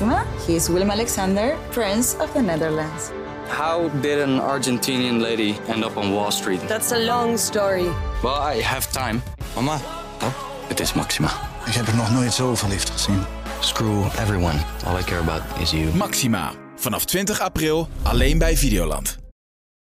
Maxima. 0.00 0.24
He 0.46 0.54
is 0.54 0.68
Willem 0.68 0.90
Alexander, 0.90 1.56
Prince 1.70 2.16
of 2.18 2.32
the 2.32 2.40
Netherlands. 2.40 3.10
How 3.48 3.88
did 4.00 4.18
an 4.20 4.40
Argentinian 4.40 5.20
lady 5.20 5.56
end 5.66 5.84
up 5.84 5.96
on 5.96 6.12
Wall 6.12 6.30
Street? 6.30 6.60
That's 6.68 6.92
a 6.92 6.98
long 6.98 7.38
story. 7.38 7.88
Well, 8.22 8.56
I 8.56 8.62
have 8.62 8.90
time. 8.92 9.22
Mama, 9.54 9.80
Oh, 10.22 10.32
het 10.68 10.80
is 10.80 10.92
Maxima. 10.92 11.30
ik 11.66 11.72
heb 11.74 11.86
er 11.86 11.94
nog 11.96 12.10
nooit 12.10 12.32
zo 12.32 12.54
verliefd 12.54 12.90
gezien. 12.90 13.22
Screw 13.60 14.04
everyone. 14.04 14.58
All 14.86 14.98
I 14.98 15.02
care 15.02 15.20
about 15.20 15.42
is 15.60 15.70
you. 15.70 15.94
Maxima. 15.96 16.52
Vanaf 16.76 17.04
20 17.04 17.40
april 17.40 17.88
alleen 18.02 18.38
bij 18.38 18.56
Videoland. 18.56 19.18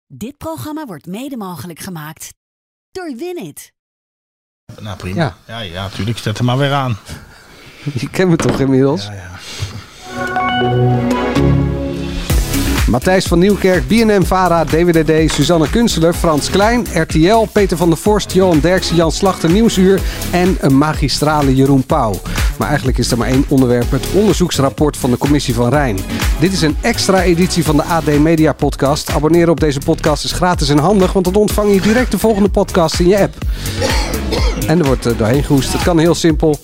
Dit 0.06 0.36
programma 0.36 0.84
wordt 0.86 1.06
mede 1.06 1.36
mogelijk 1.36 1.78
gemaakt 1.80 2.28
door 2.90 3.14
Winit. 3.16 3.72
Nou, 4.80 4.96
prima. 4.96 5.22
Ja. 5.22 5.36
Ja, 5.46 5.58
ja, 5.60 5.82
natuurlijk. 5.82 6.18
Zet 6.18 6.36
hem 6.36 6.46
maar 6.46 6.58
weer 6.58 6.72
aan. 6.72 6.96
Je 8.00 8.10
kent 8.10 8.30
me 8.30 8.36
toch 8.36 8.60
inmiddels? 8.60 9.04
Ja, 9.04 9.12
ja. 9.12 9.30
Matthijs 12.88 13.26
van 13.26 13.38
Nieuwkerk, 13.38 13.88
BNM 13.88 14.24
Vara, 14.24 14.64
DWDD, 14.64 15.32
Suzanne 15.32 15.70
Kunstler, 15.70 16.14
Frans 16.14 16.50
Klein, 16.50 16.86
RTL, 16.94 17.46
Peter 17.52 17.76
van 17.76 17.88
der 17.88 17.98
Vorst, 17.98 18.32
Johan 18.32 18.60
Derksen, 18.60 18.96
Jan 18.96 19.12
Slachter, 19.12 19.50
Nieuwsuur 19.50 20.00
en 20.30 20.56
een 20.60 20.78
magistrale 20.78 21.54
Jeroen 21.54 21.86
Pauw. 21.86 22.20
Maar 22.58 22.68
eigenlijk 22.68 22.98
is 22.98 23.10
er 23.10 23.18
maar 23.18 23.28
één 23.28 23.44
onderwerp, 23.48 23.90
het 23.90 24.06
onderzoeksrapport 24.14 24.96
van 24.96 25.10
de 25.10 25.18
Commissie 25.18 25.54
van 25.54 25.68
Rijn. 25.68 25.98
Dit 26.40 26.52
is 26.52 26.62
een 26.62 26.76
extra 26.80 27.22
editie 27.22 27.64
van 27.64 27.76
de 27.76 27.82
AD 27.82 28.18
Media 28.18 28.52
Podcast. 28.52 29.10
Abonneren 29.10 29.50
op 29.50 29.60
deze 29.60 29.80
podcast 29.84 30.24
is 30.24 30.32
gratis 30.32 30.68
en 30.68 30.78
handig, 30.78 31.12
want 31.12 31.24
dan 31.24 31.34
ontvang 31.34 31.74
je 31.74 31.80
direct 31.80 32.10
de 32.10 32.18
volgende 32.18 32.48
podcast 32.48 33.00
in 33.00 33.08
je 33.08 33.18
app. 33.20 33.34
En 34.66 34.78
er 34.78 34.86
wordt 34.86 35.04
er 35.04 35.16
doorheen 35.16 35.44
gehoest. 35.44 35.72
Het 35.72 35.82
kan 35.82 35.98
heel 35.98 36.14
simpel. 36.14 36.58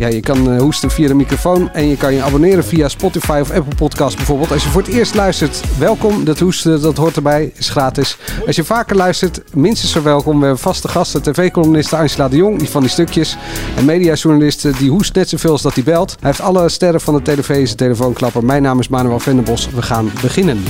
Ja, 0.00 0.08
je 0.08 0.20
kan 0.20 0.52
eh, 0.52 0.60
hoesten 0.60 0.90
via 0.90 1.08
de 1.08 1.14
microfoon 1.14 1.70
en 1.72 1.88
je 1.88 1.96
kan 1.96 2.14
je 2.14 2.22
abonneren 2.22 2.64
via 2.64 2.88
Spotify 2.88 3.38
of 3.40 3.50
Apple 3.50 3.74
Podcast 3.74 4.16
bijvoorbeeld. 4.16 4.52
Als 4.52 4.62
je 4.62 4.68
voor 4.68 4.82
het 4.82 4.90
eerst 4.90 5.14
luistert, 5.14 5.62
welkom. 5.78 6.24
Dat 6.24 6.38
hoesten, 6.38 6.82
dat 6.82 6.96
hoort 6.96 7.16
erbij, 7.16 7.52
is 7.54 7.68
gratis. 7.68 8.16
Als 8.46 8.56
je 8.56 8.64
vaker 8.64 8.96
luistert, 8.96 9.42
minstens 9.54 9.92
zo 9.92 10.02
welkom. 10.02 10.38
We 10.38 10.44
hebben 10.44 10.62
vaste 10.62 10.88
gasten, 10.88 11.22
tv-columniste 11.22 11.96
Angela 11.96 12.28
de 12.28 12.36
Jong, 12.36 12.58
die 12.58 12.68
van 12.68 12.80
die 12.80 12.90
stukjes. 12.90 13.36
En 13.76 13.84
mediajournalist, 13.84 14.64
eh, 14.64 14.78
die 14.78 14.90
hoest 14.90 15.14
net 15.14 15.28
zoveel 15.28 15.50
als 15.50 15.62
dat 15.62 15.74
hij 15.74 15.84
belt. 15.84 16.16
Hij 16.20 16.28
heeft 16.28 16.40
alle 16.40 16.68
sterren 16.68 17.00
van 17.00 17.14
de 17.14 17.22
tv 17.22 17.64
zijn 17.64 17.76
telefoonklapper. 17.76 18.44
Mijn 18.44 18.62
naam 18.62 18.78
is 18.78 18.88
Manuel 18.88 19.20
Venderbos. 19.20 19.70
We 19.70 19.82
gaan 19.82 20.10
beginnen. 20.22 20.62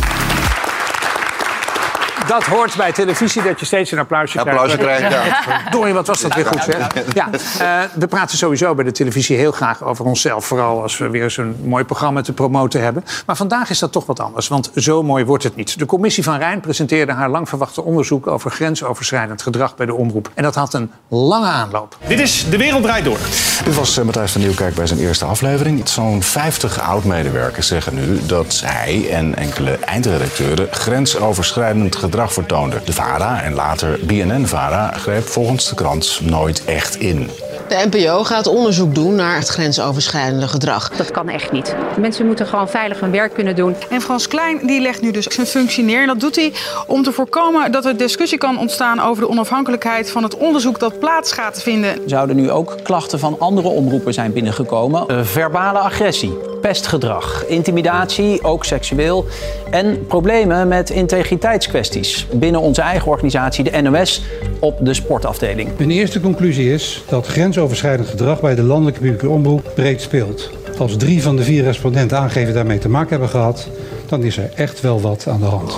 Dat 2.31 2.45
hoort 2.45 2.77
bij 2.77 2.93
televisie, 2.93 3.43
dat 3.43 3.61
je 3.61 3.67
steeds 3.67 3.91
een 3.91 3.99
applausje, 3.99 4.39
Applausje 4.41 4.77
krijgt, 4.77 5.13
ja. 5.13 5.45
Dorie, 5.71 5.95
wat 5.95 6.07
was 6.07 6.21
dat 6.21 6.35
weer 6.35 6.47
goed, 6.47 6.63
zeg. 6.63 6.87
Ja, 7.15 7.29
eh, 7.59 7.91
we 7.95 8.07
praten 8.07 8.39
sowieso 8.39 8.75
bij 8.75 8.85
de 8.85 8.93
televisie 8.93 9.37
heel 9.37 9.53
graag 9.53 9.85
over 9.85 10.05
onszelf. 10.05 10.45
Vooral 10.45 10.83
als 10.83 10.99
we 10.99 11.09
weer 11.09 11.31
zo'n 11.31 11.57
mooi 11.65 11.85
programma 11.85 12.21
te 12.21 12.33
promoten 12.33 12.83
hebben. 12.83 13.05
Maar 13.27 13.37
vandaag 13.37 13.71
is 13.71 13.79
dat 13.79 13.93
toch 13.93 14.07
wat 14.07 14.21
anders, 14.21 14.49
want 14.49 14.71
zo 14.75 15.03
mooi 15.03 15.25
wordt 15.25 15.45
het 15.45 15.57
niet. 15.57 15.79
De 15.79 15.87
commissie 15.87 16.25
van 16.25 16.39
Rijn 16.39 16.61
presenteerde 16.61 17.13
haar 17.13 17.31
lang 17.31 17.49
verwachte 17.49 17.83
onderzoek... 17.83 18.27
over 18.27 18.51
grensoverschrijdend 18.51 19.43
gedrag 19.43 19.77
bij 19.77 19.87
de 19.87 19.95
omroep. 19.95 20.31
En 20.35 20.43
dat 20.43 20.55
had 20.55 20.75
een 20.75 20.91
lange 21.09 21.49
aanloop. 21.49 21.97
Dit 22.07 22.21
is 22.21 22.51
De 22.51 22.57
Wereld 22.57 22.83
Draait 22.83 23.05
Door. 23.05 23.19
Dit 23.65 23.75
was 23.75 23.99
eh, 23.99 24.05
Matthijs 24.05 24.33
van 24.33 24.41
Nieuwkerk 24.41 24.75
bij 24.75 24.87
zijn 24.87 25.01
eerste 25.01 25.25
aflevering. 25.25 25.89
Zo'n 25.89 26.23
50 26.23 26.81
oud-medewerkers 26.81 27.67
zeggen 27.67 27.95
nu 27.95 28.21
dat 28.27 28.55
zij 28.55 29.07
en 29.11 29.37
enkele 29.37 29.71
eindredacteuren 29.71 30.69
grensoverschrijdend 30.71 31.97
gedrag 31.97 32.20
De 32.21 32.93
VARA 32.93 33.43
en 33.43 33.55
later 33.55 33.99
BNN-VARA 34.03 34.93
greep 34.97 35.27
volgens 35.27 35.69
de 35.69 35.75
krant 35.75 36.21
nooit 36.23 36.65
echt 36.65 36.97
in. 36.97 37.31
De 37.71 37.87
NPO 37.91 38.25
gaat 38.25 38.47
onderzoek 38.47 38.95
doen 38.95 39.15
naar 39.15 39.37
het 39.37 39.49
grensoverschrijdende 39.49 40.49
gedrag. 40.49 40.89
Dat 40.89 41.11
kan 41.11 41.29
echt 41.29 41.53
niet. 41.53 41.77
Mensen 41.99 42.27
moeten 42.27 42.47
gewoon 42.47 42.69
veilig 42.69 43.01
hun 43.01 43.11
werk 43.11 43.35
kunnen 43.35 43.57
doen. 43.57 43.77
En 43.91 44.01
Frans 44.01 44.29
Klein 44.29 44.67
die 44.67 44.81
legt 44.81 45.01
nu 45.01 45.11
dus 45.11 45.27
zijn 45.27 45.47
functie 45.47 45.85
neer. 45.85 46.01
En 46.01 46.07
dat 46.07 46.21
doet 46.21 46.37
hij 46.37 46.53
om 46.87 47.03
te 47.03 47.13
voorkomen 47.13 47.73
dat 47.73 47.85
er 47.85 47.97
discussie 47.97 48.39
kan 48.39 48.59
ontstaan 48.59 49.01
over 49.01 49.23
de 49.23 49.29
onafhankelijkheid 49.29 50.11
van 50.11 50.23
het 50.23 50.37
onderzoek 50.37 50.79
dat 50.79 50.99
plaats 50.99 51.33
gaat 51.33 51.63
vinden. 51.63 51.99
Zouden 52.07 52.37
nu 52.37 52.51
ook 52.51 52.77
klachten 52.83 53.19
van 53.19 53.37
andere 53.39 53.69
omroepen 53.69 54.15
zijn 54.15 54.33
binnengekomen? 54.33 55.09
Eh, 55.09 55.21
verbale 55.23 55.79
agressie, 55.79 56.39
pestgedrag, 56.61 57.47
intimidatie, 57.47 58.45
ook 58.45 58.65
seksueel. 58.65 59.27
En 59.71 60.07
problemen 60.07 60.69
met 60.69 60.91
integriteitskwesties 60.91 62.10
binnen 62.33 62.61
onze 62.61 62.81
eigen 62.81 63.11
organisatie, 63.11 63.65
de 63.65 63.81
NOS, 63.81 64.23
op 64.59 64.79
de 64.81 64.95
sportafdeling. 64.95 65.69
Mijn 65.77 65.91
eerste 65.91 66.21
conclusie 66.21 66.73
is 66.73 67.03
dat 67.09 67.27
grensoverschrijdend 67.27 68.09
gedrag 68.09 68.41
bij 68.41 68.55
de 68.55 68.63
landelijke 68.63 69.01
publieke 69.01 69.29
omroep 69.29 69.73
breed 69.75 70.01
speelt. 70.01 70.51
Als 70.79 70.97
drie 70.97 71.23
van 71.23 71.37
de 71.37 71.43
vier 71.43 71.63
respondenten 71.63 72.19
aangeven 72.19 72.55
daarmee 72.55 72.79
te 72.79 72.89
maken 72.89 73.11
hebben 73.11 73.29
gehad, 73.29 73.69
dan 74.11 74.23
is 74.23 74.37
er 74.37 74.53
echt 74.55 74.81
wel 74.81 75.01
wat 75.01 75.27
aan 75.29 75.41
de 75.41 75.47
hand. 75.47 75.73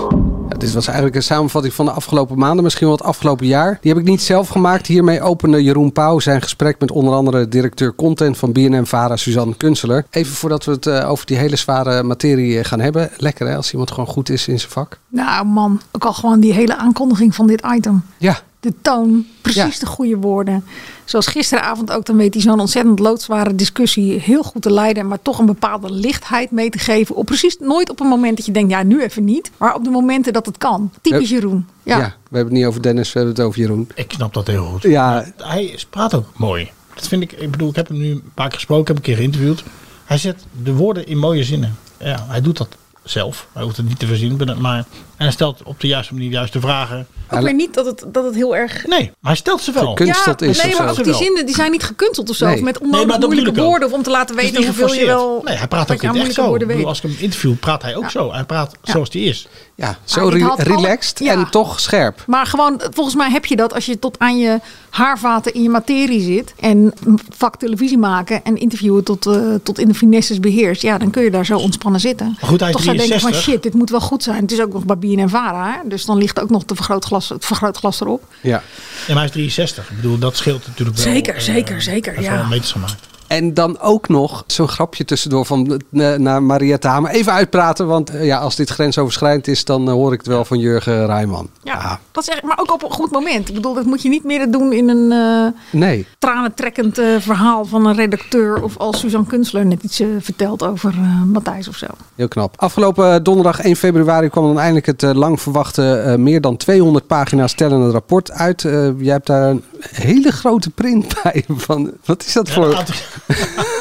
Ja, 0.48 0.56
dit 0.58 0.72
was 0.72 0.86
eigenlijk 0.86 1.16
een 1.16 1.22
samenvatting 1.22 1.74
van 1.74 1.84
de 1.84 1.90
afgelopen 1.90 2.38
maanden, 2.38 2.64
misschien 2.64 2.86
wel 2.86 2.96
het 2.96 3.06
afgelopen 3.06 3.46
jaar. 3.46 3.78
Die 3.80 3.92
heb 3.92 4.00
ik 4.00 4.08
niet 4.08 4.22
zelf 4.22 4.48
gemaakt. 4.48 4.86
Hiermee 4.86 5.20
opende 5.20 5.62
Jeroen 5.62 5.92
Pauw 5.92 6.18
zijn 6.18 6.42
gesprek 6.42 6.80
met 6.80 6.90
onder 6.90 7.14
andere 7.14 7.48
directeur 7.48 7.94
content 7.94 8.38
van 8.38 8.52
BNM 8.52 8.86
Vara, 8.86 9.16
Suzanne 9.16 9.54
Kunstler. 9.56 10.04
Even 10.10 10.34
voordat 10.34 10.64
we 10.64 10.70
het 10.70 10.86
eh, 10.86 11.10
over 11.10 11.26
die 11.26 11.36
hele 11.36 11.56
zware 11.56 12.02
materie 12.02 12.58
eh, 12.58 12.64
gaan 12.64 12.80
hebben. 12.80 13.10
Lekker 13.16 13.46
hè, 13.46 13.56
als 13.56 13.72
iemand 13.72 13.90
gewoon 13.90 14.06
goed 14.06 14.28
is 14.28 14.48
in 14.48 14.58
zijn 14.58 14.72
vak. 14.72 14.98
Nou 15.08 15.46
man, 15.46 15.80
ook 15.90 16.04
al 16.04 16.12
gewoon 16.12 16.40
die 16.40 16.52
hele 16.52 16.76
aankondiging 16.76 17.34
van 17.34 17.46
dit 17.46 17.62
item. 17.74 18.04
Ja, 18.18 18.38
De 18.62 18.72
toon, 18.82 19.26
precies 19.40 19.62
Ja. 19.74 19.80
de 19.80 19.86
goede 19.86 20.16
woorden. 20.16 20.64
Zoals 21.04 21.26
gisteravond 21.26 21.92
ook, 21.92 22.06
dan 22.06 22.16
weet 22.16 22.34
hij 22.34 22.42
zo'n 22.42 22.60
ontzettend 22.60 22.98
loodzware 22.98 23.54
discussie 23.54 24.20
heel 24.20 24.42
goed 24.42 24.62
te 24.62 24.70
leiden. 24.72 25.06
Maar 25.08 25.22
toch 25.22 25.38
een 25.38 25.46
bepaalde 25.46 25.90
lichtheid 25.92 26.50
mee 26.50 26.70
te 26.70 26.78
geven. 26.78 27.14
Op 27.14 27.26
precies 27.26 27.56
nooit 27.58 27.90
op 27.90 28.00
een 28.00 28.06
moment 28.06 28.36
dat 28.36 28.46
je 28.46 28.52
denkt, 28.52 28.70
ja 28.70 28.82
nu 28.82 29.02
even 29.02 29.24
niet. 29.24 29.50
Maar 29.56 29.74
op 29.74 29.84
de 29.84 29.90
momenten 29.90 30.32
dat 30.32 30.46
het 30.46 30.58
kan. 30.58 30.90
Typisch. 31.00 31.28
Jeroen. 31.30 31.66
ja. 31.82 31.98
Ja. 31.98 32.04
we 32.04 32.36
hebben 32.36 32.44
het 32.44 32.52
niet 32.62 32.64
over 32.66 32.82
Dennis, 32.82 33.12
we 33.12 33.18
hebben 33.18 33.36
het 33.36 33.46
over 33.46 33.60
Jeroen. 33.60 33.88
Ik 33.94 34.12
snap 34.12 34.34
dat 34.34 34.46
heel 34.46 34.64
goed. 34.64 34.82
Ja, 34.82 35.24
Hij 35.36 35.78
praat 35.90 36.14
ook 36.14 36.26
mooi. 36.36 36.70
Dat 36.94 37.08
vind 37.08 37.22
ik, 37.22 37.32
ik 37.32 37.50
bedoel, 37.50 37.68
ik 37.68 37.76
heb 37.76 37.88
hem 37.88 37.98
nu 37.98 38.10
een 38.10 38.30
paar 38.34 38.48
keer 38.48 38.54
gesproken, 38.58 38.86
heb 38.86 38.96
een 38.96 39.02
keer 39.02 39.16
geïnterviewd. 39.16 39.62
Hij 40.04 40.18
zet 40.18 40.44
de 40.62 40.72
woorden 40.74 41.06
in 41.06 41.18
mooie 41.18 41.44
zinnen. 41.44 41.76
Ja, 41.98 42.24
hij 42.28 42.40
doet 42.40 42.56
dat 42.56 42.68
zelf. 43.04 43.46
Hij 43.52 43.62
hoeft 43.62 43.76
het 43.76 43.88
niet 43.88 43.98
te 43.98 44.06
verzinnen, 44.06 44.60
maar 44.60 44.76
en 45.16 45.28
hij 45.28 45.30
stelt 45.30 45.62
op 45.62 45.80
de 45.80 45.86
juiste 45.86 46.12
manier 46.12 46.28
de 46.28 46.34
juiste 46.34 46.60
vragen. 46.60 47.06
Ook 47.30 47.40
weer 47.40 47.54
niet 47.54 47.74
dat 47.74 47.86
het, 47.86 48.04
dat 48.06 48.24
het 48.24 48.34
heel 48.34 48.56
erg... 48.56 48.86
Nee, 48.86 49.04
maar 49.20 49.30
hij 49.30 49.34
stelt 49.40 49.60
ze 49.60 49.72
wel. 49.72 49.88
Gekunsteld 49.88 50.42
is 50.42 50.62
nee, 50.62 50.76
maar 50.76 50.90
ook 50.90 51.04
die 51.04 51.14
zinnen 51.14 51.46
die 51.46 51.54
zijn 51.54 51.70
niet 51.70 51.82
gekunsteld 51.82 52.30
of 52.30 52.36
zo. 52.36 52.46
Nee. 52.46 52.54
Of 52.54 52.62
met 52.62 52.78
onnodig 52.78 53.18
moeilijke 53.18 53.60
woorden. 53.60 53.88
Of 53.88 53.94
om 53.94 54.02
te 54.02 54.10
laten 54.10 54.36
weten 54.36 54.64
hoeveel 54.64 54.94
je 54.94 55.06
wel... 55.06 55.40
Nee, 55.44 55.56
hij 55.56 55.68
praat 55.68 55.92
ook 55.92 56.02
niet 56.02 56.22
echt 56.22 56.34
zo. 56.34 56.56
Bedoel, 56.56 56.86
als 56.86 57.02
ik 57.02 57.10
hem 57.10 57.16
interview, 57.20 57.54
praat 57.54 57.82
hij 57.82 57.96
ook 57.96 58.10
zo. 58.10 58.32
Hij 58.32 58.44
praat 58.44 58.76
zoals 58.82 59.08
hij 59.12 59.22
is. 59.22 59.48
Ja, 59.74 59.98
zo 60.04 60.28
re- 60.28 60.54
relaxed 60.56 61.18
Ja. 61.18 61.32
en 61.32 61.50
toch 61.50 61.80
scherp. 61.80 62.24
Maar 62.26 62.46
gewoon, 62.46 62.80
volgens 62.90 63.16
mij 63.16 63.30
heb 63.30 63.44
je 63.46 63.56
dat 63.56 63.74
als 63.74 63.86
je 63.86 63.98
tot 63.98 64.18
aan 64.18 64.38
je 64.38 64.60
haarvaten 64.90 65.54
in 65.54 65.62
je 65.62 65.68
materie 65.68 66.20
zit. 66.20 66.54
En 66.60 66.92
vak 67.36 67.56
televisie 67.56 67.98
maken 67.98 68.44
en 68.44 68.56
interviewen 68.56 69.04
tot, 69.04 69.26
eh, 69.26 69.34
tot 69.62 69.78
in 69.78 69.88
de 69.88 69.94
finesses 69.94 70.40
beheerst. 70.40 70.82
Ja, 70.82 70.98
dan 70.98 71.10
kun 71.10 71.22
je 71.22 71.30
daar 71.30 71.46
zo 71.46 71.58
ontspannen 71.58 72.00
zitten. 72.00 72.36
Maar 72.40 72.50
goed, 72.50 72.60
hij 72.60 72.68
is 72.68 72.74
Toch 72.74 72.84
zou 72.84 72.96
denken 72.96 73.20
van 73.20 73.30
63. 73.30 73.52
shit, 73.54 73.62
dit 73.62 73.74
moet 73.74 73.90
wel 73.90 74.00
goed 74.00 74.22
zijn. 74.22 74.42
Het 74.42 74.52
is 74.52 74.60
ook 74.60 74.72
nog 74.72 74.84
bij 74.84 74.96
BNN 74.98 75.28
Vara. 75.28 75.72
Hè? 75.72 75.88
Dus 75.88 76.04
dan 76.04 76.16
ligt 76.18 76.40
ook 76.40 76.50
nog 76.50 76.64
de 76.64 76.74
vergrootglas, 76.74 77.28
het 77.28 77.44
vergrootglas 77.44 78.00
erop. 78.00 78.24
Ja. 78.40 78.50
Ja, 78.50 78.62
maar 79.06 79.16
hij 79.16 79.24
is 79.24 79.30
63. 79.30 79.90
Ik 79.90 79.96
bedoel, 79.96 80.18
dat 80.18 80.36
scheelt 80.36 80.66
natuurlijk 80.66 80.96
wel. 80.98 81.06
Zeker, 81.12 81.34
eh, 81.34 81.40
zeker, 81.40 81.82
zeker, 81.82 82.14
Hij 82.14 82.24
heeft 82.24 82.36
ja. 82.36 82.48
meters 82.48 82.72
gemaakt. 82.72 82.96
En 83.32 83.54
dan 83.54 83.80
ook 83.80 84.08
nog 84.08 84.44
zo'n 84.46 84.68
grapje 84.68 85.04
tussendoor 85.04 85.46
van 85.46 85.80
eh, 85.92 86.14
naar 86.14 86.42
Mariette 86.42 86.88
Hamer. 86.88 87.10
Even 87.10 87.32
uitpraten, 87.32 87.86
want 87.86 88.10
eh, 88.10 88.24
ja, 88.24 88.38
als 88.38 88.56
dit 88.56 88.70
grensoverschrijdend 88.70 89.48
is, 89.48 89.64
dan 89.64 89.88
eh, 89.88 89.92
hoor 89.92 90.12
ik 90.12 90.18
het 90.18 90.26
wel 90.26 90.44
van 90.44 90.58
Jurgen 90.58 91.06
Rijman. 91.06 91.50
Ja, 91.62 92.00
dat 92.10 92.22
is 92.22 92.28
echt, 92.28 92.42
maar 92.42 92.58
ook 92.60 92.72
op 92.72 92.82
een 92.82 92.90
goed 92.90 93.10
moment. 93.10 93.48
Ik 93.48 93.54
bedoel, 93.54 93.74
dat 93.74 93.84
moet 93.84 94.02
je 94.02 94.08
niet 94.08 94.24
meer 94.24 94.50
doen 94.50 94.72
in 94.72 94.88
een 94.88 95.12
eh 95.12 95.80
Nee, 95.80 96.06
tranentrekkend 96.18 97.00
verhaal 97.18 97.64
van 97.64 97.86
een 97.86 97.94
redacteur. 97.94 98.62
Of 98.62 98.76
als 98.78 98.98
Suzanne 98.98 99.26
Kunstler 99.26 99.66
net 99.66 99.82
iets 99.82 100.02
vertelt 100.18 100.62
over 100.62 100.94
Matthijs 101.26 101.68
of 101.68 101.76
zo. 101.76 101.86
heel 102.14 102.28
knap. 102.28 102.54
Afgelopen 102.56 103.22
donderdag 103.22 103.60
1 103.60 103.76
februari 103.76 104.28
kwam 104.28 104.44
dan 104.44 104.58
eindelijk 104.58 104.86
het 104.86 105.02
lang 105.02 105.40
verwachte 105.40 106.14
meer 106.18 106.40
dan 106.40 106.56
200 106.56 107.06
pagina's 107.06 107.54
tellende 107.54 107.90
rapport 107.90 108.32
uit. 108.32 108.62
Jij 108.98 109.12
hebt 109.12 109.26
daar 109.26 109.50
een 109.50 109.64
hele 109.80 110.32
grote 110.32 110.70
print 110.70 111.22
bij. 111.22 111.44
Van, 111.66 111.92
wat 112.04 112.24
is 112.24 112.32
dat 112.32 112.48
Ja, 112.48 112.54
voor 112.54 112.84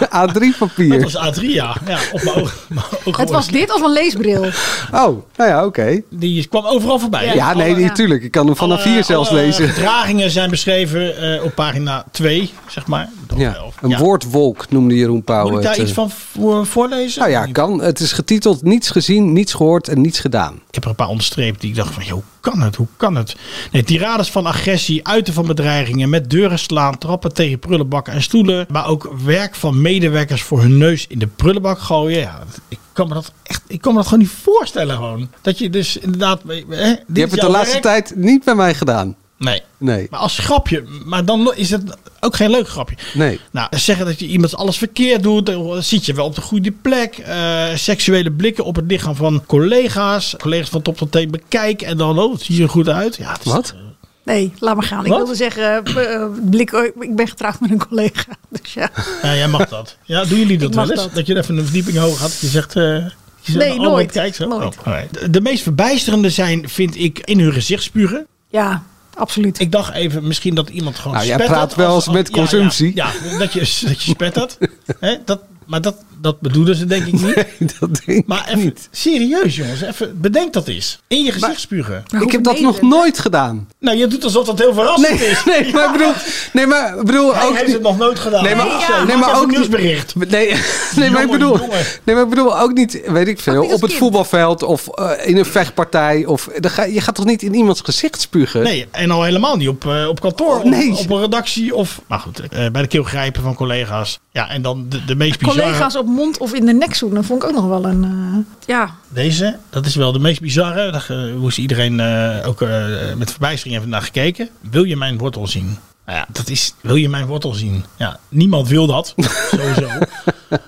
A3 0.02 0.32
A3-papier? 0.32 1.02
Dat 1.02 1.12
was 1.12 1.36
A3, 1.40 1.42
ja. 1.42 1.76
ja 1.88 2.00
op 2.12 2.24
mijn 2.24 2.36
ogen. 2.36 2.58
mijn 2.68 2.86
ogen 3.06 3.22
Het 3.22 3.30
was 3.32 3.48
dit 3.48 3.74
of 3.74 3.82
een 3.82 3.92
leesbril? 3.92 4.44
Oh, 4.92 5.24
nou 5.36 5.50
ja, 5.50 5.66
oké. 5.66 6.02
Die 6.10 6.48
kwam 6.48 6.66
overal 6.66 7.00
voorbij. 7.00 7.36
Ja, 7.36 7.54
nee, 7.54 7.74
alle- 7.74 7.82
natuurlijk. 7.84 8.24
Ik 8.24 8.32
kan 8.32 8.46
hem 8.46 8.56
vanaf 8.56 8.84
hier 8.84 9.04
zelfs 9.04 9.30
alle 9.30 9.40
lezen. 9.42 9.68
gedragingen 9.70 10.30
zijn 10.32 10.50
beschreven 10.50 11.18
eh, 11.38 11.44
op 11.44 11.56
pagina 11.56 12.06
2, 12.12 12.54
zeg 12.68 12.88
maar. 12.88 13.10
Ja, 13.38 13.58
een 13.82 13.90
Ja. 13.90 13.98
woordwolk 13.98 14.66
noemde 14.70 14.96
Jeroen 14.96 15.24
Pauw 15.24 15.44
Moet 15.50 15.58
ik 15.58 15.62
daar 15.62 15.72
het, 15.72 15.80
eh. 15.82 15.86
iets 15.88 15.94
van 15.94 16.10
voor, 16.32 16.66
voorlezen? 16.66 17.20
Nou 17.20 17.32
ja, 17.32 17.46
kan. 17.46 17.82
Het 17.82 18.00
is 18.00 18.12
getiteld 18.12 18.64
Niets 18.64 18.90
gezien, 18.90 19.34
niets 19.34 19.54
gehoord 19.54 19.88
en 19.88 20.02
niets 20.02 20.20
gedaan. 20.20 20.54
Ik 20.54 20.74
heb 20.76 20.84
er 20.84 20.90
een 20.90 20.96
paar 20.96 21.08
onderstreept 21.08 21.62
die 21.62 21.70
ik 21.70 21.76
dacht 21.76 21.94
van, 21.94 22.04
joh, 22.04 22.24
kan 22.42 22.62
het? 22.62 22.76
Hoe 22.76 22.88
kan 22.98 23.16
het? 23.16 23.36
Nee, 23.72 23.84
tirades 23.84 24.32
van 24.32 24.46
agressie, 24.46 25.08
uiten 25.08 25.34
van 25.34 25.46
bedreigingen, 25.46 26.10
met 26.10 26.30
deuren 26.30 26.60
slaan, 26.60 26.98
trappen 26.98 27.34
tegen 27.34 27.60
prullenbakken 27.60 28.14
en 28.14 28.22
stoelen. 28.22 28.66
Maar 28.70 28.88
ook 28.88 29.14
werk 29.24 29.56
van 29.56 29.82
medewerkers 29.82 30.42
voor 30.44 30.62
hun 30.62 30.78
neus 30.78 31.06
in 31.08 31.20
de 31.20 31.28
prullenbak 31.28 31.80
gooien. 31.80 32.20
Ja, 32.20 32.40
ik 32.68 32.80
kan 32.94 33.08
me 33.08 33.14
dat 33.14 33.32
echt, 33.44 33.62
ik 33.68 33.82
kan 33.82 33.92
me 33.92 33.98
dat 33.98 34.08
gewoon 34.08 34.24
niet 34.24 34.34
voorstellen 34.42 34.96
gewoon. 34.96 35.30
Dat 35.42 35.58
je 35.58 35.70
dus 35.70 35.98
inderdaad... 35.98 36.42
Hè, 36.48 36.54
Je 36.54 36.98
hebt 37.14 37.32
het 37.32 37.42
de 37.42 37.50
laatste 37.50 37.72
werk. 37.82 37.84
tijd 37.84 38.14
niet 38.16 38.44
bij 38.44 38.56
mij 38.56 38.74
gedaan. 38.74 39.16
Nee. 39.42 39.62
Nee. 39.78 40.08
Maar 40.10 40.20
als 40.20 40.38
grapje, 40.40 40.84
maar 41.06 41.26
dan 41.26 41.54
is 41.56 41.70
het 41.70 41.98
ook 42.20 42.36
geen 42.36 42.50
leuk 42.50 42.68
grapje. 42.70 42.96
Nee. 43.14 43.40
Nou, 43.52 43.68
zeggen 43.78 44.06
dat 44.06 44.20
je 44.20 44.26
iemand 44.28 44.56
alles 44.56 44.78
verkeerd 44.78 45.24
doet, 45.24 45.46
dan 45.46 45.84
zit 45.84 46.06
je 46.06 46.14
wel 46.14 46.26
op 46.26 46.36
de 46.36 46.42
goede 46.42 46.72
plek. 46.72 47.18
Eh, 47.18 47.66
seksuele 47.76 48.32
blikken 48.32 48.64
op 48.66 48.76
het 48.76 48.86
lichaam 48.88 49.16
van 49.16 49.44
collega's. 49.46 50.36
Collega's 50.38 50.70
van 50.70 50.82
top 50.82 50.98
tot 50.98 51.12
teen 51.12 51.32
bekijken 51.32 51.88
en 51.88 51.98
dan, 51.98 52.20
oh, 52.20 52.32
het 52.34 52.42
ziet 52.42 52.60
er 52.60 52.70
goed 52.70 52.90
uit. 52.90 53.16
Ja, 53.16 53.32
het 53.32 53.46
is- 53.46 53.52
Wat? 53.52 53.76
Nee, 54.24 54.54
laat 54.60 54.76
maar 54.76 54.86
gaan. 54.86 55.06
Ik 55.06 55.12
wilde 55.12 55.36
zeggen, 55.36 55.84
eh, 55.86 56.14
eh, 56.16 56.30
blik, 56.50 56.72
ik 57.00 57.16
ben 57.16 57.28
getrouwd 57.28 57.60
met 57.60 57.72
een 57.72 57.88
collega. 57.88 58.24
Dus 58.62 58.74
ja. 58.74 58.90
Ja, 59.22 59.36
jij 59.36 59.48
mag 59.48 59.70
dat. 59.70 59.98
Ja, 60.04 60.26
doen 60.26 60.40
jullie 60.40 60.58
dat 60.58 60.76
wel 60.76 60.92
eens? 60.92 61.02
dat. 61.02 61.14
Dat. 61.16 61.28
je 61.28 61.38
even 61.38 61.58
een 61.58 61.64
verdieping 61.64 61.98
hoog 61.98 62.20
had. 62.20 62.30
Dat 62.30 62.40
je 62.40 62.48
zegt... 62.48 62.76
eh, 62.76 62.84
je 62.84 63.12
zegt, 63.52 63.58
Nee, 63.58 63.72
oh, 63.74 63.80
nooit. 63.82 64.12
Kijk 64.12 64.36
zo. 64.36 64.48
Nooit. 64.48 64.78
Oh, 64.86 64.98
de, 65.12 65.30
de 65.30 65.42
meest 65.42 65.64
verbijsterende 65.64 66.30
zijn, 66.30 66.70
vind 66.70 66.96
ik, 66.98 67.20
in 67.20 67.40
hun 67.40 67.54
gezicht 67.54 67.84
spugen. 67.84 68.26
Ja, 68.50 68.84
absoluut. 69.14 69.60
Ik 69.60 69.72
dacht 69.72 69.94
even 69.94 70.28
misschien 70.28 70.56
dat 70.56 70.70
iemand 70.70 70.96
gewoon 70.96 71.14
Nou, 71.14 71.26
jij 71.26 71.36
spettert 71.36 71.58
praat 71.58 71.76
wel 71.76 71.96
eens 71.96 72.08
met 72.08 72.28
ja, 72.28 72.34
ja, 72.36 72.40
consumptie. 72.40 72.96
Ja, 72.96 73.12
dat, 73.38 73.54
je, 73.54 73.60
dat 73.88 74.02
je 74.04 74.12
spettert. 74.12 74.58
Hè, 75.00 75.16
dat, 75.26 75.42
maar 75.66 75.82
dat, 75.82 75.96
dat 76.22 76.40
bedoelen 76.40 76.76
ze 76.76 76.86
denk 76.86 77.06
ik 77.06 77.14
niet. 77.14 77.46
dat 77.80 78.02
denk 78.06 78.28
maar 78.28 78.48
even, 78.48 78.76
serieus 78.92 79.56
jongens, 79.56 79.82
even 79.82 80.22
bedenk 80.22 80.54
dat 80.54 80.68
eens. 80.68 81.00
In 81.08 81.24
je 81.24 81.32
gezicht 81.32 81.60
spugen. 81.60 82.04
Ik 82.22 82.32
heb 82.32 82.44
dat 82.44 82.60
nog 82.60 82.82
nooit 82.82 83.20
gedaan. 83.20 83.68
Nou, 83.80 83.98
je 83.98 84.08
doet 84.08 84.24
alsof 84.24 84.46
dat 84.46 84.60
heel 84.60 84.74
verrassend 84.74 85.20
Nee, 85.20 85.30
is. 85.30 85.44
nee, 85.62 85.74
maar 85.74 85.86
ik 85.86 85.92
bedoel, 85.92 86.12
nee, 86.54 86.66
maar 86.68 86.98
ik 87.00 87.06
bedoel 87.06 87.34
Hij 87.36 87.46
ook 87.46 87.52
heeft 87.54 87.66
niet- 87.66 87.74
het 87.74 87.84
nog 87.84 87.98
nooit 87.98 88.20
gedaan. 88.20 88.44
Nee, 88.44 88.56
maar, 88.56 88.66
Ja, 88.68 89.04
nee, 89.04 89.06
maak 89.06 89.20
maar 89.20 89.30
even 89.30 89.42
ook 89.42 89.44
een 89.44 89.50
nieuwsbericht. 89.54 90.16
Nee, 90.16 90.28
nee 90.96 91.10
maar 91.10 91.24
ik 91.24 91.32
bedoel, 91.32 91.58
jongen. 91.58 91.86
nee, 92.04 92.16
maar 92.16 92.24
ik 92.24 92.30
bedoel 92.30 92.60
ook 92.60 92.74
niet, 92.74 93.02
weet 93.06 93.28
ik 93.28 93.40
veel, 93.40 93.62
niet 93.62 93.74
op 93.74 93.82
het 93.82 93.90
kind. 93.90 93.94
voetbalveld 94.04 94.64
of 94.64 94.88
eh, 94.88 95.12
in 95.24 95.38
een 95.38 95.46
vechtpartij 95.46 96.26
of 96.26 96.50
dan 96.60 96.72
ga, 96.72 96.84
je 96.84 97.02
gaat 97.02 97.16
toch 97.16 97.26
niet 97.26 97.42
in 97.42 97.54
iemands 97.54 97.82
gezicht 97.82 98.22
spugen? 98.22 98.64
Nee, 98.64 98.88
en 98.92 99.12
al 99.12 99.24
helemaal 99.24 99.58
niet 99.58 99.68
op, 99.68 99.86
eh, 99.86 100.08
op 100.08 100.22
kantoor, 100.22 100.58
Oh, 100.60 100.64
nee. 100.64 100.92
op, 100.92 100.98
op 101.00 101.10
een 101.10 101.20
redactie 101.22 101.76
of... 101.76 102.02
Maar 102.08 102.20
goed, 102.20 102.40
eh, 102.40 102.70
bij 102.72 102.82
de 102.82 102.88
keel 102.88 103.04
grijpen 103.04 103.42
van 103.42 103.56
collega's. 103.56 104.20
Ja, 104.32 104.50
en 104.50 104.62
dan 104.62 104.86
de, 104.90 105.06
de 105.06 105.16
meest. 105.16 105.38
Collega's 105.56 105.96
op 105.96 106.06
mond 106.08 106.38
of 106.38 106.54
in 106.54 106.66
de 106.66 106.74
nek 106.74 106.94
zoenen 106.96 107.24
vond 107.24 107.44
ik 107.44 107.50
ook 107.50 107.56
nog 107.56 107.66
wel 107.68 107.86
een... 107.86 108.04
eh, 108.04 108.68
ja, 108.68 108.96
Deze, 109.10 109.58
dat 109.70 109.86
is 109.86 109.96
wel 109.96 110.12
de 110.12 110.20
meest 110.20 110.42
bizarre. 110.42 110.92
Daar 110.92 111.06
eh, 111.10 111.34
moest 111.36 111.58
iedereen 111.58 112.00
eh, 112.00 112.48
ook 112.48 112.62
eh, 112.62 112.86
met 113.18 113.30
verbijstering 113.32 113.78
even 113.78 113.90
naar 113.90 114.02
gekeken. 114.02 114.50
Wil 114.70 114.84
je 114.84 114.98
mijn 114.98 115.18
wortel 115.18 115.48
zien? 115.48 115.78
Nou 116.06 116.18
ja, 116.18 116.26
dat 116.32 116.50
is, 116.50 116.74
wil 116.82 116.96
je 116.96 117.10
mijn 117.10 117.26
wortel 117.26 117.54
zien? 117.54 117.86
Ja, 117.98 118.20
niemand 118.30 118.68
wil 118.68 118.88
dat, 118.88 119.14
sowieso. 119.56 119.90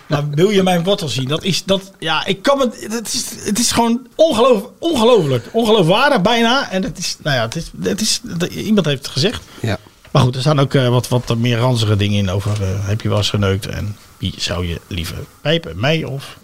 Maar 0.07 0.29
wil 0.29 0.49
je 0.49 0.63
mijn 0.63 0.83
wortel 0.83 1.07
zien? 1.07 1.27
Dat 1.27 1.43
is, 1.43 1.63
dat, 1.63 1.91
ja, 1.99 2.25
ik 2.25 2.41
kan 2.41 2.59
het, 2.59 2.87
het 2.89 3.13
is, 3.13 3.25
het 3.45 3.59
is 3.59 3.71
gewoon 3.71 4.07
ongeloof, 4.15 4.63
ongelooflijk. 4.79 5.49
Ongeloofwaardig 5.51 6.21
bijna. 6.21 6.71
En 6.71 6.83
het 6.83 6.97
is, 6.97 7.17
nou 7.23 7.35
ja, 7.35 7.41
het 7.41 7.55
is, 7.55 7.71
het 7.83 8.01
is, 8.01 8.21
iemand 8.49 8.85
heeft 8.85 8.97
het 9.03 9.11
gezegd. 9.11 9.41
Ja. 9.61 9.77
Maar 10.11 10.21
goed, 10.21 10.35
er 10.35 10.41
staan 10.41 10.59
ook 10.59 10.73
eh, 10.73 10.87
wat, 10.87 11.07
wat 11.07 11.37
meer 11.37 11.57
ranzige 11.57 11.95
dingen 11.95 12.17
in 12.17 12.29
over 12.29 12.61
eh, 12.61 12.67
heb 12.87 13.01
je 13.01 13.09
wel 13.09 13.17
eens 13.17 13.29
geneukt 13.29 13.65
en 13.67 13.95
wie 14.23 14.33
zou 14.37 14.67
je 14.67 14.81
liever 14.87 15.17
pijpen? 15.41 15.79
Mij 15.79 16.03
of... 16.03 16.37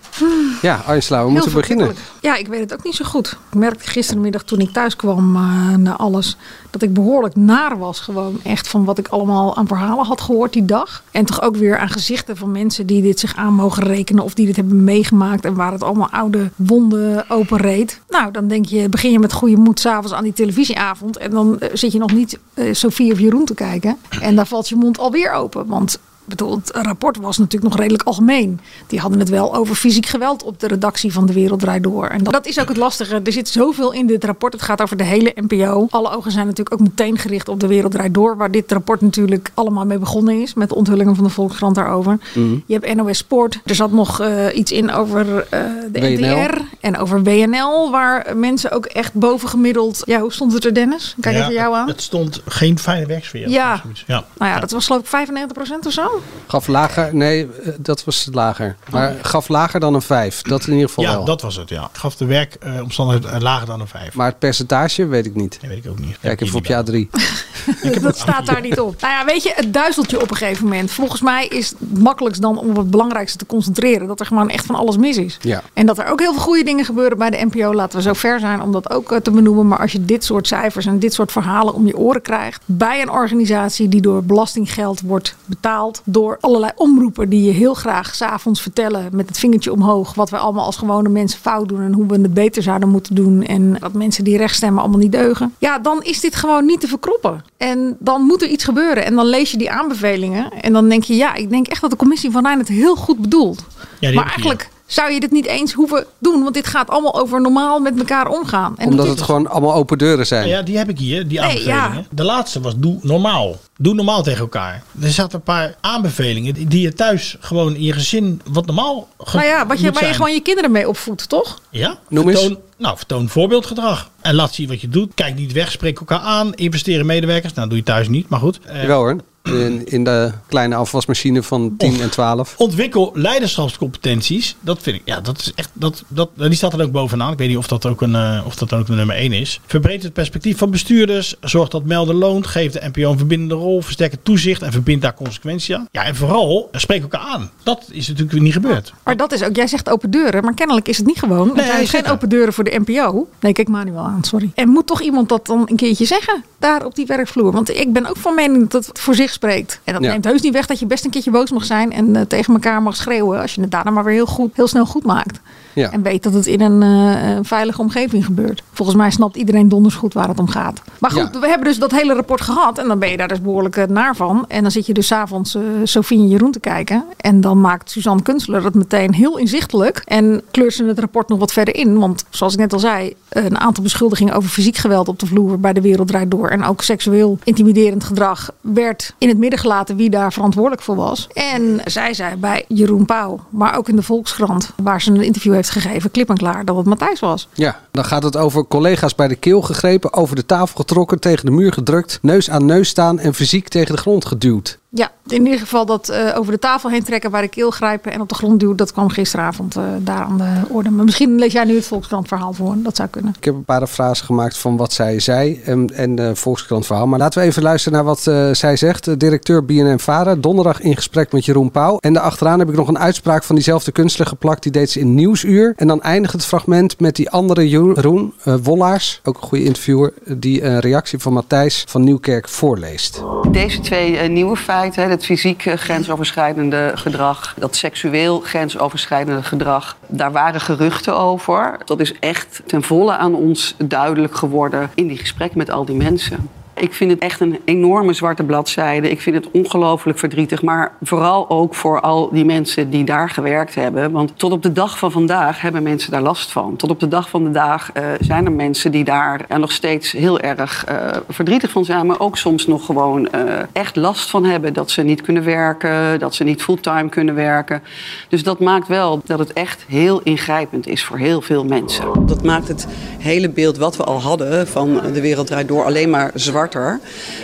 Ja, 0.62 0.82
Arsla, 0.86 1.26
we 1.26 1.32
moeten 1.32 1.54
beginnen. 1.54 1.96
Ja, 2.22 2.36
ik 2.36 2.48
weet 2.48 2.60
het 2.60 2.74
ook 2.74 2.84
niet 2.84 2.96
zo 2.96 3.06
goed. 3.06 3.38
Ik 3.52 3.58
merkte 3.58 3.90
gistermiddag 3.90 4.44
toen 4.44 4.60
ik 4.60 4.70
thuis 4.70 4.96
kwam 4.96 5.36
eh 5.36 5.76
na 5.76 5.98
alles... 5.98 6.38
dat 6.70 6.82
ik 6.82 6.94
behoorlijk 6.94 7.36
naar 7.36 7.78
was 7.78 8.00
gewoon 8.00 8.40
echt 8.44 8.68
van 8.68 8.86
wat 8.86 8.98
ik 8.98 9.08
allemaal 9.08 9.56
aan 9.56 9.68
verhalen 9.68 10.06
had 10.06 10.22
gehoord 10.22 10.54
die 10.54 10.66
dag. 10.66 11.04
En 11.12 11.26
toch 11.26 11.42
ook 11.42 11.56
weer 11.56 11.78
aan 11.78 11.90
gezichten 11.90 12.38
van 12.38 12.52
mensen 12.52 12.86
die 12.86 13.02
dit 13.02 13.20
zich 13.20 13.36
aan 13.36 13.54
mogen 13.54 13.84
rekenen... 13.84 14.24
of 14.24 14.34
die 14.34 14.46
dit 14.46 14.56
hebben 14.56 14.84
meegemaakt 14.84 15.46
en 15.46 15.54
waar 15.56 15.72
het 15.72 15.84
allemaal 15.84 16.10
oude 16.10 16.52
wonden 16.56 17.30
openreed. 17.30 18.02
Nou, 18.10 18.32
dan 18.32 18.48
denk 18.48 18.66
je, 18.66 18.90
begin 18.90 19.12
je 19.12 19.20
met 19.20 19.34
goede 19.34 19.58
moed 19.58 19.80
s'avonds 19.80 20.14
aan 20.14 20.24
die 20.24 20.34
televisieavond... 20.34 21.18
en 21.18 21.32
dan 21.32 21.60
eh, 21.60 21.70
zit 21.74 21.92
je 21.92 22.00
nog 22.00 22.14
niet 22.14 22.40
eh 22.54 22.74
Sofie 22.74 23.12
of 23.12 23.20
Jeroen 23.20 23.46
te 23.46 23.54
kijken. 23.54 23.98
En 24.22 24.36
daar 24.36 24.48
valt 24.48 24.70
je 24.70 24.76
mond 24.76 25.00
alweer 25.00 25.32
open, 25.32 25.66
want... 25.66 26.00
Bedoel, 26.30 26.56
het 26.56 26.72
rapport 26.74 27.18
was 27.18 27.38
natuurlijk 27.38 27.72
nog 27.72 27.80
redelijk 27.80 28.04
algemeen. 28.04 28.60
Die 28.88 29.00
hadden 29.00 29.20
het 29.20 29.30
wel 29.30 29.56
over 29.56 29.76
fysiek 29.76 30.06
geweld 30.06 30.44
op 30.44 30.60
de 30.60 30.68
redactie 30.68 31.14
van 31.14 31.26
De 31.26 31.34
Wereld 31.34 31.60
Draait 31.60 31.84
Door. 31.84 32.08
En 32.08 32.24
dat, 32.24 32.34
dat 32.34 32.46
is 32.46 32.60
ook 32.60 32.68
het 32.68 32.78
lastige. 32.78 33.22
Er 33.24 33.32
zit 33.32 33.50
zoveel 33.50 33.94
in 33.94 34.08
dit 34.08 34.24
rapport. 34.24 34.54
Het 34.54 34.62
gaat 34.62 34.82
over 34.82 34.98
de 34.98 35.04
hele 35.04 35.36
NPO. 35.36 35.88
Alle 35.90 36.16
ogen 36.16 36.32
zijn 36.32 36.46
natuurlijk 36.46 36.74
ook 36.74 36.88
meteen 36.88 37.18
gericht 37.18 37.50
op 37.50 37.60
De 37.60 37.68
Wereld 37.68 37.92
Draait 37.92 38.14
Door. 38.14 38.38
Waar 38.38 38.52
dit 38.52 38.72
rapport 38.72 39.02
natuurlijk 39.02 39.52
allemaal 39.54 39.86
mee 39.86 39.98
begonnen 39.98 40.42
is. 40.42 40.54
Met 40.54 40.70
de 40.70 40.76
onthullingen 40.76 41.16
van 41.16 41.24
de 41.24 41.30
Volkskrant 41.30 41.76
daarover. 41.76 42.18
Mhm. 42.34 42.56
Je 42.66 42.80
hebt 42.80 42.96
NOS 42.96 43.18
Sport. 43.18 43.60
Er 43.66 43.76
zat 43.76 43.92
nog 43.92 44.20
eh, 44.20 44.46
iets 44.54 44.72
in 44.72 44.92
over 44.92 45.48
eh, 45.50 45.60
de 45.92 46.00
WNL. 46.00 46.38
NTR. 46.38 46.58
En 46.80 46.98
over 46.98 47.24
WNL. 47.24 47.92
Waar 47.92 48.38
mensen 48.38 48.72
ook 48.72 48.86
echt 48.86 49.14
bovengemiddeld... 49.14 50.02
Ja, 50.06 50.20
hoe 50.20 50.34
stond 50.34 50.54
het 50.54 50.66
er 50.66 50.74
Dennis? 50.74 51.16
Kijk 51.20 51.36
Ja, 51.36 51.42
even 51.42 51.54
jou 51.54 51.76
aan. 51.76 51.88
Het 51.88 52.02
stond 52.02 52.42
geen 52.46 52.80
fijne 52.80 53.06
werksfeer. 53.06 53.50
Ja. 53.50 53.82
ja. 54.08 54.26
Nou 54.38 54.52
ja, 54.52 54.60
dat 54.60 54.72
was 54.72 54.86
geloof 54.86 55.14
ik 55.14 55.30
95% 55.30 55.86
of 55.86 55.92
zo. 55.92 56.19
Gaf 56.48 56.68
lager, 56.68 57.16
nee, 57.16 57.48
eh, 57.64 57.74
dat 57.80 58.04
was 58.04 58.28
lager. 58.32 58.76
Maar 58.92 59.16
gaf 59.22 59.48
lager 59.48 59.80
dan 59.80 59.94
een 59.94 60.02
5. 60.02 60.42
Dat 60.42 60.66
in 60.66 60.74
ieder 60.74 60.88
geval 60.88 61.04
Ja, 61.04 61.12
wel. 61.12 61.26
dat 61.26 61.42
was 61.42 61.56
het, 61.56 61.70
ja. 61.70 61.90
Gaf 61.94 62.16
de 62.16 62.26
werkomstandigheden 62.26 63.32
eh, 63.32 63.42
lager 63.42 63.68
dan 63.68 63.80
een 63.80 63.88
5. 63.88 64.14
Maar 64.14 64.28
het 64.28 64.40
percentage 64.40 65.06
weet 65.06 65.26
ik 65.26 65.36
niet. 65.36 65.58
Dat 65.62 65.70
weet 65.70 65.86
ik 65.86 65.92
ook 65.92 66.00
niet. 66.00 66.18
Kijk 66.22 66.42
even 66.42 66.58
op 66.58 66.66
jaar 66.66 66.84
3. 66.84 67.10
dat 68.02 68.18
staat 68.18 68.46
daar 68.46 68.62
niet 68.62 68.80
op. 68.80 69.02
Nou 69.02 69.14
ja, 69.14 69.26
weet 69.26 69.44
je, 69.44 69.52
het 69.56 69.74
duizelt 69.74 70.10
je 70.10 70.22
op 70.22 70.32
een 70.32 70.38
gegeven 70.38 70.64
moment. 70.64 70.92
Volgens 70.92 71.22
mij 71.22 71.48
is 71.48 71.70
het 71.70 72.00
makkelijkst 72.00 72.42
dan 72.42 72.58
om 72.58 72.70
op 72.70 72.76
het 72.76 72.92
belangrijkste 72.92 73.38
te 73.38 73.46
concentreren. 73.46 74.08
Dat 74.08 74.20
er 74.20 74.26
gewoon 74.26 74.50
echt 74.50 74.66
van 74.66 74.76
alles 74.76 74.98
mis 74.98 75.18
is. 75.18 75.38
Ja. 75.42 75.62
En 75.74 75.86
dat 75.86 75.98
er 75.98 76.08
ook 76.08 76.20
heel 76.20 76.34
veel 76.34 76.42
goede 76.42 76.64
dingen 76.64 76.86
gebeuren 76.86 77.18
bij 77.18 77.30
de 77.30 77.46
NPO. 77.52 77.74
Laten 77.74 77.98
we 77.98 78.04
zo 78.04 78.14
ver 78.14 78.40
zijn 78.40 78.62
om 78.62 78.72
dat 78.72 78.90
ook 78.90 79.12
eh, 79.12 79.18
te 79.18 79.32
benoemen. 79.32 79.68
Maar 79.68 79.80
als 79.80 79.92
je 79.92 80.06
dit 80.06 80.24
soort 80.24 80.48
cijfers 80.48 80.86
en 80.86 81.00
dit 81.00 81.14
soort 81.14 81.32
verhalen 81.32 81.74
om 81.74 81.86
je 81.86 81.98
oren 81.98 82.22
krijgt. 82.22 82.62
Bij 82.66 83.02
een 83.02 83.12
organisatie 83.12 83.90
die 83.90 84.02
door 84.02 84.24
belastinggeld 84.24 85.02
wordt 85.02 85.36
betaald. 85.46 85.99
Door 86.04 86.38
allerlei 86.40 86.72
omroepen 86.76 87.30
die 87.30 87.44
je 87.44 87.52
heel 87.52 87.74
graag 87.74 88.16
s'avonds 88.16 88.62
vertellen. 88.62 89.10
Met 89.12 89.28
het 89.28 89.40
vingertje 89.40 89.72
omhoog. 89.72 90.14
Wat 90.14 90.30
we 90.30 90.38
allemaal 90.38 90.66
als 90.66 90.78
gewone 90.78 91.10
mensen 91.10 91.40
fout 91.40 91.70
doen. 91.70 91.82
En 91.82 91.94
hoe 91.94 92.06
we 92.06 92.22
het 92.22 92.34
beter 92.34 92.64
zouden 92.64 92.90
moeten 92.90 93.16
doen. 93.16 93.44
En 93.44 93.78
dat 93.80 93.94
mensen 93.94 94.24
die 94.24 94.38
recht 94.38 94.56
stemmen 94.56 94.82
allemaal 94.82 95.00
niet 95.00 95.12
deugen. 95.12 95.56
Ja, 95.58 95.80
dan 95.80 96.04
is 96.04 96.20
dit 96.20 96.36
gewoon 96.36 96.66
niet 96.66 96.80
te 96.80 96.88
verkroppen. 96.88 97.44
En 97.58 97.98
dan 98.00 98.22
moet 98.22 98.42
er 98.42 98.50
iets 98.50 98.64
gebeuren. 98.64 99.06
En 99.06 99.16
dan 99.16 99.26
lees 99.26 99.52
je 99.52 99.58
die 99.58 99.72
aanbevelingen. 99.72 100.52
En 100.52 100.74
dan 100.74 100.90
denk 100.90 101.04
je, 101.04 101.16
ja, 101.16 101.36
ik 101.36 101.50
denk 101.50 101.68
echt 101.68 101.82
dat 101.82 101.90
de 101.90 101.96
commissie 101.96 102.32
van 102.32 102.46
Rijn 102.46 102.60
het 102.60 102.68
heel 102.68 102.96
goed 102.96 103.20
bedoelt. 103.20 103.66
maar 104.02 104.26
eigenlijk 104.26 104.70
zou 104.90 105.12
je 105.12 105.20
dit 105.20 105.32
niet 105.32 105.46
eens 105.46 105.74
hoeven 105.74 106.06
doen. 106.20 106.42
Want 106.44 106.54
dit 106.54 106.68
gaat 106.68 106.90
allemaal 106.90 107.20
over 107.22 107.42
normaal 107.42 107.80
met 107.80 108.00
elkaar 108.00 108.28
omgaan. 108.28 108.74
En 108.78 108.88
Omdat 108.88 109.06
dat 109.06 109.16
het 109.16 109.26
gewoon 109.26 109.48
allemaal 109.50 109.74
open 109.74 109.98
deuren 109.98 110.28
zijn. 110.28 110.48
Ja, 110.48 110.62
die 110.62 110.78
heb 110.78 110.90
ik 110.90 110.98
hier, 111.00 111.28
die 111.28 111.40
Nee, 111.40 111.48
aanbevelingen. 111.50 111.94
ja. 111.94 112.04
De 112.12 112.24
laatste 112.24 112.62
was 112.62 112.74
doe 112.78 112.98
normaal. 113.02 113.56
Doe 113.78 113.94
normaal 113.94 114.24
tegen 114.24 114.40
elkaar. 114.40 114.84
Er 115.02 115.12
zaten 115.12 115.36
een 115.38 115.44
paar 115.44 115.76
aanbevelingen 115.82 116.54
die- 116.70 116.82
je 116.82 116.94
thuis 116.94 117.36
gewoon 117.40 117.76
in 117.76 117.84
je 117.84 117.94
gezin 117.94 118.42
wat 118.52 118.66
normaal 118.66 119.08
ge- 119.20 119.36
Nou 119.38 119.48
ja, 119.48 119.68
wat 119.68 119.80
je, 119.80 119.92
waar 119.92 120.08
je 120.08 120.14
gewoon 120.14 120.34
je 120.34 120.42
kinderen 120.42 120.72
mee 120.72 120.88
opvoedt, 120.90 121.30
toch? 121.30 121.62
Ja, 121.70 121.98
Noem 122.08 122.30
eens. 122.30 122.40
vertoon, 122.40 122.58
nou, 122.78 122.98
vertoon 122.98 123.30
voorbeeldgedrag. 123.30 124.10
En 124.22 124.36
laat 124.36 124.54
zien 124.54 124.68
wat 124.68 124.82
je 124.82 124.90
doet. 124.90 125.14
Kijk 125.14 125.36
niet 125.36 125.52
weg, 125.52 125.72
spreek 125.72 126.00
elkaar 126.00 126.20
aan. 126.20 126.54
Investeer 126.54 127.00
in 127.00 127.06
medewerkers. 127.06 127.54
Nou, 127.54 127.68
doe 127.68 127.78
je 127.78 127.84
thuis 127.84 128.08
niet, 128.08 128.30
maar 128.30 128.40
goed. 128.40 128.60
Eh, 128.66 128.82
Jawel 128.82 128.98
hoor. 128.98 129.16
In, 129.54 129.82
in 129.86 130.04
de 130.04 130.32
kleine 130.48 130.76
afwasmachine 130.76 131.44
van 131.44 131.74
10 131.78 132.02
en 132.02 132.10
12. 132.10 132.56
Ontwikkel 132.58 133.12
leiderschapscompetenties. 133.14 134.56
Dat 134.60 134.82
vind 134.82 134.96
ik, 134.96 135.02
ja, 135.06 135.22
dat 135.22 135.40
is 135.40 135.52
echt, 135.56 135.70
dat, 135.74 136.04
dat, 136.08 136.30
die 136.36 136.54
staat 136.54 136.74
er 136.74 136.82
ook 136.82 136.92
bovenaan. 136.92 137.32
Ik 137.32 137.38
weet 137.38 137.48
niet 137.48 137.58
of 137.58 137.68
dat 137.68 137.86
ook 137.86 138.02
een, 138.02 138.16
eh, 138.16 138.42
of 138.46 138.56
dat 138.56 138.74
ook 138.74 138.86
de 138.86 138.94
nummer 138.94 139.16
1 139.16 139.34
is. 139.34 139.60
Verbreed 139.66 140.04
het 140.04 140.14
perspectief 140.14 140.58
van 140.58 140.72
bestuurders. 140.72 141.36
Zorg 141.42 141.70
dat 141.70 141.84
melden 141.84 142.16
loont. 142.16 142.48
Geef 142.48 142.72
de 142.72 142.90
NPO 142.94 143.12
een 143.12 143.18
verbindende 143.18 143.56
rol. 143.56 143.82
Versterk 143.82 144.12
het 144.12 144.26
toezicht 144.26 144.62
en 144.62 144.72
verbind 144.72 145.02
daar 145.02 145.14
consequenties 145.14 145.76
aan. 145.76 145.88
Ja, 145.92 146.04
en 146.04 146.16
vooral, 146.16 146.70
eh, 146.72 146.80
spreek 146.80 147.02
elkaar 147.02 147.22
aan. 147.22 147.52
Dat 147.64 147.88
is 147.92 148.08
natuurlijk 148.08 148.42
niet 148.42 148.54
gebeurd. 148.54 148.94
Maar 149.04 149.18
dat 149.18 149.32
is 149.32 149.44
ook, 149.44 149.56
jij 149.56 149.68
zegt 149.68 149.90
open 149.90 150.12
deuren, 150.12 150.44
maar 150.44 150.54
kennelijk 150.54 150.88
is 150.88 150.98
het 150.98 151.06
niet 151.06 151.20
gewoon. 151.20 151.48
Nee, 151.48 151.66
er 151.66 151.72
zijn 151.72 151.88
geen 151.88 152.12
open 152.12 152.30
deuren 152.30 152.54
voor 152.54 152.64
de 152.64 152.82
NPO. 152.86 153.28
Nee, 153.40 153.54
kijk 153.54 153.68
Manuel 153.68 154.04
aan, 154.04 154.24
sorry. 154.24 154.52
En 154.56 154.70
moet 154.70 154.88
toch 154.88 155.02
iemand 155.02 155.30
dat 155.30 155.46
dan 155.46 155.62
een 155.66 155.76
keertje 155.76 156.06
zeggen, 156.06 156.44
daar 156.60 156.86
op 156.86 156.96
die 156.96 157.06
werkvloer? 157.06 157.52
Want 157.52 157.70
ik 157.70 157.94
ben 157.94 158.06
ook 158.06 158.18
van 158.18 158.36
mening 158.36 158.70
dat 158.70 158.86
het 158.86 159.00
voor 159.00 159.16
zich 159.16 159.32
spreekt. 159.40 159.80
En 159.84 159.94
dat 159.94 160.04
Ja. 160.04 160.10
neemt 160.12 160.26
heus 160.26 160.42
niet 160.42 160.54
weg 160.54 160.66
dat 160.66 160.80
je 160.80 160.86
best 160.86 161.06
een 161.06 161.12
keertje 161.12 161.32
boos 161.32 161.52
mag 161.52 161.66
zijn 161.66 161.92
en 161.92 162.16
eh, 162.16 162.22
tegen 162.22 162.54
elkaar 162.54 162.82
mag 162.82 162.96
schreeuwen 162.96 163.42
als 163.42 163.56
je 163.56 163.62
het 163.62 163.72
daarna 163.72 163.92
maar 163.92 164.04
weer 164.04 164.14
heel, 164.14 164.26
goed, 164.26 164.56
heel 164.56 164.68
snel 164.68 164.86
goed 164.86 165.04
maakt. 165.04 165.40
Ja. 165.74 165.92
En 165.92 166.02
weet 166.02 166.24
dat 166.24 166.34
het 166.34 166.46
in 166.46 166.62
een 166.62 166.84
eh, 166.84 167.30
een 167.36 167.46
veilige 167.46 167.82
omgeving 167.82 168.26
gebeurt. 168.26 168.64
Volgens 168.72 168.98
mij 168.98 169.12
snapt 169.12 169.36
iedereen 169.36 169.70
donders 169.70 169.96
goed 169.96 170.14
waar 170.14 170.28
het 170.28 170.40
om 170.40 170.48
gaat. 170.48 170.82
Maar 171.00 171.12
goed, 171.12 171.40
we 171.40 171.48
hebben 171.48 171.68
dus 171.68 171.80
dat 171.80 171.92
hele 171.92 172.14
rapport 172.14 172.42
gehad. 172.42 172.78
En 172.78 172.88
dan 172.88 173.00
ben 173.00 173.10
je 173.10 173.18
daar 173.18 173.28
dus 173.28 173.42
behoorlijk 173.42 173.76
eh, 173.76 173.88
naar 173.88 174.16
van. 174.16 174.46
En 174.48 174.62
dan 174.62 174.72
zit 174.72 174.86
je 174.86 174.94
dus 174.94 175.12
avonds 175.12 175.56
eh 175.56 175.62
Sofie 175.84 176.20
en 176.20 176.28
Jeroen 176.28 176.52
te 176.52 176.60
kijken. 176.60 177.04
En 177.18 177.42
dan 177.42 177.62
maakt 177.62 177.92
Suzanne 177.92 178.22
Kunstler 178.22 178.64
het 178.64 178.76
meteen 178.76 179.14
heel 179.14 179.38
inzichtelijk. 179.38 180.02
En 180.06 180.42
kleurt 180.52 180.74
ze 180.74 180.84
het 180.84 181.00
rapport 181.00 181.30
nog 181.30 181.40
wat 181.40 181.54
verder 181.54 181.76
in. 181.76 182.00
Want 182.00 182.26
zoals 182.30 182.54
ik 182.54 182.60
net 182.60 182.74
al 182.74 182.80
zei, 182.80 183.14
een 183.30 183.60
aantal 183.60 183.84
beschuldigingen 183.84 184.34
over 184.34 184.50
fysiek 184.50 184.78
geweld 184.78 185.08
op 185.08 185.20
de 185.20 185.26
vloer 185.26 185.60
bij 185.60 185.74
de 185.74 185.82
Wereld 185.82 186.08
Draait 186.08 186.32
Door. 186.32 186.50
En 186.50 186.64
ook 186.64 186.82
seksueel 186.82 187.38
intimiderend 187.44 188.04
gedrag 188.04 188.52
werd 188.62 189.14
in 189.18 189.28
het 189.28 189.38
midden 189.38 189.60
gelaten 189.60 189.96
wie 189.96 190.10
daar 190.10 190.34
verantwoordelijk 190.34 190.82
voor 190.82 190.96
was. 190.96 191.28
En 191.34 191.82
zij 191.86 192.14
zei 192.14 192.36
bij 192.36 192.66
Jeroen 192.68 193.06
Pauw, 193.06 193.40
maar 193.50 193.78
ook 193.78 193.90
in 193.90 193.96
de 193.96 194.04
Volkskrant, 194.04 194.72
waar 194.84 195.02
ze 195.02 195.12
een 195.12 195.22
interview 195.22 195.54
heeft 195.60 195.86
gegeven, 195.86 196.12
klip 196.12 196.30
en 196.30 196.38
klaar 196.38 196.66
dat 196.66 196.76
het 196.76 196.86
Matthijs 196.86 197.20
was. 197.20 197.48
Ja, 197.54 197.80
dan 197.92 198.06
gaat 198.06 198.24
het 198.24 198.38
over 198.38 198.68
collega's 198.68 199.16
bij 199.16 199.28
de 199.28 199.36
keel 199.36 199.62
gegrepen, 199.62 200.14
over 200.14 200.36
de 200.36 200.46
tafel 200.46 200.76
getrokken, 200.76 201.20
tegen 201.20 201.46
de 201.46 201.52
muur 201.52 201.74
gedrukt, 201.74 202.20
neus 202.22 202.50
aan 202.50 202.66
neus 202.66 202.90
staan 202.90 203.20
en 203.20 203.34
fysiek 203.34 203.68
tegen 203.68 203.96
de 203.96 204.02
grond 204.02 204.26
geduwd. 204.26 204.79
Ja, 204.92 205.12
in 205.28 205.46
ieder 205.46 205.60
geval 205.60 205.86
dat 205.86 206.10
eh, 206.10 206.38
over 206.38 206.52
de 206.52 206.60
tafel 206.60 206.90
heen 206.90 207.04
trekken, 207.04 207.32
bij 207.32 207.42
de 207.42 207.48
keel 207.48 207.72
grijpen 207.72 208.12
en 208.12 208.22
op 208.22 208.30
de 208.30 208.36
grond 208.36 208.60
duwen, 208.60 208.76
dat 208.76 208.92
kwam 208.92 209.10
gisteravond 209.10 209.76
eh, 209.76 209.84
daar 210.00 210.24
aan 210.24 210.38
de 210.38 210.62
orde. 210.70 210.90
Maar 210.90 211.06
misschien 211.06 211.36
lees 211.36 211.54
jij 211.54 211.64
nu 211.64 211.76
het 211.76 211.86
Volkskrant 211.86 212.28
verhaal 212.28 212.54
voor, 212.54 212.76
dat 212.78 212.96
zou 212.96 213.10
kunnen. 213.10 213.34
Ik 213.38 213.44
heb 213.44 213.54
een 213.54 213.64
paar 213.64 213.88
frasen 213.88 214.26
gemaakt 214.26 214.58
van 214.58 214.78
wat 214.78 214.94
zij 214.94 215.20
zei 215.20 215.62
en, 215.66 215.96
en 215.96 216.20
eh, 216.20 216.30
Volkskrant 216.34 216.86
verhaal. 216.86 217.08
Maar 217.08 217.20
laten 217.20 217.42
we 217.42 217.48
even 217.48 217.64
luisteren 217.64 217.98
naar 217.98 218.08
wat 218.08 218.28
eh, 218.28 218.50
zij 218.52 218.76
zegt. 218.76 219.06
De 219.06 219.18
directeur 219.18 219.66
BNN-Vara, 219.66 220.36
donderdag 220.36 220.82
in 220.82 220.96
gesprek 220.96 221.32
met 221.32 221.46
Jeroen 221.46 221.72
Pauw. 221.72 221.98
En 221.98 222.14
daarachteraan 222.14 222.60
heb 222.60 222.70
ik 222.70 222.76
nog 222.76 222.88
een 222.88 223.00
uitspraak 223.00 223.44
van 223.44 223.56
diezelfde 223.56 223.92
kunstler 223.92 224.28
geplakt. 224.28 224.64
Die 224.64 224.72
deed 224.72 224.90
ze 224.90 225.00
in 225.00 225.14
Nieuwsuur. 225.14 225.74
En 225.76 225.88
dan 225.88 226.02
eindigt 226.02 226.34
het 226.34 226.46
fragment 226.46 227.00
met 227.00 227.16
die 227.16 227.30
andere 227.30 227.70
Jeroen 227.70 228.34
eh, 228.44 228.56
Wollaars, 228.64 229.22
ook 229.24 229.36
een 229.36 229.48
goede 229.48 229.64
interviewer, 229.64 230.14
die 230.26 230.64
een 230.64 230.80
reactie 230.80 231.20
van 231.20 231.34
Matthijs 231.34 231.84
van 231.88 232.04
Nieuwkerk 232.04 232.50
voorleest. 232.50 233.24
Deze 233.52 233.80
twee 233.80 234.18
eh, 234.18 234.30
nieuwe 234.30 234.56
hè, 234.80 235.04
het 235.04 235.26
fysiek 235.26 235.66
eh, 235.66 235.74
grensoverschrijdende 235.74 236.92
gedrag, 236.96 237.56
dat 237.58 237.76
seksueel 237.76 238.40
grensoverschrijdende 238.40 239.44
gedrag, 239.44 239.98
daar 240.08 240.32
waren 240.32 240.62
geruchten 240.62 241.18
over. 241.18 241.78
Dat 241.86 242.00
is 242.00 242.20
echt 242.20 242.62
ten 242.66 242.84
volle 242.84 243.18
aan 243.18 243.36
ons 243.36 243.76
duidelijk 243.78 244.36
geworden 244.36 244.92
in 244.96 245.08
die 245.08 245.18
gesprekken 245.18 245.58
met 245.58 245.70
al 245.70 245.86
die 245.86 245.96
mensen. 245.96 246.50
Ik 246.80 246.94
vind 246.94 247.12
het 247.12 247.20
echt 247.20 247.40
een 247.40 247.60
enorme 247.66 248.14
zwarte 248.14 248.44
bladzijde. 248.44 249.10
Ik 249.10 249.22
vind 249.22 249.36
het 249.36 249.52
ongelooflijk 249.52 250.20
verdrietig. 250.20 250.62
Maar 250.62 250.92
vooral 251.02 251.50
ook 251.50 251.76
voor 251.76 252.02
al 252.02 252.30
die 252.32 252.46
mensen 252.46 252.90
die 252.90 253.04
daar 253.04 253.30
gewerkt 253.30 253.76
hebben. 253.76 254.12
Want 254.12 254.32
tot 254.36 254.52
op 254.52 254.64
de 254.64 254.72
dag 254.72 254.98
van 254.98 255.12
vandaag 255.12 255.62
hebben 255.62 255.84
mensen 255.84 256.12
daar 256.12 256.22
last 256.22 256.52
van. 256.52 256.76
Tot 256.76 256.90
op 256.90 257.00
de 257.00 257.08
dag 257.08 257.30
van 257.30 257.44
de 257.44 257.52
dag 257.52 257.92
eh, 257.92 258.04
zijn 258.20 258.46
er 258.46 258.52
mensen 258.52 258.92
die 258.92 259.04
daar 259.04 259.46
er 259.48 259.60
nog 259.60 259.72
steeds 259.72 260.12
heel 260.12 260.40
erg 260.40 260.86
eh, 260.86 260.96
verdrietig 261.30 261.72
van 261.72 261.86
zijn. 261.86 262.06
Maar 262.06 262.20
ook 262.20 262.38
soms 262.38 262.68
nog 262.68 262.86
gewoon 262.86 263.30
echt 263.72 263.96
last 263.96 264.30
van 264.30 264.46
hebben. 264.46 264.74
Dat 264.74 264.92
ze 264.92 265.02
niet 265.02 265.22
kunnen 265.22 265.44
werken, 265.44 266.20
dat 266.20 266.36
ze 266.36 266.44
niet 266.44 266.62
fulltime 266.62 267.10
kunnen 267.10 267.36
werken. 267.36 267.84
Dus 268.30 268.44
dat 268.44 268.60
maakt 268.60 268.88
wel 268.88 269.22
dat 269.26 269.40
het 269.40 269.54
echt 269.54 269.86
heel 269.88 270.22
ingrijpend 270.24 270.88
is 270.88 271.04
voor 271.04 271.18
heel 271.18 271.42
veel 271.42 271.66
mensen. 271.66 272.26
Dat 272.26 272.44
maakt 272.44 272.68
het 272.68 272.88
hele 273.18 273.50
beeld 273.50 273.78
wat 273.78 273.98
we 273.98 274.04
al 274.04 274.22
hadden 274.22 274.68
van 274.68 275.02
de 275.14 275.22
wereld 275.22 275.48
draait 275.48 275.68
door 275.68 275.86
alleen 275.86 276.10
maar 276.10 276.32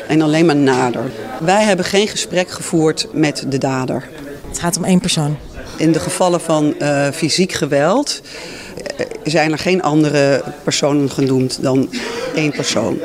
en 0.08 0.22
alleen 0.22 0.46
maar 0.46 0.55
nader. 0.55 1.03
Wij 1.39 1.63
hebben 1.63 1.86
geen 1.86 2.08
gesprek 2.08 2.50
gevoerd 2.50 3.08
met 3.12 3.46
de 3.48 3.58
dader. 3.58 4.10
Het 4.48 4.60
gaat 4.60 4.77
om 4.77 4.84
één 4.84 5.00
persoon. 5.00 5.38
In 5.77 5.91
de 5.91 6.00
gevallen 6.00 6.41
van 6.41 6.79
eh, 6.79 7.08
fysiek 7.13 7.51
geweld 7.51 8.22
eh, 8.98 9.05
zijn 9.24 9.51
er 9.51 9.60
geen 9.60 9.82
andere 9.82 10.44
personen 10.63 11.12
genoemd 11.12 11.62
dan 11.62 11.89
één 12.36 12.51
persoon. 12.51 12.98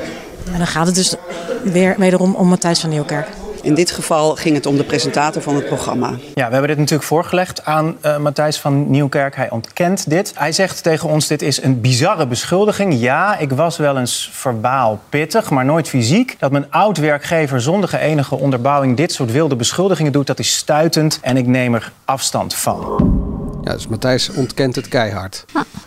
En 0.52 0.58
dan 0.58 0.66
gaat 0.66 0.86
het 0.86 0.94
dus 0.94 1.14
weer 1.62 1.94
wederom 1.98 2.34
om 2.34 2.48
Matthijs 2.48 2.80
van 2.80 2.90
Nieuwkerk. 2.90 3.26
In 3.62 3.74
dit 3.74 3.90
geval 3.90 4.36
ging 4.36 4.54
het 4.54 4.66
om 4.66 4.76
de 4.76 4.84
presentator 4.84 5.42
van 5.42 5.54
het 5.54 5.66
programma. 5.66 6.08
Ja, 6.34 6.46
we 6.46 6.52
hebben 6.52 6.68
dit 6.68 6.78
natuurlijk 6.78 7.08
voorgelegd 7.08 7.64
aan 7.64 7.96
eh, 8.00 8.18
Matthijs 8.18 8.58
van 8.58 8.90
Nieuwkerk. 8.90 9.36
Hij 9.36 9.50
ontkent 9.50 10.10
dit. 10.10 10.32
Hij 10.36 10.52
zegt 10.52 10.82
tegen 10.82 11.08
ons: 11.08 11.26
dit 11.26 11.42
is 11.42 11.62
een 11.62 11.80
bizarre 11.80 12.26
beschuldiging. 12.26 13.00
Ja, 13.00 13.38
ik 13.38 13.52
was 13.52 13.76
wel 13.76 13.98
eens 13.98 14.30
verbaal 14.32 15.00
pittig, 15.08 15.50
maar 15.50 15.64
nooit 15.64 15.88
fysiek. 15.88 16.36
Dat 16.38 16.50
mijn 16.50 16.70
oud-werkgever 16.70 17.60
zonder 17.60 17.94
enige 17.94 18.34
onderbouwing 18.34 18.96
dit 18.96 19.12
soort 19.12 19.32
wilde 19.32 19.56
beschuldigingen 19.56 20.12
doet, 20.12 20.26
dat 20.26 20.38
is 20.38 20.56
stuitend 20.56 21.18
en 21.22 21.36
ik 21.36 21.46
neem 21.46 21.74
er 21.74 21.92
afstand 22.04 22.54
van. 22.54 23.29
Ja, 23.62 23.72
dus 23.72 23.86
Matthijs 23.86 24.30
ontkent 24.30 24.76
het 24.76 24.88
keihard. 24.88 25.44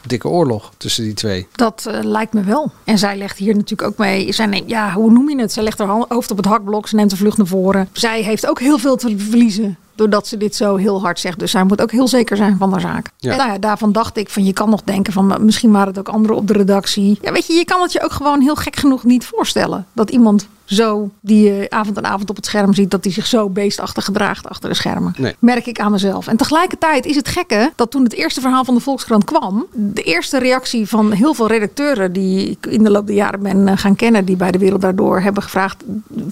Dikke 0.07 0.27
oorlog 0.27 0.71
tussen 0.77 1.03
die 1.03 1.13
twee. 1.13 1.47
Dat 1.51 1.85
eh, 1.85 1.99
lijkt 2.03 2.33
me 2.33 2.43
wel. 2.43 2.71
En 2.83 2.97
zij 2.97 3.17
legt 3.17 3.37
hier 3.37 3.55
natuurlijk 3.55 3.89
ook 3.89 3.97
mee. 3.97 4.31
Zij 4.31 4.45
neemt, 4.45 4.69
ja, 4.69 4.93
hoe 4.93 5.11
noem 5.11 5.29
je 5.29 5.39
het? 5.39 5.51
Zij 5.51 5.63
legt 5.63 5.79
haar 5.79 6.05
hoofd 6.07 6.31
op 6.31 6.37
het 6.37 6.45
hakblok. 6.45 6.87
Ze 6.87 6.95
neemt 6.95 7.09
de 7.09 7.17
vlucht 7.17 7.37
naar 7.37 7.47
voren. 7.47 7.89
Zij 7.91 8.21
heeft 8.21 8.47
ook 8.47 8.59
heel 8.59 8.77
veel 8.77 8.95
te 8.95 9.17
verliezen. 9.17 9.77
Doordat 9.95 10.27
ze 10.27 10.37
dit 10.37 10.55
zo 10.55 10.75
heel 10.75 11.01
hard 11.01 11.19
zegt. 11.19 11.39
Dus 11.39 11.51
zij 11.51 11.63
moet 11.63 11.81
ook 11.81 11.91
heel 11.91 12.07
zeker 12.07 12.37
zijn 12.37 12.57
van 12.57 12.71
haar 12.71 12.81
zaak. 12.81 13.09
Ja. 13.17 13.31
En 13.31 13.37
nou 13.37 13.51
ja, 13.51 13.57
daarvan 13.57 13.91
dacht 13.91 14.17
ik 14.17 14.29
van 14.29 14.45
je 14.45 14.53
kan 14.53 14.69
nog 14.69 14.81
denken 14.83 15.13
van 15.13 15.45
misschien 15.45 15.71
waren 15.71 15.87
het 15.87 15.99
ook 15.99 16.09
anderen 16.09 16.35
op 16.35 16.47
de 16.47 16.53
redactie. 16.53 17.17
Ja, 17.21 17.31
weet 17.31 17.47
je, 17.47 17.53
je 17.53 17.65
kan 17.65 17.81
het 17.81 17.91
je 17.91 18.03
ook 18.03 18.11
gewoon 18.11 18.41
heel 18.41 18.55
gek 18.55 18.75
genoeg 18.75 19.03
niet 19.03 19.25
voorstellen. 19.25 19.85
Dat 19.93 20.09
iemand 20.09 20.47
zo, 20.65 21.09
die 21.19 21.43
je 21.43 21.69
avond 21.69 21.97
en 21.97 22.05
avond 22.05 22.29
op 22.29 22.35
het 22.35 22.45
scherm 22.45 22.73
ziet, 22.73 22.91
dat 22.91 23.03
hij 23.03 23.13
zich 23.13 23.25
zo 23.25 23.49
beestachtig 23.49 24.05
gedraagt 24.05 24.49
achter 24.49 24.69
de 24.69 24.75
schermen. 24.75 25.13
Nee. 25.17 25.35
Merk 25.39 25.65
ik 25.65 25.79
aan 25.79 25.91
mezelf. 25.91 26.27
En 26.27 26.37
tegelijkertijd 26.37 27.05
is 27.05 27.15
het 27.15 27.27
gekke 27.27 27.71
dat 27.75 27.91
toen 27.91 28.03
het 28.03 28.13
eerste 28.13 28.41
verhaal 28.41 28.65
van 28.65 28.73
de 28.73 28.81
Volkskrant 28.81 29.23
kwam, 29.23 29.65
de 29.71 30.01
eerste 30.01 30.39
reactie 30.39 30.87
van 30.87 31.11
heel 31.11 31.33
veel 31.33 31.47
redacteuren 31.47 32.13
die 32.13 32.49
ik 32.49 32.65
in 32.65 32.83
de 32.83 32.89
loop 32.89 33.07
der 33.07 33.15
jaren 33.15 33.41
ben 33.41 33.67
eh, 33.67 33.77
gaan 33.77 33.95
kennen, 33.95 34.25
die 34.25 34.35
bij 34.35 34.51
de 34.51 34.57
Wereld 34.57 34.81
Daardoor 34.81 35.21
hebben 35.21 35.43
gevraagd, 35.43 35.83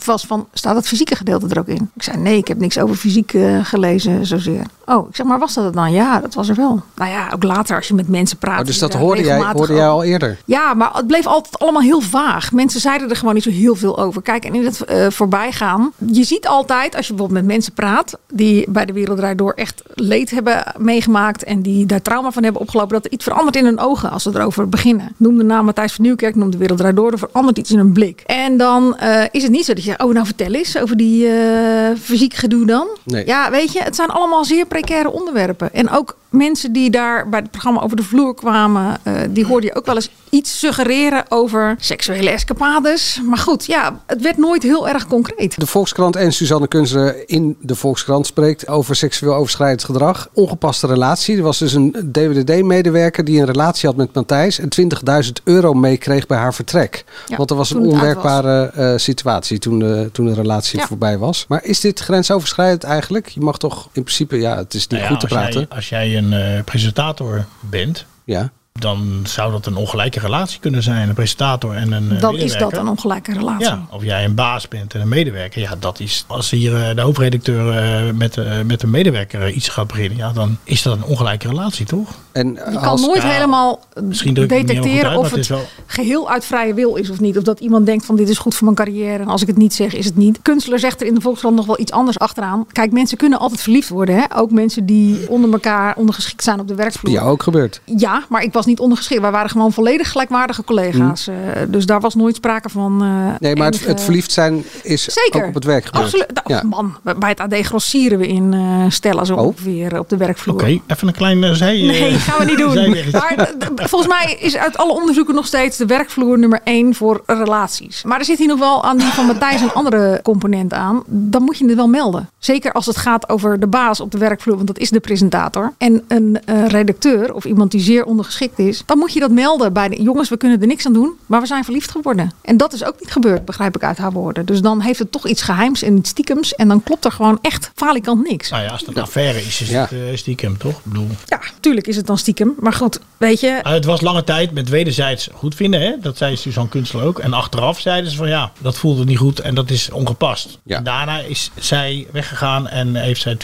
was 0.05 0.25
van, 0.25 0.47
staat 0.53 0.75
het 0.75 0.87
fysieke 0.87 1.15
gedeelte 1.15 1.47
er 1.47 1.59
ook 1.59 1.67
in? 1.67 1.89
Ik 1.95 2.03
zei, 2.03 2.17
nee, 2.17 2.37
ik 2.37 2.47
heb 2.47 2.59
niks 2.59 2.77
over 2.77 2.95
fysiek 2.95 3.33
eh, 3.57 3.65
gelezen 3.65 4.25
zozeer. 4.25 4.63
Oh, 4.85 5.09
ik 5.09 5.15
zeg, 5.15 5.25
maar 5.25 5.39
was 5.39 5.53
dat 5.53 5.63
het 5.63 5.73
dan? 5.73 5.91
Ja, 5.91 6.19
dat 6.19 6.33
was 6.33 6.49
er 6.49 6.55
wel. 6.55 6.81
Nou 6.95 7.11
ja, 7.11 7.29
ook 7.33 7.43
later 7.43 7.75
als 7.75 7.87
je 7.87 7.93
met 7.93 8.07
mensen 8.07 8.37
praat. 8.37 8.59
Oh, 8.59 8.65
dus 8.65 8.79
dat 8.79 8.91
daar 8.91 9.01
hoorde 9.01 9.23
jij, 9.23 9.37
hoorde 9.53 9.73
jij 9.73 9.81
over- 9.81 9.93
al 9.95 10.03
eerder? 10.03 10.37
ja, 10.45 10.73
maar 10.73 10.89
het 10.93 11.07
bleef 11.07 11.27
altijd 11.27 11.59
allemaal 11.59 11.81
heel 11.81 12.01
vaag. 12.01 12.51
Mensen 12.51 12.79
zeiden 12.79 13.09
er 13.09 13.15
gewoon 13.15 13.33
niet 13.33 13.43
zo 13.43 13.49
heel 13.49 13.75
veel 13.75 13.99
over. 13.99 14.21
Kijk, 14.21 14.45
en 14.45 14.55
in 14.55 14.65
het 14.65 14.81
eh, 14.85 15.05
voorbijgaan. 15.09 15.91
Je 16.11 16.23
ziet 16.23 16.47
altijd, 16.47 16.95
als 16.95 17.07
je 17.07 17.13
bijvoorbeeld 17.13 17.45
met 17.45 17.53
mensen 17.53 17.73
praat. 17.73 18.17
die 18.33 18.65
bij 18.69 18.85
de 18.85 18.93
Wereld 18.93 19.37
Door 19.37 19.53
echt 19.53 19.81
leed 19.93 20.31
hebben 20.31 20.63
meegemaakt. 20.77 21.43
en 21.43 21.61
die 21.61 21.85
daar 21.85 22.01
trauma 22.01 22.31
van 22.31 22.43
hebben 22.43 22.61
opgelopen. 22.61 22.93
dat 22.93 23.05
er 23.05 23.11
iets 23.11 23.23
verandert 23.23 23.55
in 23.55 23.65
hun 23.65 23.79
ogen 23.79 24.09
als 24.11 24.23
ze 24.23 24.29
erover 24.33 24.69
beginnen. 24.69 25.15
Noem 25.17 25.37
de 25.37 25.43
naam 25.43 25.65
Matthijs 25.65 25.93
van 25.93 26.05
Nieuwkerk, 26.05 26.35
noem 26.35 26.51
de 26.51 26.57
Wereld 26.57 26.77
Draait 26.77 26.95
Door. 26.95 27.11
er 27.11 27.17
verandert 27.17 27.57
iets 27.57 27.71
in 27.71 27.77
hun 27.77 27.93
blik. 27.93 28.23
En 28.25 28.57
dan 28.57 28.97
eh, 28.97 29.23
is 29.31 29.43
het 29.43 29.51
niet 29.51 29.65
zo 29.65 29.73
dat 29.73 29.83
je 29.83 29.99
oh, 30.03 30.13
nou 30.13 30.25
vertel 30.25 30.51
eens 30.53 30.77
over 30.77 30.97
die 30.97 31.27
eh, 31.27 31.95
fysiek 32.01 32.33
gedoe 32.33 32.65
dan. 32.65 32.87
Nee. 33.03 33.25
Ja, 33.25 33.40
weet 33.49 33.71
je, 33.71 33.81
het 33.81 33.95
zijn 33.95 34.09
allemaal 34.09 34.45
zeer 34.45 34.65
precaire 34.65 35.11
onderwerpen. 35.11 35.73
En 35.73 35.89
ook 35.89 36.15
mensen 36.31 36.73
die 36.73 36.89
daar 36.89 37.29
bij 37.29 37.39
het 37.39 37.51
programma 37.51 37.81
over 37.81 37.95
de 37.97 38.03
vloer 38.03 38.35
kwamen, 38.35 38.97
eh, 39.03 39.13
die 39.29 39.45
hoorde 39.45 39.67
je 39.67 39.75
ook 39.75 39.85
wel 39.85 39.95
eens 39.95 40.09
iets 40.29 40.59
suggereren 40.59 41.23
over 41.29 41.75
seksuele 41.79 42.29
escapades. 42.29 43.21
Maar 43.25 43.37
goed, 43.37 43.65
ja, 43.65 43.99
het 44.07 44.21
werd 44.21 44.37
nooit 44.37 44.63
heel 44.63 44.87
erg 44.87 45.07
concreet. 45.07 45.59
De 45.59 45.65
Volkskrant 45.65 46.15
en 46.15 46.33
Suzanne 46.33 46.67
Kunstler 46.67 47.29
in 47.29 47.57
de 47.61 47.75
Volkskrant 47.75 48.25
spreekt 48.27 48.67
over 48.67 48.95
seksueel 48.95 49.33
overschrijdend 49.35 49.83
gedrag. 49.83 50.29
Ongepaste 50.33 50.87
relatie. 50.87 51.37
Er 51.37 51.43
was 51.43 51.57
dus 51.57 51.73
een 51.73 51.95
DWDD-medewerker 52.11 53.23
die 53.23 53.39
een 53.39 53.45
relatie 53.45 53.87
had 53.89 53.97
met 53.97 54.13
Matthijs 54.13 54.59
en 54.59 54.69
20.000 54.69 55.31
euro 55.43 55.73
meekreeg 55.73 56.27
bij 56.27 56.37
haar 56.37 56.53
vertrek. 56.53 57.03
Ja, 57.27 57.35
Want 57.37 57.49
er 57.49 57.55
was 57.55 57.71
een 57.71 57.85
onwerkbare 57.85 58.71
eh, 58.75 58.93
situatie 58.97 59.59
toen 59.59 59.79
de, 59.79 60.09
toen 60.11 60.25
de 60.25 60.33
relatie 60.33 60.79
Ja. 60.79 60.85
voorbij 60.87 61.17
was. 61.17 61.45
Maar 61.47 61.63
is 61.63 61.79
dit 61.79 61.99
grensoverschrijdend 61.99 62.83
eigenlijk? 62.83 63.27
Je 63.27 63.39
mag 63.41 63.57
toch 63.57 63.89
in 63.93 64.03
principe, 64.03 64.39
ja, 64.39 64.57
het 64.57 64.73
is 64.73 64.87
niet 64.87 64.99
Nou 64.99 65.03
ja, 65.03 65.07
goed 65.09 65.19
te 65.19 65.25
als 65.35 65.43
jij- 65.43 65.51
praten. 65.51 65.75
als 65.75 65.89
jij 65.89 66.07
een 66.23 66.33
eh, 66.57 66.63
presentator 66.63 67.45
bent, 67.59 68.05
Ja. 68.23 68.51
Dan 68.81 69.19
zou 69.23 69.51
dat 69.51 69.65
een 69.65 69.75
ongelijke 69.75 70.19
relatie 70.19 70.59
kunnen 70.59 70.83
zijn. 70.83 71.09
Een 71.09 71.15
presentator 71.15 71.75
en 71.75 71.91
een 71.91 72.11
eh, 72.11 72.21
Dan 72.21 72.35
is 72.37 72.57
dat 72.57 72.77
een 72.77 72.87
ongelijke 72.87 73.33
relatie. 73.33 73.65
Ja, 73.65 73.85
of 73.89 74.03
jij 74.03 74.25
een 74.25 74.35
baas 74.35 74.67
bent 74.67 74.93
en 74.93 75.01
een 75.01 75.07
medewerker. 75.07 75.61
Ja, 75.61 75.75
dat 75.79 75.99
is. 75.99 76.25
Als 76.27 76.49
hier 76.49 76.75
eh, 76.89 76.95
de 76.95 77.01
hoofdredacteur 77.01 77.77
eh, 77.77 78.13
met, 78.13 78.37
eh, 78.37 78.61
met 78.65 78.83
een 78.83 78.89
medewerker 78.89 79.49
iets 79.49 79.69
gaat 79.69 79.87
beginnen, 79.87 80.17
ja, 80.17 80.31
dan 80.31 80.57
is 80.63 80.81
dat 80.81 80.97
een 80.97 81.03
ongelijke 81.03 81.47
relatie, 81.47 81.85
toch? 81.85 82.09
En 82.31 82.47
Je 82.47 82.79
kan 82.81 83.01
nooit 83.01 83.23
niet 83.23 83.31
helemaal 83.31 83.79
detecteren 83.95 85.09
uit, 85.09 85.17
of 85.17 85.23
het, 85.23 85.31
het 85.31 85.39
is 85.39 85.47
wel- 85.47 85.67
geheel 85.85 86.29
uit 86.29 86.45
vrije 86.45 86.73
wil 86.73 86.95
is 86.95 87.09
of 87.09 87.19
niet. 87.19 87.37
Of 87.37 87.43
dat 87.43 87.59
iemand 87.59 87.85
denkt 87.85 88.05
van 88.05 88.15
dit 88.15 88.29
is 88.29 88.37
goed 88.37 88.55
voor 88.55 88.63
mijn 88.63 88.75
carrière. 88.75 89.23
En 89.23 89.27
als 89.27 89.41
ik 89.41 89.47
het 89.47 89.57
niet 89.57 89.73
zeg, 89.73 89.93
is 89.93 90.05
het 90.05 90.15
niet. 90.15 90.39
Kunstler 90.41 90.79
zegt 90.79 91.01
er 91.01 91.07
in 91.07 91.13
de 91.13 91.21
Volkskrant 91.21 91.55
nog 91.55 91.65
wel 91.65 91.79
iets 91.79 91.91
anders 91.91 92.19
achteraan. 92.19 92.65
Kijk, 92.71 92.91
mensen 92.91 93.17
kunnen 93.17 93.39
altijd 93.39 93.61
verliefd 93.61 93.89
worden. 93.89 94.15
Hè? 94.15 94.23
Ook 94.35 94.51
mensen 94.51 94.85
die 94.85 95.29
onder 95.29 95.51
elkaar 95.51 95.95
ondergeschikt 95.95 96.43
zijn 96.43 96.59
op 96.59 96.67
de 96.67 96.75
werkvloer. 96.75 97.13
Ja, 97.13 97.21
ook 97.21 97.43
gebeurd. 97.43 97.81
Ja, 97.85 98.25
maar 98.29 98.43
ik 98.43 98.53
was 98.53 98.65
niet 98.65 98.70
niet 98.71 98.79
ondergeschikt. 98.79 99.21
Wij 99.21 99.31
waren 99.31 99.49
gewoon 99.49 99.71
volledig 99.73 100.11
gelijkwaardige 100.11 100.63
collega's. 100.63 101.27
Eh, 101.27 101.35
dus 101.67 101.85
daar 101.85 101.99
was 101.99 102.15
nooit 102.15 102.35
sprake 102.35 102.69
van. 102.69 103.01
eh, 103.01 103.07
Nee, 103.39 103.55
maar 103.55 103.65
het, 103.65 103.75
enige- 103.75 103.89
het 103.89 104.01
verliefd 104.01 104.31
zijn 104.31 104.63
is 104.83 105.03
Zeker. 105.03 105.41
ook 105.41 105.47
op 105.47 105.53
het 105.53 105.63
werk 105.63 105.85
gebeurd. 105.85 106.03
Absoluut. 106.05 106.41
Ja. 106.45 106.63
Man, 106.63 106.95
bij 107.17 107.29
het 107.29 107.39
AD 107.39 107.53
grossieren 107.65 108.17
we 108.19 108.27
in 108.27 108.53
eh 108.53 108.59
stellen 108.89 109.25
zo 109.25 109.35
Oh. 109.35 109.45
ongeveer 109.45 109.99
op 109.99 110.09
de 110.09 110.17
werkvloer. 110.17 110.55
Oké, 110.55 110.65
even 110.87 111.07
een 111.07 111.13
klein 111.13 111.43
uh, 111.43 111.51
zij. 111.51 111.81
Nee, 111.81 112.11
gaan 112.13 112.39
we 112.39 112.45
niet 112.45 112.57
doen. 112.57 112.95
Maar 113.11 113.89
volgens 113.89 114.11
mij 114.11 114.37
is 114.39 114.57
uit 114.57 114.77
alle 114.77 114.93
onderzoeken 114.93 115.35
nog 115.35 115.45
steeds 115.45 115.77
de 115.77 115.85
werkvloer 115.85 116.39
nummer 116.39 116.59
één 116.63 116.95
voor 116.95 117.23
relaties. 117.25 118.03
Maar 118.03 118.19
er 118.19 118.25
zit 118.25 118.37
hier 118.37 118.47
nog 118.47 118.59
wel 118.59 118.83
aan 118.83 118.97
die 118.97 119.07
van 119.07 119.25
Matthijs 119.25 119.61
een 119.61 119.73
andere 119.73 120.19
component 120.23 120.73
aan. 120.73 121.03
Dan 121.07 121.43
moet 121.43 121.57
je 121.57 121.65
het 121.65 121.75
wel 121.75 121.87
melden. 121.87 122.29
Zeker 122.39 122.71
als 122.71 122.85
het 122.85 122.97
gaat 122.97 123.29
over 123.29 123.59
de 123.59 123.67
baas 123.67 123.99
op 123.99 124.11
de 124.11 124.17
werkvloer, 124.17 124.55
want 124.55 124.67
dat 124.67 124.77
is 124.77 124.89
de 124.89 124.99
presentator. 124.99 125.73
En 125.77 126.03
een 126.07 126.39
eh, 126.45 126.67
redacteur 126.67 127.33
of 127.33 127.45
iemand 127.45 127.71
die 127.71 127.81
zeer 127.81 128.05
ondergeschikt 128.05 128.50
is. 128.59 128.83
Dan 128.85 128.97
moet 128.97 129.13
je 129.13 129.19
dat 129.19 129.31
melden 129.31 129.73
bij 129.73 129.89
de 129.89 130.01
jongens, 130.01 130.29
we 130.29 130.37
kunnen 130.37 130.61
er 130.61 130.67
niks 130.67 130.85
aan 130.85 130.93
doen. 130.93 131.13
Maar 131.25 131.41
we 131.41 131.47
zijn 131.47 131.63
verliefd 131.63 131.91
geworden. 131.91 132.31
En 132.41 132.57
dat 132.57 132.73
is 132.73 132.83
ook 132.83 132.95
niet 132.99 133.11
gebeurd, 133.11 133.45
begrijp 133.45 133.75
ik 133.75 133.83
uit 133.83 133.97
haar 133.97 134.11
woorden. 134.11 134.45
Dus 134.45 134.61
dan 134.61 134.81
heeft 134.81 134.99
het 134.99 135.11
toch 135.11 135.27
iets 135.27 135.41
geheims 135.41 135.81
en 135.81 135.97
iets 135.97 136.09
stiekems. 136.09 136.55
En 136.55 136.67
dan 136.67 136.83
klopt 136.83 137.05
er 137.05 137.11
gewoon 137.11 137.39
echt 137.41 137.71
falikant 137.75 138.27
niks. 138.29 138.49
Nou 138.49 138.63
ja, 138.63 138.69
als 138.69 138.79
het 138.85 138.95
een 138.95 139.01
affaire 139.03 139.39
is, 139.39 139.61
is 139.61 139.71
het 139.71 139.91
eh, 139.91 139.97
stiekem, 140.13 140.57
toch? 140.57 140.71
Ik 140.77 140.83
bedoel, 140.83 141.07
Ja, 141.25 141.39
tuurlijk 141.59 141.87
is 141.87 141.95
het 141.95 142.07
dan 142.07 142.17
stiekem. 142.17 142.53
Maar 142.59 142.73
goed, 142.73 142.99
weet 143.17 143.39
je, 143.39 143.47
Uh, 143.65 143.71
het 143.71 143.85
was 143.85 144.01
lange 144.01 144.23
tijd 144.23 144.51
met 144.51 144.69
wederzijds 144.69 145.29
goed 145.33 145.55
vinden. 145.55 145.81
Hè? 145.81 145.93
Dat 146.01 146.17
zei 146.17 146.35
Suzanne 146.37 146.69
Kunstler 146.69 147.03
ook. 147.03 147.19
En 147.19 147.33
achteraf 147.33 147.79
zeiden 147.79 148.11
ze 148.11 148.17
van 148.17 148.27
ja, 148.29 148.51
dat 148.59 148.77
voelde 148.77 149.03
niet 149.05 149.17
goed 149.17 149.39
en 149.39 149.55
dat 149.55 149.69
is 149.69 149.89
ongepast. 149.91 150.59
En 150.65 150.83
daarna 150.83 151.19
is 151.19 151.51
zij 151.59 152.07
weggegaan 152.11 152.67
en 152.67 152.95
heeft 152.95 153.21
zij 153.21 153.37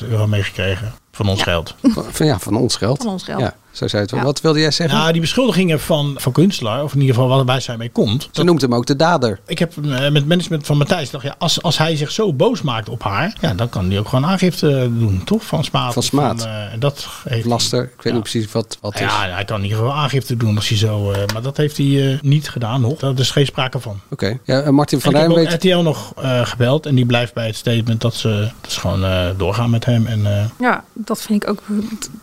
20.000 0.00 0.08
euro 0.08 0.26
meegekregen 0.26 0.94
van 1.12 1.28
ons 1.28 1.42
geld. 1.42 1.74
Van, 1.82 2.04
van- 2.10 2.26
ja, 2.26 2.38
van 2.38 2.56
ons 2.56 2.76
geld. 2.76 3.02
Van 3.02 3.12
ons 3.12 3.24
geld. 3.24 3.40
Ja, 3.40 3.54
zo 3.74 3.88
zei 3.88 4.02
het 4.02 4.10
wel. 4.10 4.22
Wat 4.22 4.40
wilde 4.40 4.60
jij 4.60 4.70
zeggen? 4.70 4.98
Nou, 4.98 5.12
die 5.12 5.20
beschuldigingen 5.20 5.80
van, 5.80 6.14
van 6.16 6.32
Kunstler, 6.32 6.82
of 6.82 6.94
in 6.94 7.00
ieder 7.00 7.14
geval 7.14 7.44
waar 7.44 7.60
zij 7.60 7.76
mee 7.76 7.90
komt. 7.90 8.28
Ze 8.32 8.42
noemt 8.42 8.60
hem 8.60 8.74
ook 8.74 8.86
de 8.86 8.96
dader. 8.96 9.40
Ik 9.46 9.58
heb 9.58 9.72
eh, 9.76 10.10
met 10.10 10.26
management 10.26 10.66
van 10.66 10.76
Matthijs 10.76 11.06
gedacht, 11.06 11.24
ja, 11.24 11.34
als, 11.38 11.62
als 11.62 11.78
hij 11.78 11.96
zich 11.96 12.10
zo 12.10 12.32
boos 12.32 12.62
maakt 12.62 12.88
op 12.88 13.02
haar, 13.02 13.36
ja, 13.40 13.54
dan 13.54 13.68
kan 13.68 13.88
hij 13.88 13.98
ook 13.98 14.08
gewoon 14.08 14.26
aangifte 14.26 14.90
doen, 14.98 15.22
toch? 15.24 15.44
Van 15.44 15.64
smaad. 15.64 15.92
Van 15.92 16.02
smaad. 16.02 16.44
eh, 16.44 16.72
en 16.72 16.80
dat 16.80 17.06
heeft 17.28 17.46
Laster. 17.46 17.82
Ik 17.96 18.02
weet 18.02 18.12
niet 18.12 18.22
precies 18.22 18.52
wat, 18.52 18.78
wat 18.80 18.98
ja, 18.98 19.26
is. 19.26 19.32
hij 19.34 19.44
kan 19.44 19.56
in 19.56 19.62
ieder 19.62 19.78
geval 19.78 19.94
aangifte 19.94 20.36
doen 20.36 20.56
als 20.56 20.68
hij 20.68 20.78
zo. 20.78 21.10
eh, 21.12 21.20
maar 21.32 21.42
dat 21.42 21.56
heeft 21.56 21.76
hij 21.76 22.18
niet 22.22 22.48
gedaan 22.48 22.80
nog. 22.80 22.98
Daar 22.98 23.18
is 23.18 23.30
geen 23.30 23.46
sprake 23.46 23.78
van. 23.80 24.00
Oké. 24.10 24.38
Ja, 24.44 24.60
en 24.60 24.74
Martin 24.74 25.00
van 25.00 25.12
Rijn 25.12 25.32
weet... 25.34 25.52
RTL 25.52 25.76
nog 25.78 26.12
eh, 26.16 26.46
gebeld 26.46 26.86
en 26.86 26.94
die 26.94 27.06
blijft 27.06 27.34
bij 27.34 27.46
het 27.46 27.56
statement 27.56 28.00
dat 28.00 28.14
ze, 28.14 28.50
dat 28.60 28.72
ze 28.72 28.80
gewoon 28.80 29.04
eh, 29.04 29.26
doorgaan 29.36 29.70
met 29.70 29.84
hem. 29.84 30.06
En, 30.06 30.26
eh, 30.26 30.44
Ja, 30.60 30.84
dat 30.92 31.22
vind 31.22 31.42
ik 31.42 31.48
ook. 31.50 31.62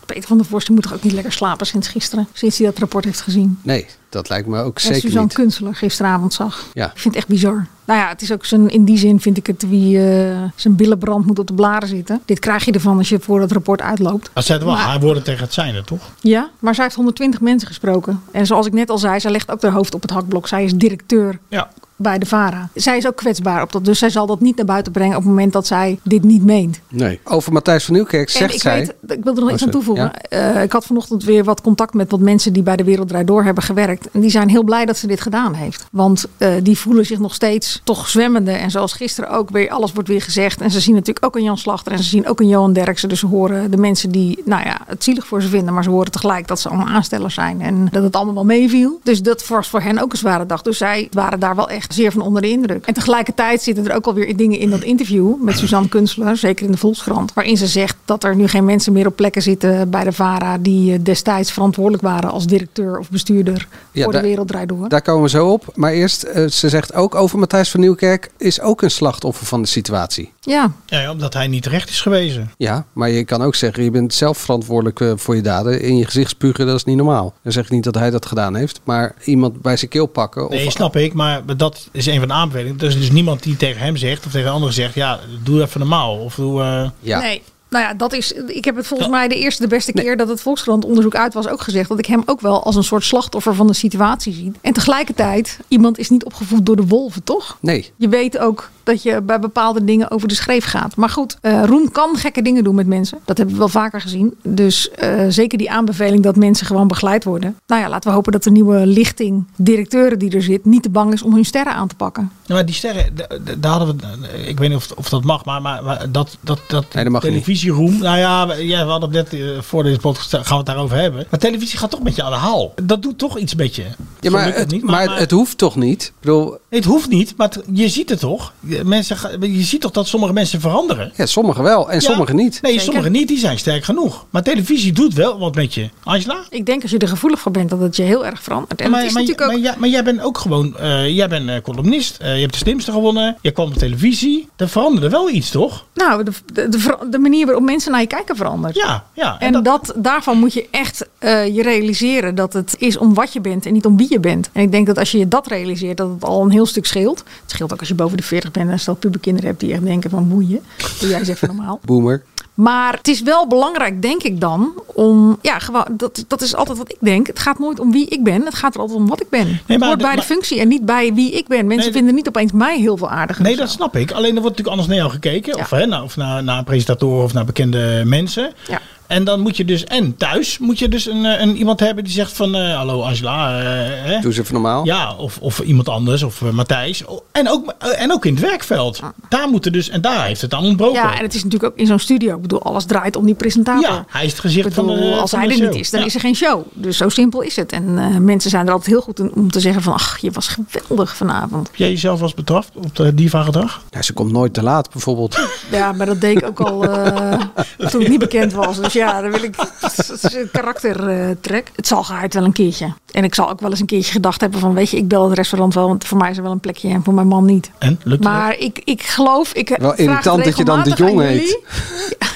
Peter 0.06 0.28
van 0.28 0.36
der 0.36 0.46
Vorst 0.46 0.66
die 0.66 0.74
moet 0.74 0.84
toch 0.84 0.94
ook 0.94 1.02
niet 1.02 1.12
lekker 1.12 1.32
slapen 1.32 1.40
sinds 1.60 1.88
gisteren. 1.88 2.28
Sinds 2.32 2.58
hij 2.58 2.66
dat 2.66 2.78
rapport 2.78 3.04
heeft 3.04 3.20
gezien. 3.20 3.58
Nee, 3.62 3.86
dat 4.08 4.28
lijkt 4.28 4.48
me 4.48 4.62
ook 4.62 4.74
En 4.76 4.82
zeker 4.82 5.00
Suzanne 5.00 5.22
niet. 5.22 5.32
Kunstler 5.32 5.74
gisteravond 5.74 6.34
zag. 6.34 6.66
Ja. 6.72 6.84
Ik 6.84 6.98
vind 6.98 7.14
het 7.14 7.16
echt 7.16 7.28
bizar. 7.28 7.66
Nou 7.84 8.00
ja, 8.00 8.08
het 8.08 8.22
is 8.22 8.32
ook 8.32 8.44
zijn, 8.44 8.68
in 8.68 8.84
die 8.84 8.98
zin 8.98 9.20
vind 9.20 9.36
ik 9.36 9.46
het 9.46 9.68
wie 9.68 9.98
eh, 9.98 10.42
zijn 10.56 10.76
billenbrand 10.76 11.26
moet 11.26 11.38
op 11.38 11.46
de 11.46 11.54
blaren 11.54 11.88
zitten. 11.88 12.20
Dit 12.24 12.38
krijg 12.38 12.64
je 12.64 12.72
ervan 12.72 12.98
als 12.98 13.08
je 13.08 13.20
voor 13.20 13.40
het 13.40 13.52
rapport 13.52 13.80
uitloopt. 13.80 14.30
als 14.32 14.46
zij 14.46 14.54
het 14.54 14.64
wel 14.64 14.76
haar 14.76 15.00
woorden 15.00 15.22
tegen 15.22 15.42
het 15.42 15.52
zijne, 15.52 15.84
toch? 15.84 16.10
Ja, 16.20 16.50
maar 16.58 16.74
zij 16.74 16.84
heeft 16.84 16.96
120 16.96 17.40
mensen 17.40 17.68
gesproken. 17.68 18.22
En 18.30 18.46
zoals 18.46 18.66
ik 18.66 18.72
net 18.72 18.90
al 18.90 18.98
zei, 18.98 19.20
zij 19.20 19.30
legt 19.30 19.50
ook 19.50 19.62
haar 19.62 19.72
hoofd 19.72 19.94
op 19.94 20.02
het 20.02 20.10
hakblok. 20.10 20.48
Zij 20.48 20.64
is 20.64 20.74
directeur 20.74 21.38
Ja. 21.48 21.70
Bij 21.96 22.18
de 22.18 22.26
VARA. 22.26 22.68
Zij 22.74 22.96
is 22.96 23.06
ook 23.06 23.16
kwetsbaar 23.16 23.62
op 23.62 23.72
dat. 23.72 23.84
Dus 23.84 23.98
zij 23.98 24.10
zal 24.10 24.26
dat 24.26 24.40
niet 24.40 24.56
naar 24.56 24.66
buiten 24.66 24.92
brengen 24.92 25.16
op 25.16 25.22
het 25.22 25.30
moment 25.30 25.52
dat 25.52 25.66
zij 25.66 25.98
dit 26.02 26.22
niet 26.22 26.44
meent. 26.44 26.80
Nee. 26.88 27.20
Over 27.24 27.52
Matthijs 27.52 27.84
van 27.84 27.94
Nieuwkerk 27.94 28.28
En 28.28 28.34
zegt 28.34 28.54
ik 28.54 28.60
zij... 28.60 28.78
weet, 28.78 29.18
ik 29.18 29.24
wil 29.24 29.34
er 29.34 29.40
nog 29.40 29.48
Oh, 29.48 29.54
iets 29.54 29.62
aan 29.64 29.70
toevoegen. 29.70 30.12
Ja. 30.28 30.54
Eh, 30.54 30.62
ik 30.62 30.72
had 30.72 30.84
vanochtend 30.86 31.24
weer 31.24 31.44
wat 31.44 31.60
contact 31.60 31.94
met 31.94 32.10
wat 32.10 32.20
mensen 32.20 32.52
die 32.52 32.62
bij 32.62 32.76
de 32.76 32.84
Wereld 32.84 33.08
Draait 33.08 33.26
Door 33.26 33.44
hebben 33.44 33.62
gewerkt. 33.62 34.10
En 34.12 34.20
die 34.20 34.30
zijn 34.30 34.48
heel 34.48 34.62
blij 34.62 34.84
dat 34.84 34.96
ze 34.96 35.06
dit 35.06 35.20
gedaan 35.20 35.54
heeft. 35.54 35.86
Want 35.90 36.26
eh, 36.38 36.50
die 36.62 36.78
voelen 36.78 37.06
zich 37.06 37.18
nog 37.18 37.34
steeds 37.34 37.80
toch 37.84 38.08
zwemmende. 38.08 38.50
En 38.50 38.70
zoals 38.70 38.92
gisteren 38.92 39.30
ook 39.30 39.50
weer, 39.50 39.70
alles 39.70 39.92
wordt 39.92 40.08
weer 40.08 40.22
gezegd. 40.22 40.60
En 40.60 40.70
ze 40.70 40.80
zien 40.80 40.94
natuurlijk 40.94 41.26
ook 41.26 41.36
een 41.36 41.42
Jan 41.42 41.58
Slachter 41.58 41.92
en 41.92 41.98
ze 41.98 42.04
zien 42.04 42.28
ook 42.28 42.40
een 42.40 42.48
Johan 42.48 42.72
Derksen. 42.72 43.08
Dus 43.08 43.20
ze 43.20 43.26
horen 43.26 43.70
de 43.70 43.76
mensen 43.76 44.10
die, 44.10 44.42
nou 44.44 44.64
ja, 44.64 44.80
het 44.86 45.04
zielig 45.04 45.26
voor 45.26 45.42
ze 45.42 45.48
vinden. 45.48 45.74
Maar 45.74 45.84
ze 45.84 45.90
horen 45.90 46.12
tegelijk 46.12 46.46
dat 46.48 46.60
ze 46.60 46.68
allemaal 46.68 46.86
aanstellers 46.88 47.34
zijn. 47.34 47.60
En 47.60 47.88
dat 47.90 48.02
het 48.02 48.16
allemaal 48.16 48.34
wel 48.34 48.44
meeviel. 48.44 49.00
Dus 49.02 49.22
dat 49.22 49.46
was 49.48 49.68
voor 49.68 49.80
hen 49.80 49.98
ook 49.98 50.12
een 50.12 50.18
zware 50.18 50.46
dag. 50.46 50.62
Dus 50.62 50.78
zij 50.78 51.08
waren 51.10 51.40
daar 51.40 51.56
wel 51.56 51.68
echt 51.68 51.91
zeer 51.92 52.12
van 52.12 52.22
onder 52.22 52.42
de 52.42 52.48
indruk. 52.50 52.86
En 52.86 52.94
tegelijkertijd 52.94 53.62
zitten 53.62 53.88
er 53.88 53.96
ook 53.96 54.06
alweer 54.06 54.36
dingen 54.36 54.58
in 54.58 54.70
dat 54.70 54.82
interview 54.82 55.42
met 55.42 55.58
Suzanne 55.58 55.88
Kunstler, 55.88 56.36
zeker 56.36 56.64
in 56.66 56.72
de 56.72 56.78
Volkskrant, 56.78 57.32
waarin 57.34 57.56
ze 57.56 57.66
zegt 57.66 57.96
dat 58.04 58.24
er 58.24 58.36
nu 58.36 58.48
geen 58.48 58.64
mensen 58.64 58.92
meer 58.92 59.06
op 59.06 59.16
plekken 59.16 59.42
zitten 59.42 59.90
bij 59.90 60.04
de 60.04 60.12
VARA 60.12 60.58
die 60.58 60.92
eh, 60.92 60.98
destijds 61.02 61.52
verantwoordelijk 61.52 62.02
waren 62.02 62.30
als 62.30 62.46
directeur 62.46 62.98
of 62.98 63.10
bestuurder 63.10 63.66
Ja, 63.92 64.02
voor 64.02 64.12
daar- 64.12 64.22
de 64.22 64.28
Wereld 64.28 64.48
Draait 64.48 64.68
Door. 64.68 64.88
Daar 64.88 65.02
komen 65.02 65.22
we 65.22 65.28
zo 65.28 65.48
op. 65.48 65.64
Maar 65.74 65.92
eerst, 65.92 66.22
eh, 66.22 66.46
ze 66.48 66.68
zegt 66.68 66.94
ook 66.94 67.14
over 67.14 67.38
Matthijs 67.38 67.70
van 67.70 67.80
Nieuwkerk... 67.80 68.30
is 68.38 68.60
ook 68.60 68.82
een 68.82 68.90
slachtoffer 68.90 69.46
van 69.46 69.62
de 69.62 69.68
situatie. 69.68 70.32
Ja. 70.40 70.72
Ja, 70.86 71.10
omdat 71.10 71.34
hij 71.34 71.46
niet 71.46 71.62
terecht 71.62 71.88
is 71.88 72.00
gewezen. 72.00 72.50
Ja, 72.56 72.84
maar 72.92 73.10
je 73.10 73.24
kan 73.24 73.42
ook 73.42 73.54
zeggen... 73.54 73.84
je 73.84 73.90
bent 73.90 74.14
zelf 74.14 74.38
verantwoordelijk 74.38 75.00
eh, 75.00 75.12
voor 75.16 75.36
je 75.36 75.42
daden. 75.42 75.80
In 75.80 75.96
je 75.96 76.04
gezicht 76.04 76.30
spugen, 76.30 76.66
dat 76.66 76.76
is 76.76 76.84
niet 76.84 76.96
normaal. 76.96 77.34
Dan 77.42 77.52
zeg 77.52 77.64
ik 77.64 77.70
niet 77.70 77.84
dat 77.84 77.94
hij 77.94 78.10
dat 78.10 78.26
gedaan 78.26 78.54
heeft. 78.54 78.80
Maar 78.84 79.14
iemand 79.24 79.62
bij 79.62 79.76
zijn 79.76 79.90
keel 79.90 80.06
pakken... 80.06 80.46
Nee, 80.50 80.70
snap 80.70 80.96
ik, 80.96 81.12
maar 81.12 81.56
dat 81.56 81.71
is 81.92 82.06
een 82.06 82.18
van 82.18 82.28
de 82.28 82.34
aanbevelingen. 82.34 82.78
Er 82.80 82.86
is 82.86 82.98
dus 82.98 83.10
niemand 83.10 83.42
die 83.42 83.56
tegen 83.56 83.80
hem 83.80 83.96
zegt 83.96 84.26
of 84.26 84.32
tegen 84.32 84.50
anderen 84.50 84.74
zegt, 84.74 84.94
ja, 84.94 85.20
doe 85.42 85.62
even 85.62 85.80
normaal. 85.80 86.16
Of 86.18 86.34
doe, 86.34 86.62
eh, 86.62 86.90
Nee. 87.20 87.42
Nou 87.72 87.84
ja, 87.84 87.94
dat 87.94 88.12
is. 88.12 88.32
Ik 88.32 88.64
heb 88.64 88.76
het 88.76 88.86
volgens 88.86 89.08
mij 89.08 89.28
de 89.28 89.38
eerste, 89.38 89.62
de 89.62 89.68
beste 89.68 89.92
keer 89.92 90.16
dat 90.16 90.28
het 90.28 90.40
Volkskrant 90.40 90.84
onderzoek 90.84 91.14
uit 91.14 91.34
was 91.34 91.48
ook 91.48 91.60
gezegd. 91.60 91.88
Dat 91.88 91.98
ik 91.98 92.06
hem 92.06 92.22
ook 92.26 92.40
wel 92.40 92.64
als 92.64 92.76
een 92.76 92.84
soort 92.84 93.04
slachtoffer 93.04 93.54
van 93.54 93.66
de 93.66 93.72
situatie 93.72 94.32
zie. 94.32 94.52
En 94.60 94.72
tegelijkertijd, 94.72 95.58
iemand 95.68 95.98
is 95.98 96.10
niet 96.10 96.24
opgevoed 96.24 96.66
door 96.66 96.76
de 96.76 96.86
wolven, 96.86 97.24
toch? 97.24 97.58
Nee. 97.60 97.92
Je 97.96 98.08
weet 98.08 98.38
ook 98.38 98.70
dat 98.82 99.02
je 99.02 99.22
bij 99.22 99.38
bepaalde 99.38 99.84
dingen 99.84 100.10
over 100.10 100.28
de 100.28 100.34
schreef 100.34 100.64
gaat. 100.64 100.96
Maar 100.96 101.08
goed, 101.08 101.36
eh, 101.40 101.64
Roem 101.64 101.90
kan 101.90 102.16
gekke 102.16 102.42
dingen 102.42 102.64
doen 102.64 102.74
met 102.74 102.86
mensen. 102.86 103.18
Dat 103.24 103.36
hebben 103.36 103.54
we 103.54 103.60
wel 103.60 103.70
vaker 103.70 104.00
gezien. 104.00 104.34
Dus 104.42 104.90
eh, 104.90 105.24
zeker 105.28 105.58
die 105.58 105.70
aanbeveling 105.70 106.22
dat 106.22 106.36
mensen 106.36 106.66
gewoon 106.66 106.88
begeleid 106.88 107.24
worden. 107.24 107.56
Nou 107.66 107.82
ja, 107.82 107.88
laten 107.88 108.08
we 108.10 108.14
hopen 108.14 108.32
dat 108.32 108.42
de 108.42 108.50
nieuwe 108.50 108.86
lichting 108.86 109.44
directeuren 109.56 110.18
die 110.18 110.30
er 110.30 110.42
zit... 110.42 110.64
niet 110.64 110.82
te 110.82 110.90
bang 110.90 111.12
is 111.12 111.22
om 111.22 111.34
hun 111.34 111.44
sterren 111.44 111.74
aan 111.74 111.88
te 111.88 111.94
pakken. 111.94 112.30
Ja, 112.46 112.54
maar 112.54 112.66
die 112.66 112.74
sterren, 112.74 113.14
daar 113.58 113.72
hadden 113.72 113.96
we, 113.96 114.48
ik 114.48 114.58
weet 114.58 114.68
niet 114.68 114.78
of, 114.78 114.90
of 114.96 115.08
dat 115.08 115.24
mag, 115.24 115.44
maar, 115.44 115.62
maar, 115.62 115.84
maar 115.84 116.10
dat, 116.10 116.36
dat, 116.40 116.60
dat 116.66 116.94
Nee, 116.94 117.04
dat 117.04 117.12
mag 117.12 117.22
niet. 117.22 117.44
Televisieroem, 117.66 117.98
nou 118.02 118.18
ja, 118.18 118.46
we- 118.46 118.66
ja, 118.66 118.84
we 118.84 118.90
hadden 118.90 119.14
het 119.14 119.30
net 119.32 119.40
eh, 119.40 119.46
voor 119.60 119.82
deze 119.82 119.98
podcast, 119.98 120.30
gaan 120.30 120.42
we 120.48 120.54
het 120.54 120.66
daarover 120.66 120.96
hebben. 120.96 121.26
Maar 121.30 121.40
televisie 121.40 121.78
gaat 121.78 121.90
toch 121.90 122.02
met 122.02 122.16
je 122.16 122.22
aan 122.22 122.30
de 122.30 122.36
haal. 122.36 122.74
Dat 122.82 123.02
doet 123.02 123.18
toch 123.18 123.38
iets 123.38 123.54
met 123.54 123.76
je. 123.76 123.84
Ja, 124.20 124.30
maar, 124.30 124.54
het, 124.54 124.70
niet, 124.70 124.82
maar, 124.82 125.18
het 125.18 125.30
hoeft 125.30 125.58
toch 125.58 125.76
niet? 125.76 126.02
Ik 126.02 126.12
bedoel, 126.20 126.56
het 126.68 126.84
hoeft 126.84 127.08
niet, 127.08 127.34
maar 127.36 127.48
het- 127.48 127.64
je 127.72 127.88
ziet 127.88 128.08
het 128.10 128.20
toch? 128.20 128.52
Je- 128.60 128.84
Mensen, 128.84 129.16
ga- 129.16 129.30
je 129.40 129.62
ziet 129.62 129.80
toch 129.80 129.90
dat 129.90 130.06
sommige 130.06 130.32
mensen 130.32 130.60
veranderen? 130.60 131.12
ja, 131.16 131.26
sommigen 131.26 131.62
wel 131.62 131.88
en 131.90 131.94
Ja. 131.94 132.00
sommigen 132.00 132.36
niet. 132.36 132.58
Nee, 132.62 132.70
Zeker. 132.72 132.86
sommigen 132.86 133.12
niet, 133.12 133.28
die 133.28 133.38
zijn 133.38 133.58
sterk 133.58 133.84
genoeg. 133.84 134.24
Maar 134.30 134.42
televisie 134.42 134.92
doet 134.92 135.14
wel 135.14 135.38
wat 135.38 135.54
met 135.54 135.74
je. 135.74 135.88
Angela? 136.04 136.38
Ik 136.50 136.66
denk 136.66 136.82
als 136.82 136.90
je 136.90 136.98
er 136.98 137.08
gevoelig 137.08 137.40
voor 137.40 137.52
bent 137.52 137.70
dat 137.70 137.80
het 137.80 137.96
je 137.96 138.02
heel 138.02 138.26
erg 138.26 138.42
verandert. 138.42 138.80
En 138.80 138.90
maar, 138.90 138.98
het 139.00 139.08
is 139.08 139.14
maar, 139.14 139.22
natuurlijk 139.22 139.50
ook... 139.50 139.56
maar, 139.62 139.72
ja, 139.72 139.78
maar 139.78 139.88
jij 139.88 140.04
bent 140.04 140.20
ook 140.22 140.38
gewoon, 140.38 140.76
eh, 140.78 141.08
jij 141.16 141.28
bent 141.28 141.48
eh, 141.48 141.56
columnist. 141.62 142.16
Eh, 142.20 142.34
je 142.34 142.40
hebt 142.40 142.52
de 142.52 142.58
slimste 142.58 142.92
gewonnen. 142.92 143.36
Je 143.40 143.50
kwam 143.50 143.66
op 143.66 143.74
televisie. 143.74 144.48
Er 144.56 144.68
veranderde 144.68 145.08
wel 145.08 145.30
iets, 145.30 145.50
toch? 145.50 145.84
Nou, 145.94 146.24
de, 146.24 146.30
de, 146.52 146.68
de, 146.68 146.96
de 147.10 147.18
manier 147.18 147.46
waarop 147.52 147.70
mensen 147.70 147.92
naar 147.92 148.00
je 148.00 148.06
kijken 148.06 148.36
verandert. 148.36 148.74
Ja, 148.74 149.04
ja. 149.12 149.40
En, 149.40 149.62
dat, 149.62 149.92
daarvan 149.96 150.38
moet 150.38 150.52
je 150.52 150.68
echt 150.70 151.08
eh, 151.18 151.54
je 151.54 151.62
realiseren 151.62 152.34
dat 152.34 152.52
het 152.52 152.74
is 152.78 152.96
om 152.96 153.14
wat 153.14 153.32
je 153.32 153.40
bent 153.40 153.66
en 153.66 153.72
niet 153.72 153.86
om 153.86 153.96
wie 153.96 154.06
je 154.10 154.20
bent. 154.20 154.50
En 154.52 154.62
ik 154.62 154.70
denk 154.70 154.86
dat 154.86 154.98
als 154.98 155.10
je 155.10 155.18
je 155.18 155.28
dat 155.28 155.46
realiseert, 155.46 155.96
dat 155.96 156.08
het 156.08 156.24
al 156.24 156.42
een 156.42 156.50
heel 156.50 156.66
stuk 156.66 156.86
scheelt. 156.86 157.18
Het 157.18 157.50
scheelt 157.50 157.72
ook 157.72 157.78
als 157.78 157.88
je 157.88 157.94
boven 157.94 158.16
de 158.16 158.22
40 158.22 158.50
bent 158.50 158.70
en 158.70 158.78
stel 158.78 158.94
puberkinderen 158.94 159.48
hebt 159.48 159.60
die 159.60 159.72
echt 159.72 159.84
denken 159.84 160.10
van 160.10 160.28
boeien. 160.28 160.60
Doe 161.00 161.08
jij 161.08 161.18
eens 161.18 161.28
even 161.28 161.48
normaal. 161.48 161.80
Boomer. 161.84 162.22
Maar 162.54 162.92
het 162.96 163.08
is 163.08 163.22
wel 163.22 163.46
belangrijk, 163.46 164.02
denk 164.02 164.22
ik 164.22 164.40
dan, 164.40 164.72
om. 164.86 165.38
Ja, 165.42 165.58
gewoon, 165.58 165.86
dat, 165.90 166.24
dat 166.28 166.40
is 166.40 166.54
altijd 166.54 166.78
wat 166.78 166.90
ik 166.90 166.96
denk. 167.00 167.26
Het 167.26 167.38
gaat 167.38 167.58
nooit 167.58 167.80
om 167.80 167.92
wie 167.92 168.06
ik 168.08 168.22
ben. 168.24 168.44
Het 168.44 168.54
gaat 168.54 168.74
er 168.74 168.80
altijd 168.80 168.98
om 168.98 169.08
wat 169.08 169.20
ik 169.20 169.28
ben. 169.28 169.60
het 169.66 169.78
maar 169.78 169.88
hoort 169.88 169.98
de- 170.00 170.04
bij 170.06 170.16
de 170.16 170.22
functie 170.22 170.60
en 170.60 170.68
niet 170.68 170.84
bij 170.84 171.14
wie 171.14 171.30
ik 171.32 171.46
ben. 171.48 171.66
Mensen 171.66 171.84
Nee, 171.84 171.92
vinden 171.92 172.14
niet 172.14 172.28
opeens 172.28 172.52
mij 172.52 172.78
heel 172.78 172.96
veel 172.96 173.10
aardiger. 173.10 173.42
Nee, 173.42 173.54
zo. 173.54 173.60
dat 173.60 173.70
snap 173.70 173.96
ik. 173.96 174.10
Alleen 174.12 174.34
er 174.36 174.42
wordt 174.42 174.56
natuurlijk 174.58 174.68
anders 174.68 174.88
naar 174.88 174.96
jou 174.96 175.10
gekeken. 175.10 175.58
Of, 175.58 175.70
hè, 175.70 175.86
naar, 175.86 176.02
of 176.02 176.16
naar, 176.16 176.42
naar 176.44 176.64
presentatoren 176.64 177.24
of 177.24 177.32
naar 177.32 177.44
bekende 177.44 178.02
mensen. 178.04 178.52
Ja. 178.68 178.80
En 179.12 179.24
dan 179.24 179.40
moet 179.40 179.56
je 179.56 179.64
dus, 179.64 179.84
en 179.84 180.16
thuis 180.16 180.58
moet 180.58 180.78
je 180.78 180.88
dus 180.88 181.06
een, 181.06 181.24
eh, 181.24 181.40
een 181.40 181.56
iemand 181.56 181.80
hebben 181.80 182.04
die 182.04 182.12
zegt 182.12 182.32
van, 182.32 182.54
eh, 182.54 182.76
hallo 182.76 183.02
Angela. 183.02 183.58
eh, 183.60 183.64
hè? 184.10 184.20
Doe 184.20 184.32
ze 184.32 184.40
even 184.40 184.52
normaal. 184.52 184.84
Ja, 184.84 185.14
of, 185.14 185.38
of 185.40 185.58
iemand 185.60 185.88
anders, 185.88 186.22
of 186.22 186.40
Matthijs. 186.52 187.02
En 187.32 187.48
ook, 187.50 187.74
en 187.78 188.12
ook 188.12 188.26
in 188.26 188.34
het 188.34 188.42
werkveld. 188.42 189.00
Daar 189.28 189.48
moeten 189.48 189.72
dus, 189.72 189.88
en 189.88 190.00
daar 190.00 190.24
heeft 190.26 190.40
het 190.40 190.54
aan 190.54 190.64
ontbroken. 190.64 191.00
Ja, 191.02 191.16
en 191.16 191.22
het 191.22 191.34
is 191.34 191.44
natuurlijk 191.44 191.72
ook 191.72 191.78
in 191.78 191.86
zo'n 191.86 191.98
studio. 191.98 192.36
Ik 192.36 192.42
bedoel, 192.42 192.62
alles 192.62 192.84
draait 192.84 193.16
om 193.16 193.24
die 193.26 193.34
presentator. 193.34 193.90
Ja, 193.90 194.04
hij 194.08 194.24
is 194.24 194.30
het 194.30 194.40
gezicht 194.40 194.68
bedoel, 194.68 194.84
van 194.86 194.96
de 194.96 195.14
Als 195.20 195.30
van 195.30 195.38
hij 195.38 195.48
de 195.48 195.54
er 195.54 195.68
niet 195.70 195.80
is, 195.80 195.90
dan 195.90 196.00
Ja. 196.00 196.06
is 196.06 196.14
er 196.14 196.20
geen 196.20 196.34
show. 196.36 196.62
Dus 196.72 196.96
zo 196.96 197.08
simpel 197.08 197.40
is 197.40 197.56
het. 197.56 197.72
En 197.72 197.98
eh, 197.98 198.16
mensen 198.16 198.50
zijn 198.50 198.66
er 198.66 198.72
altijd 198.72 198.90
heel 198.90 199.00
goed 199.00 199.18
in 199.18 199.32
om 199.34 199.50
te 199.50 199.60
zeggen 199.60 199.82
van... 199.82 199.92
ach, 199.92 200.18
je 200.18 200.30
was 200.30 200.48
geweldig 200.48 201.16
vanavond. 201.16 201.66
Heb 201.66 201.76
jij 201.76 201.88
jezelf 201.90 202.22
als 202.22 202.34
betrapt 202.34 202.70
op 202.74 202.96
de 202.96 203.14
diva-gedrag? 203.14 203.82
Ja, 203.90 204.02
ze 204.02 204.12
komt 204.12 204.32
nooit 204.32 204.54
te 204.54 204.62
laat, 204.62 204.90
bijvoorbeeld. 204.92 205.38
Ja, 205.70 205.92
maar 205.92 206.06
dat 206.06 206.20
deed 206.20 206.36
ik 206.36 206.46
ook 206.46 206.60
al 206.60 206.84
eh, 206.84 207.40
toen 207.90 208.00
ik 208.00 208.08
niet 208.08 208.18
bekend 208.18 208.52
was. 208.52 208.80
Dus 208.80 208.92
Ja, 208.92 209.01
dan 209.06 209.30
wil 209.30 209.42
ik. 209.42 209.54
Het 209.80 210.22
is 210.22 210.34
een 210.34 210.48
karaktertrek. 210.52 211.70
het 211.76 211.86
zal 211.86 212.02
gehaald 212.02 212.34
wel 212.34 212.44
een 212.44 212.52
keertje. 212.52 212.92
En 213.10 213.24
ik 213.24 213.34
zal 213.34 213.50
ook 213.50 213.60
wel 213.60 213.70
eens 213.70 213.80
een 213.80 213.86
keertje 213.86 214.12
gedacht 214.12 214.40
hebben 214.40 214.60
van, 214.60 214.74
weet 214.74 214.90
je, 214.90 214.96
ik 214.96 215.08
bel 215.08 215.28
het 215.28 215.36
restaurant 215.36 215.74
wel, 215.74 215.86
want 215.86 216.04
voor 216.04 216.18
mij 216.18 216.30
is 216.30 216.36
er 216.36 216.42
wel 216.42 216.52
een 216.52 216.60
plekje 216.60 216.88
en 216.88 217.02
voor 217.04 217.14
mijn 217.14 217.26
man 217.26 217.44
niet. 217.44 217.70
En 217.78 218.00
lukt 218.04 218.24
het? 218.24 218.32
Maar 218.32 218.58
ik, 218.58 218.80
ik 218.84 219.02
geloof, 219.02 219.52
ik 219.52 219.68
Wel 219.68 219.78
vraag 219.78 219.90
het 219.90 219.98
irritant 220.00 220.44
dat 220.44 220.56
je 220.56 220.64
dan 220.64 220.82
de 220.82 220.90
regelmatig 220.90 221.08
Jong 221.08 221.20
aan 221.20 221.26
heet. 221.26 221.60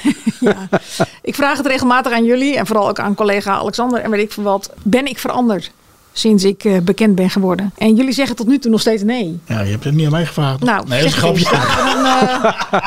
jullie. 0.02 0.16
ja. 0.70 0.80
Ik 1.22 1.34
vraag 1.34 1.56
het 1.56 1.66
regelmatig 1.66 2.12
aan 2.12 2.24
jullie 2.24 2.56
en 2.56 2.66
vooral 2.66 2.88
ook 2.88 2.98
aan 2.98 3.14
collega 3.14 3.52
Alexander 3.54 4.00
en 4.00 4.10
weet 4.10 4.22
ik 4.22 4.32
veel 4.32 4.42
wat. 4.42 4.70
Ben 4.82 5.06
ik 5.06 5.18
veranderd 5.18 5.70
sinds 6.18 6.44
ik 6.44 6.64
eh, 6.64 6.78
bekend 6.78 7.14
ben 7.14 7.30
geworden? 7.30 7.72
En 7.78 7.94
jullie 7.94 8.12
zeggen 8.12 8.36
tot 8.36 8.46
nu 8.46 8.58
toe 8.58 8.70
nog 8.70 8.80
steeds 8.80 9.02
nee. 9.02 9.40
Ja, 9.44 9.60
je 9.60 9.70
hebt 9.70 9.84
het 9.84 9.94
niet 9.94 10.04
aan 10.06 10.12
mij 10.12 10.26
gevraagd. 10.26 10.60
Nou, 10.60 10.88
nee, 10.88 10.98
dat 11.00 11.08
is 11.08 11.14
grapje. 11.14 11.44
eh, 11.50 12.80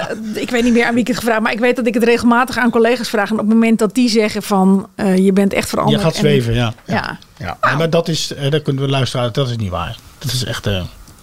eh, 0.00 0.16
ik 0.42 0.50
weet 0.50 0.62
niet 0.64 0.72
meer 0.72 0.84
aan 0.84 0.92
wie 0.92 1.00
ik 1.02 1.06
het 1.08 1.16
gevraagd 1.16 1.40
maar 1.40 1.52
ik 1.52 1.58
weet 1.58 1.76
dat 1.76 1.86
ik 1.86 1.94
het 1.94 2.04
regelmatig 2.04 2.58
aan 2.58 2.70
collega's 2.70 3.08
vraag. 3.08 3.26
En 3.28 3.32
op 3.32 3.38
het 3.38 3.48
moment 3.48 3.78
dat 3.78 3.94
die 3.94 4.08
zeggen 4.08 4.42
van 4.42 4.88
je 5.16 5.32
bent 5.32 5.52
echt 5.52 5.68
veranderd. 5.68 5.98
Je 5.98 6.04
gaat 6.06 6.14
en- 6.14 6.20
zweven, 6.20 6.54
ja. 6.54 6.74
Ja. 6.86 7.18
Ja, 7.38 7.56
Nee, 7.60 7.76
maar 7.76 7.90
dat 7.90 8.08
is, 8.08 8.32
dat 8.50 8.62
kunnen 8.62 8.82
we 8.82 8.88
luisteren, 8.90 9.32
dat 9.32 9.48
is 9.50 9.56
niet 9.56 9.70
waar. 9.70 9.96
Dat 10.18 10.32
is 10.32 10.44
echt, 10.44 10.68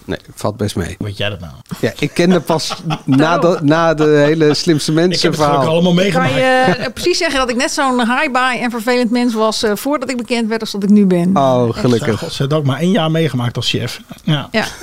Nee, 0.04 0.18
valt 0.34 0.56
best 0.56 0.76
mee. 0.76 0.96
weet 0.98 1.16
jij 1.16 1.28
dat 1.30 1.40
nou? 1.40 1.52
Ja, 1.80 1.92
ik 1.98 2.10
kende 2.14 2.40
pas 2.40 2.74
na 3.04 3.38
de, 3.38 3.58
na 3.62 3.94
de 3.94 4.04
hele 4.04 4.54
slimste 4.54 4.92
Ik 4.92 4.96
heb 4.98 5.06
mensen 5.36 5.50
het 5.60 5.66
allemaal 5.68 5.76
Ik 5.76 6.12
kan 6.12 6.22
meegemaakt. 6.22 6.34
je 6.34 6.74
eh, 6.84 6.92
precies 6.92 7.18
zeggen 7.18 7.38
dat 7.38 7.50
ik 7.50 7.56
net 7.56 7.70
zo'n 7.70 7.98
high-bye 8.00 8.58
en 8.60 8.70
vervelend 8.70 9.10
mens 9.10 9.34
was 9.34 9.62
eh, 9.62 9.72
voordat 9.74 10.10
ik 10.10 10.16
bekend 10.16 10.48
werd 10.48 10.60
als 10.60 10.70
dat 10.70 10.82
ik 10.82 10.88
nu 10.88 11.06
ben. 11.06 11.36
Oh, 11.36 11.76
gelukkig. 11.76 12.18
godzijdank 12.18 12.64
maar 12.64 12.78
één 12.80 12.90
jaar 12.90 13.10
meegemaakt 13.10 13.56
als 13.56 13.68
chef. 13.70 14.00
Ja, 14.24 14.48
Ja. 14.50 14.64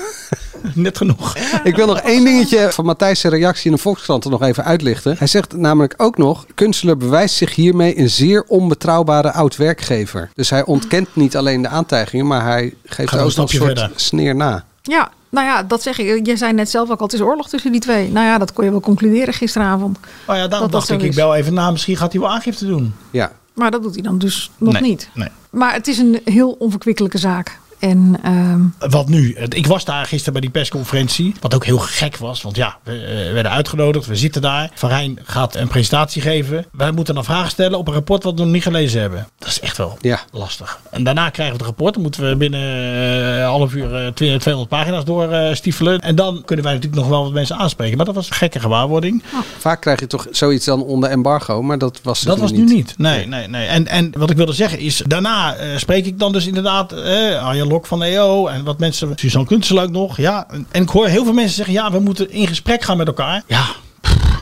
net 0.74 0.98
genoeg. 0.98 1.38
Ik 1.64 1.76
wil 1.76 1.86
nog 1.88 1.98
één 2.00 2.24
dingetje 2.24 2.72
van 2.72 2.86
Matthijs' 2.86 3.20
zijn 3.20 3.34
reactie 3.34 3.66
in 3.70 3.76
de 3.76 3.82
Volkskrant 3.82 4.24
er 4.24 4.30
nog 4.32 4.42
even 4.42 4.64
uitlichten. 4.64 5.16
Hij 5.18 5.28
zegt 5.28 5.56
namelijk 5.58 5.94
ook 5.98 6.18
nog, 6.18 6.46
Kunstler 6.56 6.98
bewijst 6.98 7.36
zich 7.36 7.56
hiermee 7.56 7.98
een 8.00 8.10
zeer 8.10 8.44
onbetrouwbare 8.48 9.32
oud-werkgever. 9.32 10.30
Dus 10.34 10.50
hij 10.50 10.66
ontkent 10.66 11.16
niet 11.16 11.38
alleen 11.38 11.62
de 11.62 11.68
aantijgingen, 11.68 12.28
maar 12.28 12.44
hij 12.44 12.74
geeft 12.86 13.12
er 13.14 13.20
ook 13.20 13.36
nog 13.36 13.52
een 13.52 13.58
soort 13.58 13.64
verder. 13.80 13.92
sneer 13.96 14.36
na. 14.36 14.64
Ja, 14.82 15.12
nou 15.30 15.48
ja, 15.48 15.64
dat 15.64 15.82
zeg 15.82 15.98
ik. 15.98 16.26
Je 16.26 16.38
zei 16.38 16.54
net 16.54 16.70
zelf 16.70 16.90
ook 16.90 17.00
al, 17.00 17.06
het 17.06 17.16
is 17.16 17.22
oorlog 17.22 17.50
tussen 17.50 17.72
die 17.72 17.82
twee. 17.82 18.12
Nou 18.12 18.26
ja, 18.26 18.38
dat 18.38 18.54
kon 18.54 18.66
je 18.66 18.72
wel 18.72 18.80
concluderen 18.80 19.34
gisteravond. 19.34 19.98
Oh 20.28 20.36
ja, 20.36 20.48
daarom 20.48 20.72
dacht 20.72 20.90
ik, 20.90 21.02
ik 21.02 21.16
bel 21.16 21.36
even 21.36 21.54
na. 21.54 21.72
Misschien 21.72 21.98
gaat 21.98 22.12
hij 22.12 22.22
wel 22.22 22.32
aangifte 22.32 22.66
doen. 22.66 22.94
Ja. 23.12 23.32
Maar 23.54 23.72
dat 23.72 23.84
doet 23.84 23.94
hij 23.94 24.04
dan 24.04 24.18
dus 24.18 24.52
nog 24.58 24.74
Nee, 24.74 24.82
niet. 24.82 25.10
Nee. 25.14 25.28
Maar 25.50 25.74
het 25.74 25.88
is 25.88 25.98
een 25.98 26.22
heel 26.26 26.56
onverkwikkelijke 26.60 27.18
zaak. 27.18 27.60
En 27.82 28.20
ehm, 28.24 28.90
Wat 28.92 29.10
nu? 29.10 29.36
Ik 29.50 29.68
was 29.68 29.86
daar 29.86 30.06
gisteren 30.06 30.34
bij 30.34 30.42
die 30.42 30.50
persconferentie. 30.50 31.34
Wat 31.40 31.56
ook 31.56 31.66
heel 31.66 31.78
gek 31.78 32.18
was. 32.18 32.42
Want 32.42 32.56
ja, 32.56 32.78
we 32.84 32.92
eh, 32.98 33.34
werden 33.34 33.52
uitgenodigd. 33.52 34.06
We 34.06 34.16
zitten 34.16 34.42
daar. 34.42 34.70
Van 34.74 34.90
Rijn 34.90 35.20
gaat 35.24 35.56
een 35.56 35.68
presentatie 35.68 36.22
geven. 36.22 36.66
Wij 36.72 36.92
moeten 36.92 37.14
dan 37.16 37.24
vragen 37.24 37.50
stellen 37.50 37.78
op 37.78 37.88
een 37.88 37.94
rapport 37.94 38.24
wat 38.24 38.34
we 38.34 38.44
nog 38.44 38.52
niet 38.54 38.64
gelezen 38.64 39.02
hebben. 39.02 39.28
Dat 39.38 39.48
is 39.48 39.60
echt 39.60 39.78
wel 39.78 39.98
Ja. 40.02 40.20
lastig. 40.32 40.80
En 40.92 41.04
daarna 41.04 41.30
krijgen 41.30 41.56
we 41.58 41.60
het 41.64 41.68
rapport. 41.68 41.94
Dan 41.94 42.02
moeten 42.04 42.30
we 42.30 42.36
binnen 42.36 42.62
eh, 42.62 43.38
een 43.38 43.44
half 43.44 43.74
uur 43.74 43.96
eh, 43.96 44.12
200 44.12 44.68
pagina's 44.70 45.06
doorstiefelen. 45.06 46.00
en 46.00 46.16
dan 46.16 46.42
kunnen 46.46 46.66
wij 46.66 46.74
natuurlijk 46.74 47.02
nog 47.02 47.12
wel 47.12 47.24
wat 47.24 47.34
mensen 47.34 47.56
aanspreken. 47.58 47.98
Maar 47.98 48.06
dat 48.06 48.16
was 48.16 48.30
een 48.30 48.36
gekke 48.36 48.60
gewaarwording. 48.60 49.24
Vaak 49.58 49.82
krijg 49.82 50.00
je 50.00 50.08
toch 50.08 50.28
zoiets 50.32 50.66
dan 50.66 50.84
onder 50.84 51.10
embargo, 51.10 51.62
maar 51.62 51.78
dat 51.78 52.00
was, 52.04 52.22
Dat 52.22 52.40
was 52.40 52.52
nu 52.52 52.64
niet. 52.64 52.94
Nee, 52.98 53.28
nee, 53.28 53.48
nee. 53.48 53.68
En, 53.68 53.88
en 53.88 54.12
wat 54.18 54.30
ik 54.30 54.38
wilde 54.38 54.54
zeggen 54.54 54.80
is, 54.80 55.04
daarna 55.08 55.56
eh, 55.56 55.78
spreek 55.78 56.06
ik 56.06 56.20
dan 56.20 56.32
dus 56.32 56.48
inderdaad 56.48 56.92
eh, 56.92 57.44
Arjen 57.44 57.68
Lok 57.72 57.86
van 57.86 58.00
de 58.00 58.06
EO 58.06 58.48
en 58.48 58.64
wat 58.64 58.80
mensen, 58.80 59.12
Suzanne 59.16 59.48
Kunstler 59.48 59.84
ook 59.84 59.92
nog. 59.92 60.18
Ja, 60.18 60.48
en, 60.50 60.68
en 60.72 60.82
ik 60.82 60.90
hoor 60.90 61.08
heel 61.08 61.24
veel 61.24 61.34
mensen 61.34 61.56
zeggen, 61.56 61.74
ja, 61.74 61.92
we 61.92 62.00
moeten 62.00 62.32
in 62.32 62.48
gesprek 62.48 62.84
gaan 62.84 62.98
met 62.98 63.08
elkaar. 63.08 63.44
Ja, 63.48 63.66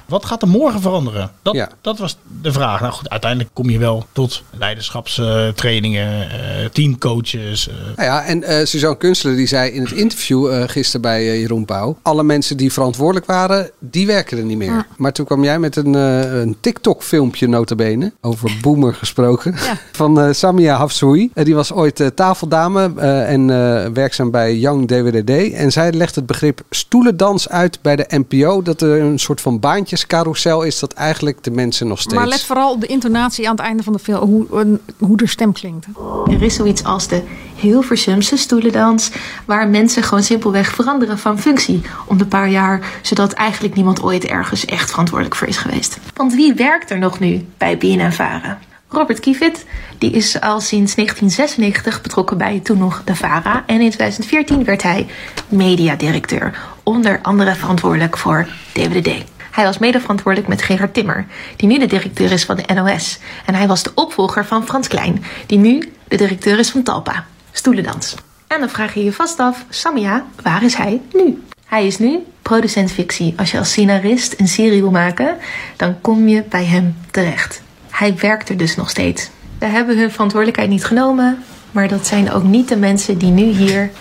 wat 0.09 0.25
gaat 0.25 0.41
er 0.41 0.47
morgen 0.47 0.81
veranderen? 0.81 1.31
Dat, 1.41 1.53
Ja. 1.55 1.69
dat 1.81 1.97
was 1.99 2.17
de 2.41 2.51
vraag. 2.51 2.81
Nou 2.81 2.93
goed, 2.93 3.09
uiteindelijk 3.09 3.49
kom 3.53 3.69
je 3.69 3.77
wel 3.79 4.05
tot 4.11 4.43
leiderschapstrainingen, 4.57 6.29
eh 6.31 6.65
teamcoaches. 6.71 7.67
eh, 7.69 7.75
Nou 7.95 8.09
ja, 8.09 8.23
en 8.23 8.43
eh 8.43 8.65
Suzanne 8.65 8.97
Kunstler 8.97 9.35
die 9.35 9.47
zei 9.47 9.71
in 9.71 9.81
het 9.81 9.91
interview 9.91 10.51
eh, 10.53 10.63
gisteren 10.69 11.01
bij 11.01 11.39
Jeroen 11.39 11.65
Pauw... 11.65 11.97
alle 12.01 12.23
mensen 12.23 12.57
die 12.57 12.73
verantwoordelijk 12.73 13.25
waren, 13.25 13.69
die 13.79 14.07
werken 14.07 14.37
er 14.37 14.43
niet 14.43 14.57
meer. 14.57 14.85
Maar 14.97 15.11
toen 15.11 15.25
kwam 15.25 15.43
jij 15.43 15.59
met 15.59 15.75
een, 15.75 15.95
eh, 15.95 16.39
een 16.39 16.57
TikTok-filmpje 16.59 17.47
notabene, 17.47 18.11
over 18.21 18.51
boomer 18.61 18.93
gesproken... 18.93 19.55
van 19.91 20.19
eh, 20.21 20.31
Samia 20.33 20.75
Hafsoui. 20.77 21.31
Die 21.33 21.55
was 21.55 21.71
ooit 21.73 22.11
tafeldame 22.15 22.91
eh, 22.97 23.31
en 23.31 23.49
eh, 23.49 23.85
werkzaam 23.93 24.31
bij 24.31 24.55
Young 24.57 24.87
DWDD. 24.87 25.53
En 25.53 25.71
zij 25.71 25.91
legt 25.93 26.15
het 26.15 26.25
begrip 26.25 26.61
stoelendans 26.69 27.49
uit 27.49 27.79
bij 27.81 27.95
de 27.95 28.05
NPO... 28.27 28.61
dat 28.61 28.81
er 28.81 29.01
een 29.01 29.19
soort 29.19 29.41
van 29.41 29.59
baantjescarousel 30.07 30.63
is... 30.63 30.79
dat 30.79 30.93
eigenlijk 30.93 31.43
de 31.43 31.51
mensen 31.51 31.87
nog 31.87 31.99
steeds... 31.99 32.15
maar 32.15 32.27
let 32.27 32.43
vooral 32.43 32.71
op 32.71 32.81
de 32.81 32.87
intonatie 32.87 33.45
aan 33.49 33.55
het 33.55 33.65
einde 33.65 33.83
van 33.83 33.93
de 33.93 33.99
film. 33.99 34.19
Hoe, 34.49 34.79
hoe 34.97 35.17
de 35.17 35.27
stem 35.27 35.53
klinkt. 35.53 35.87
Er 36.25 36.41
is 36.41 36.55
zoiets 36.55 36.83
als 36.83 37.07
de 37.07 37.23
Hilversumse 37.55 38.37
stoelendans, 38.37 39.11
waar 39.45 39.67
mensen 39.67 40.03
gewoon 40.03 40.23
simpelweg 40.23 40.71
veranderen 40.71 41.17
van 41.17 41.39
functie 41.39 41.81
om 42.05 42.17
de 42.17 42.25
paar 42.25 42.49
jaar, 42.49 42.99
zodat 43.01 43.33
eigenlijk 43.33 43.75
niemand 43.75 44.01
ooit 44.01 44.25
ergens 44.25 44.65
echt 44.65 44.89
verantwoordelijk 44.89 45.35
voor 45.35 45.47
is 45.47 45.57
geweest. 45.57 45.97
Want 46.15 46.35
wie 46.35 46.53
werkt 46.53 46.89
er 46.89 46.99
nog 46.99 47.19
nu 47.19 47.45
bij 47.57 47.77
BNN 47.77 48.11
Vara? 48.11 48.59
Robert 48.91 49.19
Kievit, 49.19 49.65
die 49.97 50.11
is 50.11 50.41
al 50.41 50.61
sinds 50.61 50.95
1996 50.95 52.01
betrokken 52.01 52.37
bij 52.37 52.59
toen 52.63 52.77
nog 52.77 53.01
de 53.05 53.15
VARA 53.15 53.63
en 53.65 53.81
in 53.81 53.89
2014 53.89 54.63
werd 54.63 54.83
hij 54.83 55.07
mediadirecteur, 55.49 56.59
onder 56.83 57.19
andere 57.21 57.55
verantwoordelijk 57.55 58.17
voor 58.17 58.47
DWDD. 58.73 59.38
Hij 59.59 59.67
was 59.67 59.77
mede 59.77 59.99
verantwoordelijk 59.99 60.49
met 60.49 60.61
Gerard 60.61 60.93
Timmer, 60.93 61.25
die 61.55 61.67
nu 61.67 61.79
de 61.79 61.85
directeur 61.85 62.31
is 62.31 62.45
van 62.45 62.55
de 62.55 62.73
NOS. 62.73 63.19
En 63.45 63.55
hij 63.55 63.67
was 63.67 63.83
de 63.83 63.91
opvolger 63.95 64.45
van 64.45 64.65
Frans 64.65 64.87
Klein, 64.87 65.23
die 65.45 65.57
nu 65.57 65.91
de 66.07 66.17
directeur 66.17 66.59
is 66.59 66.69
van 66.69 66.83
Talpa. 66.83 67.25
Stoelendans. 67.51 68.15
En 68.47 68.59
dan 68.59 68.69
vraag 68.69 68.93
je 68.93 69.03
je 69.03 69.13
vast 69.13 69.39
af, 69.39 69.65
Samia, 69.69 70.25
waar 70.43 70.63
is 70.63 70.75
hij 70.75 71.01
nu? 71.13 71.43
Hij 71.65 71.87
is 71.87 71.97
nu 71.97 72.19
producent 72.41 72.91
fictie. 72.91 73.33
Als 73.37 73.51
je 73.51 73.57
als 73.57 73.69
scenarist 73.69 74.39
een 74.39 74.47
serie 74.47 74.81
wil 74.81 74.91
maken, 74.91 75.37
dan 75.75 76.01
kom 76.01 76.27
je 76.27 76.43
bij 76.49 76.65
hem 76.65 76.95
terecht. 77.11 77.61
Hij 77.89 78.15
werkt 78.15 78.49
er 78.49 78.57
dus 78.57 78.75
nog 78.75 78.89
steeds. 78.89 79.29
We 79.57 79.65
hebben 79.65 79.97
hun 79.97 80.11
verantwoordelijkheid 80.11 80.69
niet 80.69 80.85
genomen, 80.85 81.43
maar 81.71 81.87
dat 81.87 82.07
zijn 82.07 82.31
ook 82.31 82.43
niet 82.43 82.67
de 82.67 82.77
mensen 82.77 83.17
die 83.17 83.31
nu 83.31 83.43
hier 83.43 83.91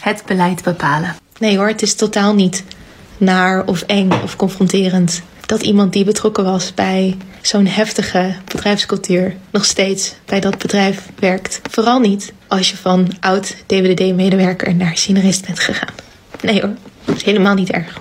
het 0.00 0.22
beleid 0.26 0.62
bepalen. 0.62 1.16
Nee 1.38 1.56
hoor, 1.56 1.68
het 1.68 1.82
is 1.82 1.94
totaal 1.94 2.34
niet 2.34 2.64
naar 3.18 3.66
of 3.66 3.82
eng 3.82 4.10
of 4.22 4.36
confronterend 4.36 5.22
dat 5.46 5.62
iemand 5.62 5.92
die 5.92 6.04
betrokken 6.04 6.44
was 6.44 6.74
bij 6.74 7.16
zo'n 7.42 7.66
heftige 7.66 8.34
bedrijfscultuur 8.44 9.36
nog 9.50 9.64
steeds 9.64 10.14
bij 10.24 10.40
dat 10.40 10.58
bedrijf 10.58 11.08
werkt. 11.18 11.60
Vooral 11.70 11.98
niet 12.00 12.32
als 12.48 12.70
je 12.70 12.76
van 12.76 13.08
oud 13.20 13.56
DWDD-medewerker 13.66 14.74
naar 14.74 14.96
scenarist 14.96 15.46
bent 15.46 15.60
gegaan. 15.60 15.94
Nee 16.42 16.60
hoor, 16.60 16.74
dat 17.04 17.16
is 17.16 17.22
helemaal 17.22 17.54
niet 17.54 17.70
erg. 17.70 17.98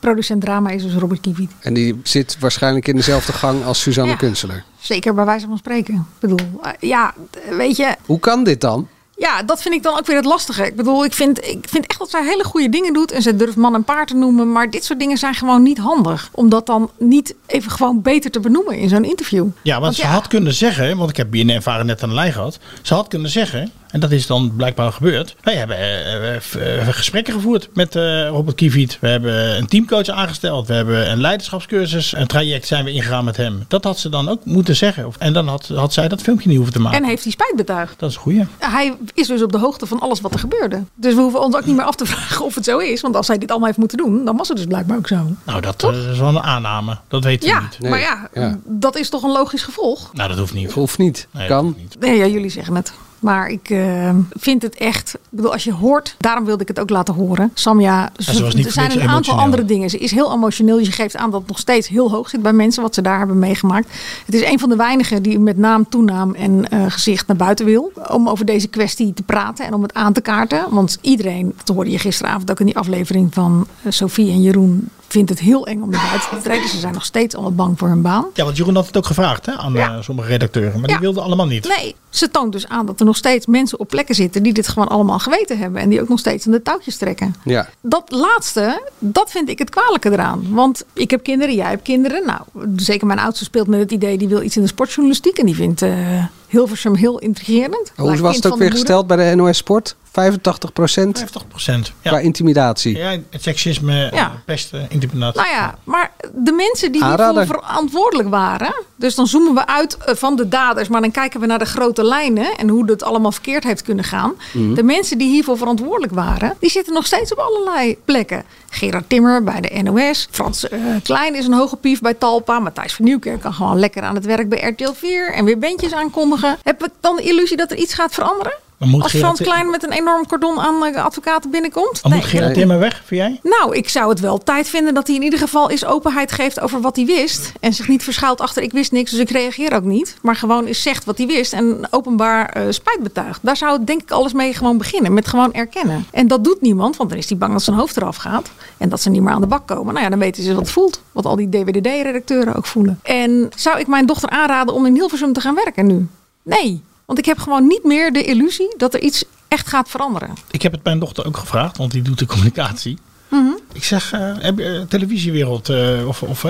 Producent 0.00 0.40
drama 0.40 0.70
is 0.70 0.82
dus 0.82 0.94
Robert 0.94 1.20
Kiviet. 1.20 1.50
En 1.60 1.74
die 1.74 2.00
zit 2.02 2.36
waarschijnlijk 2.40 2.88
in 2.88 2.96
dezelfde 2.96 3.32
gang 3.32 3.64
als 3.64 3.80
Suzanne 3.80 4.10
Ja. 4.10 4.16
Kunstler. 4.16 4.64
Zeker 4.80 5.14
bij 5.14 5.24
wijze 5.24 5.46
van 5.46 5.58
spreken. 5.58 5.94
Ik 5.94 6.00
bedoel, 6.20 6.60
eh, 6.62 6.70
ja, 6.80 7.14
weet 7.50 7.76
je, 7.76 7.96
Hoe 8.06 8.18
kan 8.20 8.44
dit 8.44 8.60
dan? 8.60 8.88
Ja, 9.22 9.42
dat 9.42 9.62
vind 9.62 9.74
ik 9.74 9.82
dan 9.82 9.98
ook 9.98 10.06
weer 10.06 10.16
het 10.16 10.24
lastige. 10.24 10.66
Ik 10.66 10.76
bedoel, 10.76 11.04
ik 11.04 11.12
vind, 11.12 11.46
ik 11.46 11.68
vind 11.68 11.86
echt 11.86 11.98
dat 11.98 12.10
zij 12.10 12.24
hele 12.24 12.44
goede 12.44 12.68
dingen 12.68 12.92
doet. 12.92 13.12
En 13.12 13.22
ze 13.22 13.36
durft 13.36 13.56
man 13.56 13.74
en 13.74 13.84
paard 13.84 14.08
te 14.08 14.14
noemen. 14.14 14.52
Maar 14.52 14.70
dit 14.70 14.84
soort 14.84 14.98
dingen 14.98 15.16
zijn 15.16 15.34
gewoon 15.34 15.62
niet 15.62 15.78
handig. 15.78 16.28
Om 16.32 16.48
dat 16.48 16.66
dan 16.66 16.90
niet 16.98 17.34
even 17.46 17.70
gewoon 17.70 18.02
beter 18.02 18.30
te 18.30 18.40
benoemen 18.40 18.78
in 18.78 18.88
zo'n 18.88 19.04
interview. 19.04 19.46
Ja, 19.62 19.80
want, 19.80 19.94
ze 19.94 20.06
had 20.06 20.26
kunnen 20.26 20.54
zeggen, 20.54 20.96
want 20.96 21.10
ik 21.10 21.16
heb 21.16 21.30
BNN 21.30 21.62
Varen 21.62 21.86
net 21.86 22.02
aan 22.02 22.08
de 22.08 22.14
lijn 22.14 22.32
gehad. 22.32 22.58
Ze 22.82 22.94
had 22.94 23.08
kunnen 23.08 23.30
zeggen, 23.30 23.70
en 23.92 24.00
dat 24.00 24.10
is 24.10 24.26
dan 24.26 24.52
blijkbaar 24.56 24.92
gebeurd. 24.92 25.36
Wij 25.42 25.54
hebben 25.54 25.76
eh, 25.76 26.36
eh, 26.36 26.88
gesprekken 26.88 27.34
gevoerd 27.34 27.68
met 27.74 27.96
eh, 27.96 28.28
Robert 28.28 28.56
Kiviet. 28.56 28.98
We 29.00 29.08
hebben 29.08 29.56
een 29.56 29.66
teamcoach 29.66 30.08
aangesteld. 30.08 30.66
We 30.66 30.74
hebben 30.74 31.10
een 31.10 31.20
leiderschapscursus, 31.20 32.14
een 32.16 32.26
traject 32.26 32.66
zijn 32.66 32.84
we 32.84 32.92
ingegaan 32.92 33.24
met 33.24 33.36
hem. 33.36 33.64
Dat 33.68 33.84
had 33.84 33.98
ze 33.98 34.08
dan 34.08 34.28
ook 34.28 34.44
moeten 34.44 34.76
zeggen. 34.76 35.12
En 35.18 35.32
dan 35.32 35.48
had, 35.48 35.68
had 35.68 35.92
zij 35.92 36.08
dat 36.08 36.20
filmpje 36.20 36.48
niet 36.48 36.56
hoeven 36.56 36.74
te 36.74 36.80
maken. 36.80 37.02
En 37.02 37.08
heeft 37.08 37.22
hij 37.22 37.32
spijt 37.32 37.56
betuigd. 37.56 37.98
Dat 37.98 38.10
is 38.10 38.16
een 38.16 38.22
goeie. 38.22 38.46
Hij 38.58 38.96
is 39.14 39.26
dus 39.26 39.42
op 39.42 39.52
de 39.52 39.58
hoogte 39.58 39.86
van 39.86 40.00
alles 40.00 40.20
wat 40.20 40.32
er 40.32 40.38
gebeurde. 40.38 40.82
Dus 40.94 41.14
we 41.14 41.20
hoeven 41.20 41.40
ons 41.40 41.56
ook 41.56 41.66
niet 41.66 41.76
meer 41.76 41.84
af 41.84 41.94
te 41.94 42.06
vragen 42.14 42.44
of 42.44 42.54
het 42.54 42.64
zo 42.64 42.78
is. 42.78 43.00
Want 43.00 43.16
als 43.16 43.28
hij 43.28 43.38
dit 43.38 43.48
allemaal 43.50 43.66
heeft 43.66 43.78
moeten 43.78 43.98
doen, 43.98 44.24
dan 44.24 44.36
was 44.36 44.48
het 44.48 44.56
dus 44.56 44.66
blijkbaar 44.66 44.96
ook 44.96 45.08
zo. 45.08 45.26
Nou, 45.44 45.60
dat 45.60 45.82
is 46.12 46.18
wel 46.18 46.28
een 46.28 46.42
aanname. 46.42 46.98
Dat 47.08 47.24
weten 47.24 47.48
we 47.48 47.54
Ja, 47.54 47.60
niet. 47.60 47.90
maar 47.90 48.00
ja, 48.00 48.28
dat 48.64 48.96
is 48.96 49.08
toch 49.08 49.22
een 49.22 49.32
logisch 49.32 49.62
gevolg. 49.62 50.10
Nou, 50.12 50.28
dat 50.28 50.38
hoeft 50.38 50.54
niet. 50.54 50.72
Hoeft 50.72 50.98
niet. 50.98 51.28
Nee, 51.30 51.48
kan. 51.48 51.76
Nee, 51.98 52.16
ja, 52.16 52.26
jullie 52.26 52.50
zeggen 52.50 52.74
het. 52.74 52.92
Maar 53.22 53.48
ik 53.48 53.70
eh, 53.70 54.10
vind 54.30 54.62
het 54.62 54.74
echt. 54.74 55.14
Ik 55.14 55.20
bedoel, 55.28 55.52
als 55.52 55.64
je 55.64 55.72
hoort, 55.72 56.14
daarom 56.18 56.44
wilde 56.44 56.62
ik 56.62 56.68
het 56.68 56.80
ook 56.80 56.90
laten 56.90 57.14
horen. 57.14 57.50
Samja, 57.54 58.10
ze 58.16 58.44
er 58.44 58.72
zijn 58.72 58.90
een 58.90 59.00
aantal 59.00 59.08
emotioneel. 59.08 59.44
andere 59.44 59.64
dingen. 59.64 59.90
Ze 59.90 59.98
is 59.98 60.10
heel 60.10 60.32
emotioneel. 60.32 60.78
Je 60.78 60.92
geeft 60.92 61.16
aan 61.16 61.30
dat 61.30 61.40
het 61.40 61.48
nog 61.48 61.58
steeds 61.58 61.88
heel 61.88 62.10
hoog 62.10 62.28
zit 62.28 62.42
bij 62.42 62.52
mensen 62.52 62.82
wat 62.82 62.94
ze 62.94 63.02
daar 63.02 63.18
hebben 63.18 63.38
meegemaakt. 63.38 63.90
Het 64.26 64.34
is 64.34 64.44
een 64.44 64.58
van 64.58 64.68
de 64.68 64.76
weinigen 64.76 65.22
die 65.22 65.38
met 65.38 65.56
naam, 65.56 65.88
toenaam 65.88 66.34
en 66.34 66.68
eh, 66.68 66.84
gezicht 66.88 67.26
naar 67.26 67.36
buiten 67.36 67.64
wil. 67.64 67.92
Om 68.08 68.28
over 68.28 68.44
deze 68.44 68.68
kwestie 68.68 69.14
te 69.14 69.22
praten 69.22 69.66
en 69.66 69.74
om 69.74 69.82
het 69.82 69.94
aan 69.94 70.12
te 70.12 70.20
kaarten. 70.20 70.66
Want 70.70 70.98
iedereen, 71.00 71.54
dat 71.64 71.74
hoorde 71.76 71.90
je 71.90 71.98
gisteravond 71.98 72.50
ook 72.50 72.60
in 72.60 72.66
die 72.66 72.78
aflevering 72.78 73.34
van 73.34 73.66
eh, 73.82 73.92
Sophie 73.92 74.30
en 74.30 74.42
Jeroen 74.42 74.88
vind 75.12 75.28
het 75.28 75.38
heel 75.38 75.66
eng 75.66 75.82
om 75.82 75.90
naar 75.90 76.06
buiten 76.08 76.30
te 76.30 76.42
treden. 76.42 76.68
Ze 76.68 76.78
zijn 76.78 76.92
nog 76.92 77.04
steeds 77.04 77.34
allemaal 77.34 77.54
bang 77.54 77.78
voor 77.78 77.88
hun 77.88 78.02
baan. 78.02 78.26
Ja, 78.34 78.44
want 78.44 78.56
Jeroen 78.56 78.74
had 78.74 78.86
het 78.86 78.96
ook 78.96 79.06
gevraagd 79.06 79.46
hè, 79.46 79.52
aan 79.52 79.76
eh, 79.76 80.00
sommige 80.00 80.28
redacteuren. 80.28 80.80
Maar 80.80 80.88
die 80.88 80.98
wilden 80.98 81.22
allemaal 81.22 81.46
niet. 81.46 81.68
Nee, 81.76 81.94
ze 82.10 82.30
toont 82.30 82.52
dus 82.52 82.68
aan 82.68 82.86
dat 82.86 83.00
er 83.00 83.06
nog 83.06 83.16
steeds 83.16 83.46
mensen 83.46 83.78
op 83.78 83.88
plekken 83.88 84.14
zitten 84.14 84.42
die 84.42 84.52
dit 84.52 84.68
gewoon 84.68 84.88
allemaal 84.88 85.18
geweten 85.18 85.58
hebben. 85.58 85.80
En 85.80 85.88
die 85.88 86.00
ook 86.00 86.08
nog 86.08 86.18
steeds 86.18 86.46
aan 86.46 86.52
de 86.52 86.62
touwtjes 86.62 86.96
trekken. 86.96 87.34
Ja. 87.44 87.68
Dat 87.80 88.10
laatste, 88.10 88.90
dat 88.98 89.30
vind 89.30 89.48
ik 89.48 89.58
het 89.58 89.70
kwalijke 89.70 90.10
eraan. 90.10 90.46
Want 90.50 90.84
ik 90.92 91.10
heb 91.10 91.22
kinderen, 91.22 91.54
jij 91.54 91.68
hebt 91.68 91.82
kinderen. 91.82 92.26
Nou, 92.26 92.40
zeker 92.76 93.06
mijn 93.06 93.18
oudste 93.18 93.44
speelt 93.44 93.66
met 93.66 93.80
het 93.80 93.90
idee, 93.90 94.18
die 94.18 94.28
wil 94.28 94.42
iets 94.42 94.56
in 94.56 94.62
de 94.62 94.68
sportjournalistiek. 94.68 95.38
En 95.38 95.46
die 95.46 95.54
vindt 95.54 95.82
eh, 95.82 96.24
Hilversum 96.48 96.94
heel 96.94 97.18
intrigerend. 97.18 97.92
Hoe 97.96 98.16
was 98.16 98.36
het 98.36 98.46
ook 98.46 98.58
weer 98.58 98.70
gesteld 98.70 99.06
bij 99.06 99.30
de 99.30 99.36
NOS 99.36 99.56
Sport? 99.56 99.96
85 100.12 100.72
procent 100.72 101.18
50 101.18 101.48
procent. 101.48 101.92
qua 102.02 102.18
intimidatie. 102.18 102.96
Ja, 102.96 103.10
het 103.30 103.42
seksisme, 103.42 103.94
Ja. 103.94 104.10
eh, 104.12 104.30
pesten, 104.44 104.86
intimidatie. 104.88 105.40
Nou 105.40 105.52
ja, 105.52 105.74
maar 105.84 106.10
de 106.34 106.52
mensen 106.52 106.92
die 106.92 107.04
hiervoor 107.04 107.46
verantwoordelijk 107.46 108.28
waren. 108.28 108.74
Dus 108.96 109.14
dan 109.14 109.26
zoomen 109.26 109.54
we 109.54 109.66
uit 109.66 109.96
eh, 109.96 110.14
van 110.14 110.36
de 110.36 110.48
daders, 110.48 110.88
maar 110.88 111.00
dan 111.00 111.10
kijken 111.10 111.40
we 111.40 111.46
naar 111.46 111.58
de 111.58 111.64
grote 111.64 112.04
lijnen 112.04 112.56
en 112.56 112.68
hoe 112.68 112.86
dat 112.86 113.02
allemaal 113.02 113.32
verkeerd 113.32 113.64
heeft 113.64 113.82
kunnen 113.82 114.04
gaan. 114.04 114.32
Mhm. 114.52 114.74
De 114.74 114.82
mensen 114.82 115.18
die 115.18 115.28
hiervoor 115.28 115.56
verantwoordelijk 115.56 116.12
waren, 116.12 116.56
die 116.60 116.70
zitten 116.70 116.92
nog 116.94 117.06
steeds 117.06 117.32
op 117.32 117.38
allerlei 117.38 117.96
plekken. 118.04 118.44
Gerard 118.70 119.08
Timmer 119.08 119.44
bij 119.44 119.60
de 119.60 119.82
NOS. 119.82 120.28
Frans 120.30 120.68
eh, 120.68 120.78
Klein 121.02 121.34
is 121.34 121.46
een 121.46 121.52
hoge 121.52 121.76
pief 121.76 122.00
bij 122.00 122.14
Talpa. 122.14 122.58
Matthijs 122.58 122.94
van 122.94 123.04
Nieuwkerk 123.04 123.40
kan 123.40 123.54
gewoon 123.54 123.78
lekker 123.78 124.02
aan 124.02 124.14
het 124.14 124.24
werk 124.24 124.48
bij 124.48 124.68
RTL 124.68 124.92
4 124.92 125.32
en 125.32 125.44
weer 125.44 125.58
bandjes 125.58 125.92
aankondigen. 125.94 126.58
Heb 126.62 126.84
ik 126.84 126.90
dan 127.00 127.16
de 127.16 127.22
illusie 127.22 127.56
dat 127.56 127.70
er 127.70 127.76
iets 127.76 127.94
gaat 127.94 128.14
veranderen? 128.14 128.54
Moet 128.86 129.02
Als 129.02 129.10
Gerard- 129.12 129.36
Frans 129.36 129.50
Klein 129.50 129.70
met 129.70 129.82
een 129.82 129.92
enorm 129.92 130.26
cordon 130.26 130.60
aan 130.60 130.94
advocaten 130.94 131.50
binnenkomt? 131.50 132.02
Dan 132.02 132.12
moet 132.12 132.20
Nee. 132.20 132.30
Gerard 132.30 132.54
Timmer 132.54 132.78
weg, 132.78 133.02
vind 133.04 133.20
jij? 133.20 133.40
Nou, 133.42 133.76
ik 133.76 133.88
zou 133.88 134.08
het 134.08 134.20
wel 134.20 134.38
tijd 134.38 134.68
vinden 134.68 134.94
dat 134.94 135.06
hij 135.06 135.16
in 135.16 135.22
ieder 135.22 135.38
geval 135.38 135.70
eens 135.70 135.84
openheid 135.84 136.32
geeft 136.32 136.60
over 136.60 136.80
wat 136.80 136.96
hij 136.96 137.04
wist. 137.04 137.52
En 137.60 137.72
zich 137.74 137.88
niet 137.88 138.02
verschuilt 138.02 138.40
achter 138.40 138.62
ik 138.62 138.72
wist 138.72 138.92
niks, 138.92 139.10
dus 139.10 139.20
ik 139.20 139.30
reageer 139.30 139.74
ook 139.74 139.84
niet. 139.84 140.16
Maar 140.22 140.36
gewoon 140.36 140.64
eens 140.66 140.82
zegt 140.82 141.04
wat 141.04 141.18
hij 141.18 141.26
wist 141.26 141.52
en 141.52 141.86
openbaar 141.90 142.48
eh, 142.48 142.62
spijt 142.68 143.02
betuigt. 143.02 143.38
Daar 143.42 143.56
zou 143.56 143.72
het 143.72 143.86
denk 143.86 144.02
ik 144.02 144.10
alles 144.10 144.32
mee 144.32 144.54
gewoon 144.54 144.78
beginnen. 144.78 145.14
Met 145.14 145.28
gewoon 145.28 145.52
erkennen. 145.52 146.06
En 146.10 146.28
dat 146.28 146.44
doet 146.44 146.60
niemand, 146.60 146.96
want 146.96 147.08
dan 147.10 147.18
is 147.18 147.28
hij 147.28 147.38
bang 147.38 147.52
dat 147.52 147.62
zijn 147.62 147.76
hoofd 147.76 147.96
eraf 147.96 148.16
gaat. 148.16 148.50
En 148.76 148.88
dat 148.88 149.00
ze 149.00 149.10
niet 149.10 149.22
meer 149.22 149.32
aan 149.32 149.40
de 149.40 149.46
bak 149.46 149.66
komen. 149.66 149.92
Nou 149.92 150.04
ja, 150.04 150.10
dan 150.10 150.18
weten 150.18 150.42
ze 150.42 150.48
wat 150.54 150.58
het 150.62 150.70
voelt. 150.70 151.00
Wat 151.12 151.24
al 151.26 151.36
die 151.36 151.48
DWDD-redacteuren 151.48 152.54
ook 152.54 152.66
voelen. 152.66 153.00
En 153.02 153.50
zou 153.56 153.78
ik 153.78 153.86
mijn 153.86 154.06
dochter 154.06 154.28
aanraden 154.30 154.74
om 154.74 154.86
in 154.86 154.94
Hilversum 154.94 155.32
te 155.32 155.40
gaan 155.40 155.54
werken 155.54 155.86
nu? 155.86 156.06
Nee. 156.42 156.82
Want 157.04 157.18
ik 157.18 157.24
heb 157.24 157.38
gewoon 157.38 157.66
niet 157.66 157.84
meer 157.84 158.12
de 158.12 158.24
illusie 158.24 158.74
dat 158.76 158.94
er 158.94 159.00
iets 159.00 159.24
echt 159.48 159.68
gaat 159.68 159.88
veranderen. 159.88 160.34
Ik 160.50 160.62
heb 160.62 160.72
het 160.72 160.84
mijn 160.84 160.98
dochter 160.98 161.26
ook 161.26 161.36
gevraagd, 161.36 161.76
want 161.76 161.92
die 161.92 162.02
doet 162.02 162.18
de 162.18 162.26
communicatie. 162.26 162.98
Mhm. 163.32 163.50
Ik 163.72 163.84
zeg, 163.84 164.12
eh, 164.12 164.20
heb 164.38 164.58
je 164.58 164.64
eh, 164.64 164.80
televisiewereld 164.88 165.68
eh, 165.68 166.06
of, 166.06 166.22
of 166.22 166.42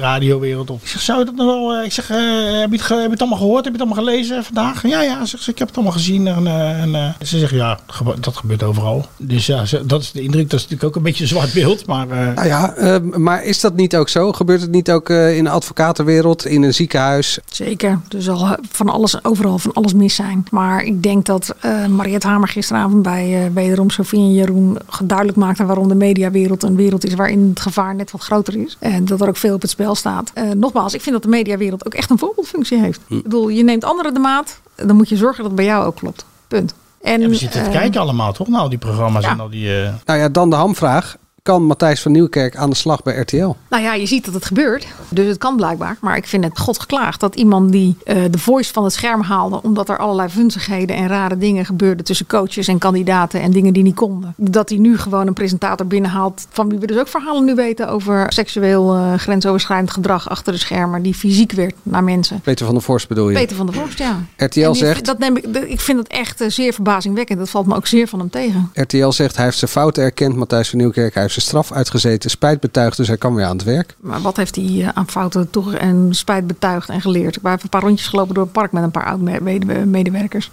radiowereld? 0.00 0.70
Of, 0.70 0.82
ik 0.82 0.88
zeg, 0.88 1.00
zou 1.00 1.18
je 1.18 1.24
dat 1.24 1.34
nog 1.34 1.46
wel... 1.46 1.74
eh, 1.74 1.84
ik 1.84 1.92
zeg, 1.92 2.10
eh, 2.10 2.16
heb, 2.60 2.70
je 2.70 2.76
het 2.76 2.82
ge- 2.82 2.94
heb 2.94 3.04
je 3.04 3.10
het 3.10 3.20
allemaal 3.20 3.38
gehoord? 3.38 3.64
Heb 3.64 3.74
je 3.74 3.80
het 3.82 3.88
allemaal 3.88 4.04
gelezen 4.04 4.44
vandaag? 4.44 4.82
Ja, 4.88 5.02
ja, 5.02 5.24
zegt 5.24 5.42
ze, 5.42 5.50
ik 5.50 5.58
heb 5.58 5.66
het 5.68 5.76
allemaal 5.76 5.94
gezien. 5.94 6.26
En, 6.26 6.46
eh, 6.46 6.82
en, 6.82 6.94
eh, 6.94 7.08
ze 7.26 7.38
zegt, 7.38 7.52
ja, 7.52 7.78
dat 8.20 8.36
gebeurt 8.36 8.62
overal. 8.62 9.06
Dus 9.16 9.46
ja, 9.46 9.64
ze- 9.64 9.86
dat 9.86 10.00
is 10.02 10.12
de 10.12 10.20
indruk. 10.22 10.50
Dat 10.50 10.58
is 10.58 10.62
natuurlijk 10.68 10.84
ook 10.90 10.96
een 10.96 11.02
beetje 11.02 11.22
een 11.22 11.28
zwart 11.28 11.52
beeld. 11.52 11.86
Maar 11.86 12.10
eh, 12.10 12.34
Nou 12.34 12.46
ja, 12.48 12.72
eh, 12.74 12.96
maar 13.00 13.44
is 13.44 13.60
dat 13.60 13.76
niet 13.76 13.96
ook 13.96 14.08
zo? 14.08 14.32
Gebeurt 14.32 14.60
het 14.60 14.70
niet 14.70 14.90
ook 14.90 15.08
eh, 15.10 15.36
in 15.36 15.44
de 15.44 15.50
advocatenwereld, 15.50 16.46
in 16.46 16.62
een 16.62 16.74
ziekenhuis? 16.74 17.38
Zeker. 17.50 18.00
Er 18.16 18.22
zal 18.22 18.56
van 18.70 18.88
alles, 18.88 19.24
overal 19.24 19.58
van 19.58 19.72
alles 19.72 19.94
mis 19.94 20.14
zijn. 20.14 20.44
Maar 20.50 20.82
ik 20.84 21.02
denk 21.02 21.26
dat 21.26 21.54
eh 21.60 21.86
Mariette 21.86 22.26
Hamer 22.26 22.48
gisteravond 22.48 23.02
bij 23.02 23.50
wederom 23.54 23.90
Sofie 23.90 24.18
en 24.20 24.32
Jeroen 24.32 24.78
duidelijk 25.04 25.38
maakte 25.38 25.64
waarom 25.64 25.88
de 25.88 25.94
mediawereld 26.00 26.62
een 26.62 26.76
wereld 26.76 27.04
is 27.04 27.14
waarin 27.14 27.48
het 27.48 27.60
gevaar 27.60 27.94
net 27.94 28.10
wat 28.10 28.20
groter 28.20 28.56
is. 28.56 28.76
En 28.80 29.04
dat 29.04 29.20
er 29.20 29.28
ook 29.28 29.36
veel 29.36 29.54
op 29.54 29.60
het 29.60 29.70
spel 29.70 29.94
staat. 29.94 30.30
Eh, 30.34 30.50
nogmaals, 30.50 30.94
ik 30.94 31.00
vind 31.00 31.14
dat 31.14 31.22
de 31.22 31.28
mediawereld 31.28 31.86
ook 31.86 31.94
echt 31.94 32.10
een 32.10 32.18
voorbeeldfunctie 32.18 32.78
heeft. 32.80 33.00
Ik 33.08 33.22
bedoel, 33.22 33.48
je 33.48 33.64
neemt 33.64 33.84
anderen 33.84 34.14
de 34.14 34.20
maat, 34.20 34.60
dan 34.76 34.96
moet 34.96 35.08
je 35.08 35.16
zorgen 35.16 35.36
dat 35.36 35.46
het 35.46 35.54
bij 35.54 35.64
jou 35.64 35.84
ook 35.86 35.96
klopt. 35.96 36.24
Punt. 36.48 36.74
En, 37.02 37.20
ja, 37.20 37.28
we 37.28 37.34
zitten 37.34 37.62
te 37.62 37.68
eh, 37.68 37.72
kijken 37.74 38.00
allemaal, 38.00 38.32
toch? 38.32 38.48
Nou, 38.48 38.68
die 38.68 38.78
programma's 38.78 39.24
ja. 39.24 39.30
en 39.30 39.40
al 39.40 39.50
die... 39.50 39.82
eh, 39.82 39.92
Nou 40.04 40.18
ja, 40.18 40.28
dan 40.28 40.50
de 40.50 40.56
hamvraag. 40.56 41.16
Kan 41.42 41.62
Matthijs 41.64 42.02
van 42.02 42.12
Nieuwkerk 42.12 42.56
aan 42.56 42.70
de 42.70 42.76
slag 42.76 43.02
bij 43.02 43.16
RTL? 43.16 43.52
Nou 43.70 43.82
ja, 43.82 43.94
je 43.94 44.06
ziet 44.06 44.24
dat 44.24 44.34
het 44.34 44.44
gebeurt. 44.44 44.86
Dus 45.08 45.26
het 45.26 45.38
kan 45.38 45.56
blijkbaar. 45.56 45.96
Maar 46.00 46.16
ik 46.16 46.26
vind 46.26 46.44
het 46.44 46.58
god 46.58 46.80
geklaagd 46.80 47.20
dat 47.20 47.34
iemand 47.34 47.72
die 47.72 47.96
eh, 48.04 48.16
de 48.30 48.38
voice 48.38 48.72
van 48.72 48.84
het 48.84 48.92
scherm 48.92 49.20
haalde. 49.22 49.62
omdat 49.62 49.88
er 49.88 49.98
allerlei 49.98 50.28
vunzigheden 50.28 50.96
en 50.96 51.08
rare 51.08 51.38
dingen 51.38 51.64
gebeurden 51.64 52.04
tussen 52.04 52.26
coaches 52.26 52.68
en 52.68 52.78
kandidaten 52.78 53.40
en 53.40 53.50
dingen 53.50 53.72
die 53.72 53.82
niet 53.82 53.94
konden. 53.94 54.34
Dat 54.36 54.68
hij 54.68 54.78
nu 54.78 54.98
gewoon 54.98 55.26
een 55.26 55.32
presentator 55.34 55.86
binnenhaalt. 55.86 56.46
van 56.50 56.68
wie 56.68 56.78
we 56.78 56.86
dus 56.86 56.98
ook 56.98 57.08
verhalen 57.08 57.44
nu 57.44 57.54
weten 57.54 57.88
over 57.88 58.32
seksueel 58.32 58.94
eh, 58.94 59.14
grensoverschrijdend 59.14 59.90
gedrag 59.90 60.28
achter 60.28 60.52
de 60.52 60.58
schermen. 60.58 61.02
die 61.02 61.14
fysiek 61.14 61.52
werd 61.52 61.74
naar 61.82 62.04
mensen. 62.04 62.40
Peter 62.40 62.64
van 62.66 62.74
der 62.74 62.84
Vorst 62.84 63.08
bedoel 63.08 63.28
je? 63.30 63.36
Peter 63.36 63.56
van 63.56 63.66
der 63.66 63.74
Vorst, 63.74 63.98
ja. 63.98 64.18
RTL 64.36 64.60
die- 64.72 64.74
zegt- 64.74 65.04
Dat 65.04 65.18
neem 65.18 65.36
ik, 65.36 65.44
ik 65.46 65.80
vind 65.80 65.98
dat 65.98 66.06
echt 66.08 66.40
eh, 66.40 66.48
zeer 66.50 66.72
verbazingwekkend. 66.72 67.38
Dat 67.38 67.50
valt 67.50 67.66
me 67.66 67.74
ook 67.76 67.86
zeer 67.86 68.08
van 68.08 68.18
hem 68.18 68.30
tegen. 68.30 68.70
RTL 68.74 69.08
zegt 69.10 69.36
hij 69.36 69.44
heeft 69.44 69.58
zijn 69.58 69.70
fouten 69.70 70.02
erkend. 70.02 70.36
Matthijs 70.36 70.68
van 70.70 70.78
Nieuwkerk, 70.78 71.14
hij 71.14 71.28
heeft 71.32 71.46
zijn 71.46 71.62
straf 71.64 71.76
uitgezeten. 71.78 72.30
Spijt 72.30 72.60
betuigd, 72.60 72.96
dus 72.96 73.06
hij 73.08 73.16
kan 73.16 73.34
weer 73.34 73.44
aan 73.44 73.56
het 73.56 73.64
werk. 73.64 73.94
Maar 74.00 74.20
wat 74.20 74.36
heeft 74.36 74.56
hij 74.56 74.64
eh, 74.80 74.88
aan 74.94 75.08
fouten 75.10 75.50
toch 75.50 75.74
en 75.74 76.08
spijt 76.10 76.46
betuigd 76.46 76.88
en 76.88 77.00
geleerd? 77.00 77.36
Ik 77.36 77.42
heb 77.42 77.44
even 77.52 77.60
een 77.62 77.68
paar 77.68 77.80
rondjes 77.82 78.08
gelopen 78.08 78.34
door 78.34 78.42
het 78.44 78.52
park 78.52 78.72
met 78.72 78.82
een 78.82 78.90
paar 78.90 79.04
oud-medewerkers. 79.04 80.50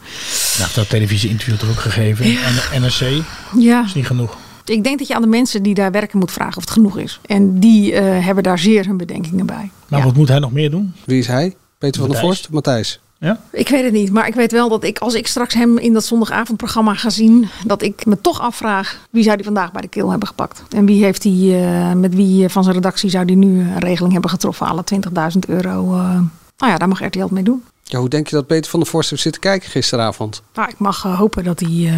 nou, 0.60 0.70
dat 0.76 0.90
televisie-interview 0.90 1.62
er 1.62 1.70
ook 1.70 1.80
gegeven. 1.80 2.26
En 2.26 2.82
NRC 2.82 3.24
Ja. 3.58 3.84
is 3.86 3.94
niet 3.94 4.06
genoeg. 4.08 4.38
Ik 4.66 4.84
denk 4.84 4.98
dat 5.00 5.08
je 5.08 5.16
aan 5.16 5.22
de 5.22 5.28
mensen 5.28 5.64
die 5.64 5.74
daar 5.74 5.92
werken 5.92 6.20
moet 6.20 6.32
vragen 6.32 6.58
of 6.58 6.64
het 6.64 6.72
genoeg 6.72 6.98
is. 6.98 7.20
En 7.26 7.60
die 7.60 7.94
eh, 7.94 8.26
hebben 8.26 8.44
daar 8.44 8.60
zeer 8.60 8.86
hun 8.86 8.98
bedenkingen 8.98 9.46
bij. 9.46 9.72
Maar 9.88 10.04
wat 10.04 10.16
moet 10.16 10.28
hij 10.28 10.40
nog 10.40 10.52
meer 10.52 10.70
doen? 10.70 10.94
Wie 11.06 11.20
is 11.20 11.28
hij? 11.28 11.56
Peter 11.78 12.02
van 12.02 12.10
der. 12.10 12.20
Vorst? 12.20 12.50
Matthijs. 12.52 13.00
Ja? 13.20 13.40
Ik 13.52 13.70
weet 13.70 13.84
het 13.84 13.94
niet, 13.94 14.12
maar 14.12 14.28
ik 14.28 14.34
weet 14.36 14.52
wel 14.52 14.70
dat 14.70 14.84
ik 14.84 15.00
als 15.00 15.14
ik 15.14 15.28
straks 15.28 15.54
hem 15.54 15.78
in 15.78 15.94
dat 15.94 16.06
zondagavondprogramma 16.06 16.94
ga 16.94 17.10
zien, 17.10 17.48
dat 17.66 17.82
ik 17.82 18.06
me 18.06 18.22
toch 18.22 18.40
afvraag 18.42 19.00
wie 19.10 19.24
zou 19.24 19.36
die 19.36 19.46
vandaag 19.46 19.72
bij 19.72 19.82
de 19.82 19.88
keel 19.88 20.10
hebben 20.10 20.28
gepakt. 20.28 20.64
En 20.70 20.86
wie 20.86 21.04
heeft 21.04 21.22
die, 21.22 21.56
eh, 21.56 21.94
met 21.94 22.16
wie 22.16 22.50
van 22.50 22.64
zijn 22.64 22.76
redactie 22.76 23.10
zou 23.10 23.26
die 23.26 23.36
nu 23.36 23.60
een 23.60 23.80
regeling 23.80 24.14
hebben 24.14 24.32
getroffen, 24.32 24.68
alle 24.68 24.84
20.000 24.84 25.48
euro. 25.48 25.94
eh. 25.94 26.20
nou 26.58 26.72
ja, 26.72 26.78
daar 26.78 26.88
mag 26.88 27.06
RTL 27.06 27.20
het 27.20 27.32
mee 27.32 27.44
doen. 27.44 27.64
Ja, 27.90 28.00
hoe 28.00 28.10
denk 28.10 28.28
je 28.28 28.36
dat 28.36 28.48
Peter 28.48 28.70
van 28.72 28.80
der 28.80 28.90
Vorst 28.90 29.10
heeft 29.10 29.22
zitten 29.22 29.42
kijken 29.42 29.70
gisteravond? 29.70 30.42
Nou, 30.54 30.70
ik 30.70 30.80
mag 30.80 31.06
eh, 31.06 31.18
hopen 31.18 31.44
dat 31.44 31.60
hij 31.60 31.70
eh, 31.70 31.92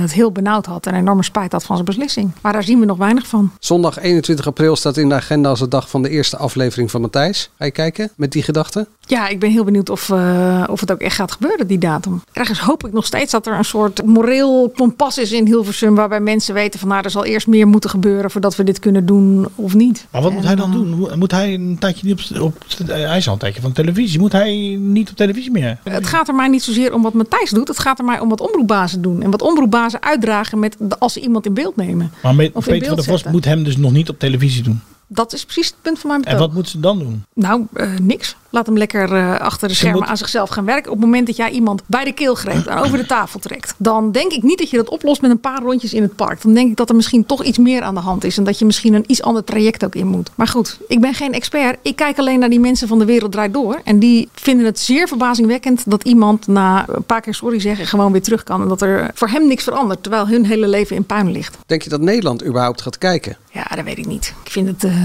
het 0.00 0.12
heel 0.12 0.32
benauwd 0.32 0.66
had 0.66 0.86
en 0.86 0.94
enorme 0.94 1.22
spijt 1.24 1.52
had 1.52 1.64
van 1.64 1.74
zijn 1.76 1.88
beslissing. 1.88 2.30
Maar 2.42 2.52
daar 2.52 2.62
zien 2.64 2.80
we 2.80 2.86
nog 2.86 2.96
weinig 2.98 3.26
van. 3.26 3.50
Zondag 3.60 3.98
21 3.98 4.46
april 4.46 4.76
staat 4.76 4.96
in 4.96 5.08
de 5.08 5.14
agenda 5.14 5.48
als 5.48 5.58
de 5.58 5.68
dag 5.68 5.90
van 5.90 6.02
de 6.02 6.08
eerste 6.08 6.36
aflevering 6.36 6.90
van 6.90 7.00
Matthijs. 7.00 7.50
Ga 7.58 7.64
je 7.64 7.70
kijken 7.70 8.10
met 8.16 8.32
die 8.32 8.42
gedachte? 8.42 8.86
Ja, 9.00 9.28
ik 9.28 9.40
ben 9.40 9.50
heel 9.50 9.64
benieuwd 9.64 9.90
of, 9.90 10.10
eh, 10.10 10.64
of 10.70 10.80
het 10.80 10.92
ook 10.92 11.00
echt 11.00 11.16
gaat 11.16 11.32
gebeuren, 11.32 11.66
die 11.66 11.78
datum. 11.78 12.22
Ergens 12.32 12.60
hoop 12.60 12.86
ik 12.86 12.92
nog 12.92 13.06
steeds 13.06 13.32
dat 13.32 13.46
er 13.46 13.54
een 13.58 13.64
soort 13.64 14.04
moreel 14.04 14.72
kompas 14.76 15.18
is 15.18 15.32
in 15.32 15.46
Hilversum... 15.46 15.94
waarbij 15.94 16.20
mensen 16.20 16.54
weten 16.54 16.80
van 16.80 16.88
nou, 16.88 17.02
er 17.04 17.10
zal 17.10 17.24
eerst 17.24 17.46
meer 17.46 17.66
moeten 17.68 17.90
gebeuren... 17.90 18.30
voordat 18.30 18.56
we 18.56 18.64
dit 18.64 18.78
kunnen 18.78 19.06
doen 19.06 19.46
of 19.54 19.74
niet. 19.74 20.06
Maar 20.10 20.22
wat 20.22 20.32
moet 20.32 20.44
hij 20.44 20.54
dan 20.54 20.70
doen? 20.72 20.88
Moet- 20.88 21.16
Moet 21.16 21.30
hij 21.30 21.54
een 21.54 21.76
tijdje 21.80 22.06
niet 22.06 22.30
op, 22.40 22.40
op 22.42 22.88
hij 22.88 23.16
is 23.16 23.26
al 23.26 23.32
een 23.32 23.38
tijdje 23.38 23.60
van 23.60 23.72
televisie. 23.72 24.18
Moet 24.18 24.32
hij 24.32 24.54
niet 24.80 25.10
op 25.10 25.16
televisie 25.16 25.24
meer? 25.52 25.78
Het 25.84 26.06
gaat 26.06 26.28
er 26.28 26.34
mij 26.34 26.48
niet 26.48 26.62
zozeer 26.62 26.94
om 26.94 27.02
wat 27.02 27.12
Matthijs 27.14 27.50
doet. 27.50 27.68
Het 27.68 27.78
gaat 27.78 27.98
er 27.98 28.04
mij 28.04 28.18
om 28.20 28.28
wat 28.28 28.40
omroepbazen 28.40 29.02
doen. 29.02 29.22
En 29.22 29.30
wat 29.30 29.42
omroepbazen 29.42 30.02
uitdragen 30.02 30.58
met, 30.58 30.76
de- 30.78 30.98
als 30.98 31.12
ze 31.12 31.20
iemand 31.20 31.46
in 31.46 31.54
beeld 31.54 31.76
nemen. 31.76 32.10
Maar 32.22 32.34
met, 32.34 32.50
Of 32.52 32.66
in 32.66 32.72
Peter 32.72 32.86
van 32.86 32.96
der 32.96 33.04
Vos 33.04 33.24
moet 33.24 33.44
hem 33.44 33.64
dus 33.64 33.76
nog 33.76 33.92
niet 33.92 34.08
op 34.08 34.18
televisie 34.18 34.62
doen. 34.62 34.80
Dat 35.08 35.32
is 35.32 35.44
precies 35.44 35.66
het 35.66 35.76
punt 35.82 35.98
van 35.98 36.10
mijn 36.10 36.24
En 36.24 36.30
betoog. 36.32 36.46
wat 36.46 36.56
moet 36.56 36.68
ze 36.68 36.80
dan 36.80 36.98
doen? 36.98 37.24
Nou, 37.34 37.66
eh, 37.72 37.88
niks. 38.02 38.36
Laat 38.50 38.66
hem 38.66 38.76
lekker 38.78 39.12
eh, 39.14 39.38
achter 39.40 39.68
de 39.68 39.74
Ze 39.74 39.80
schermen 39.80 40.00
moet- 40.00 40.08
aan 40.08 40.16
zichzelf 40.16 40.48
gaan 40.50 40.64
werken. 40.64 40.90
Op 40.90 40.96
het 40.96 41.06
moment 41.06 41.26
dat 41.26 41.36
jij 41.36 41.50
iemand 41.50 41.82
bij 41.86 42.04
de 42.04 42.12
keel 42.12 42.34
greep 42.34 42.66
en 42.66 42.78
over 42.78 42.98
de 42.98 43.06
tafel 43.06 43.40
trekt, 43.40 43.74
dan 43.78 44.12
denk 44.12 44.32
ik 44.32 44.42
niet 44.42 44.58
dat 44.58 44.70
je 44.70 44.76
dat 44.76 44.88
oplost 44.88 45.20
met 45.22 45.30
een 45.30 45.40
paar 45.40 45.62
rondjes 45.62 45.94
in 45.94 46.02
het 46.02 46.16
park. 46.16 46.42
Dan 46.42 46.54
denk 46.54 46.70
ik 46.70 46.76
dat 46.76 46.88
er 46.88 46.94
misschien 46.96 47.26
toch 47.26 47.44
iets 47.44 47.58
meer 47.58 47.82
aan 47.82 47.94
de 47.94 48.00
hand 48.00 48.24
is 48.24 48.38
en 48.38 48.44
dat 48.44 48.58
je 48.58 48.64
misschien 48.64 48.94
een 48.94 49.04
iets 49.06 49.22
ander 49.22 49.44
traject 49.44 49.84
ook 49.84 49.94
in 49.94 50.06
moet. 50.06 50.30
Maar 50.34 50.46
goed, 50.48 50.78
ik 50.88 51.00
ben 51.00 51.14
geen 51.14 51.32
expert. 51.32 51.78
Ik 51.82 51.96
kijk 51.96 52.18
alleen 52.18 52.38
naar 52.38 52.50
die 52.50 52.60
mensen 52.60 52.88
van 52.88 52.98
de 52.98 53.04
wereld 53.04 53.32
draait 53.32 53.52
door. 53.52 53.80
En 53.84 53.98
die 53.98 54.28
vinden 54.34 54.66
het 54.66 54.78
zeer 54.78 55.08
verbazingwekkend 55.08 55.82
dat 55.90 56.02
iemand 56.04 56.46
na 56.46 56.84
een 56.88 57.04
paar 57.04 57.20
keer 57.20 57.34
sorry 57.34 57.60
zeggen 57.60 57.86
gewoon 57.86 58.12
weer 58.12 58.22
terug 58.22 58.42
kan. 58.42 58.62
En 58.62 58.68
dat 58.68 58.82
er 58.82 59.10
voor 59.14 59.28
hem 59.28 59.46
niks 59.46 59.64
verandert, 59.64 60.02
terwijl 60.02 60.28
hun 60.28 60.44
hele 60.46 60.68
leven 60.68 60.96
in 60.96 61.04
puin 61.04 61.30
ligt. 61.30 61.56
Denk 61.66 61.82
je 61.82 61.88
dat 61.90 62.00
Nederland 62.00 62.44
überhaupt 62.44 62.82
gaat 62.82 62.98
kijken? 62.98 63.36
Ja, 63.52 63.64
dat 63.76 63.84
weet 63.84 63.98
ik 63.98 64.06
niet. 64.06 64.34
Ik 64.44 64.50
vind 64.50 64.66
het. 64.68 64.84
eh, 64.84 64.95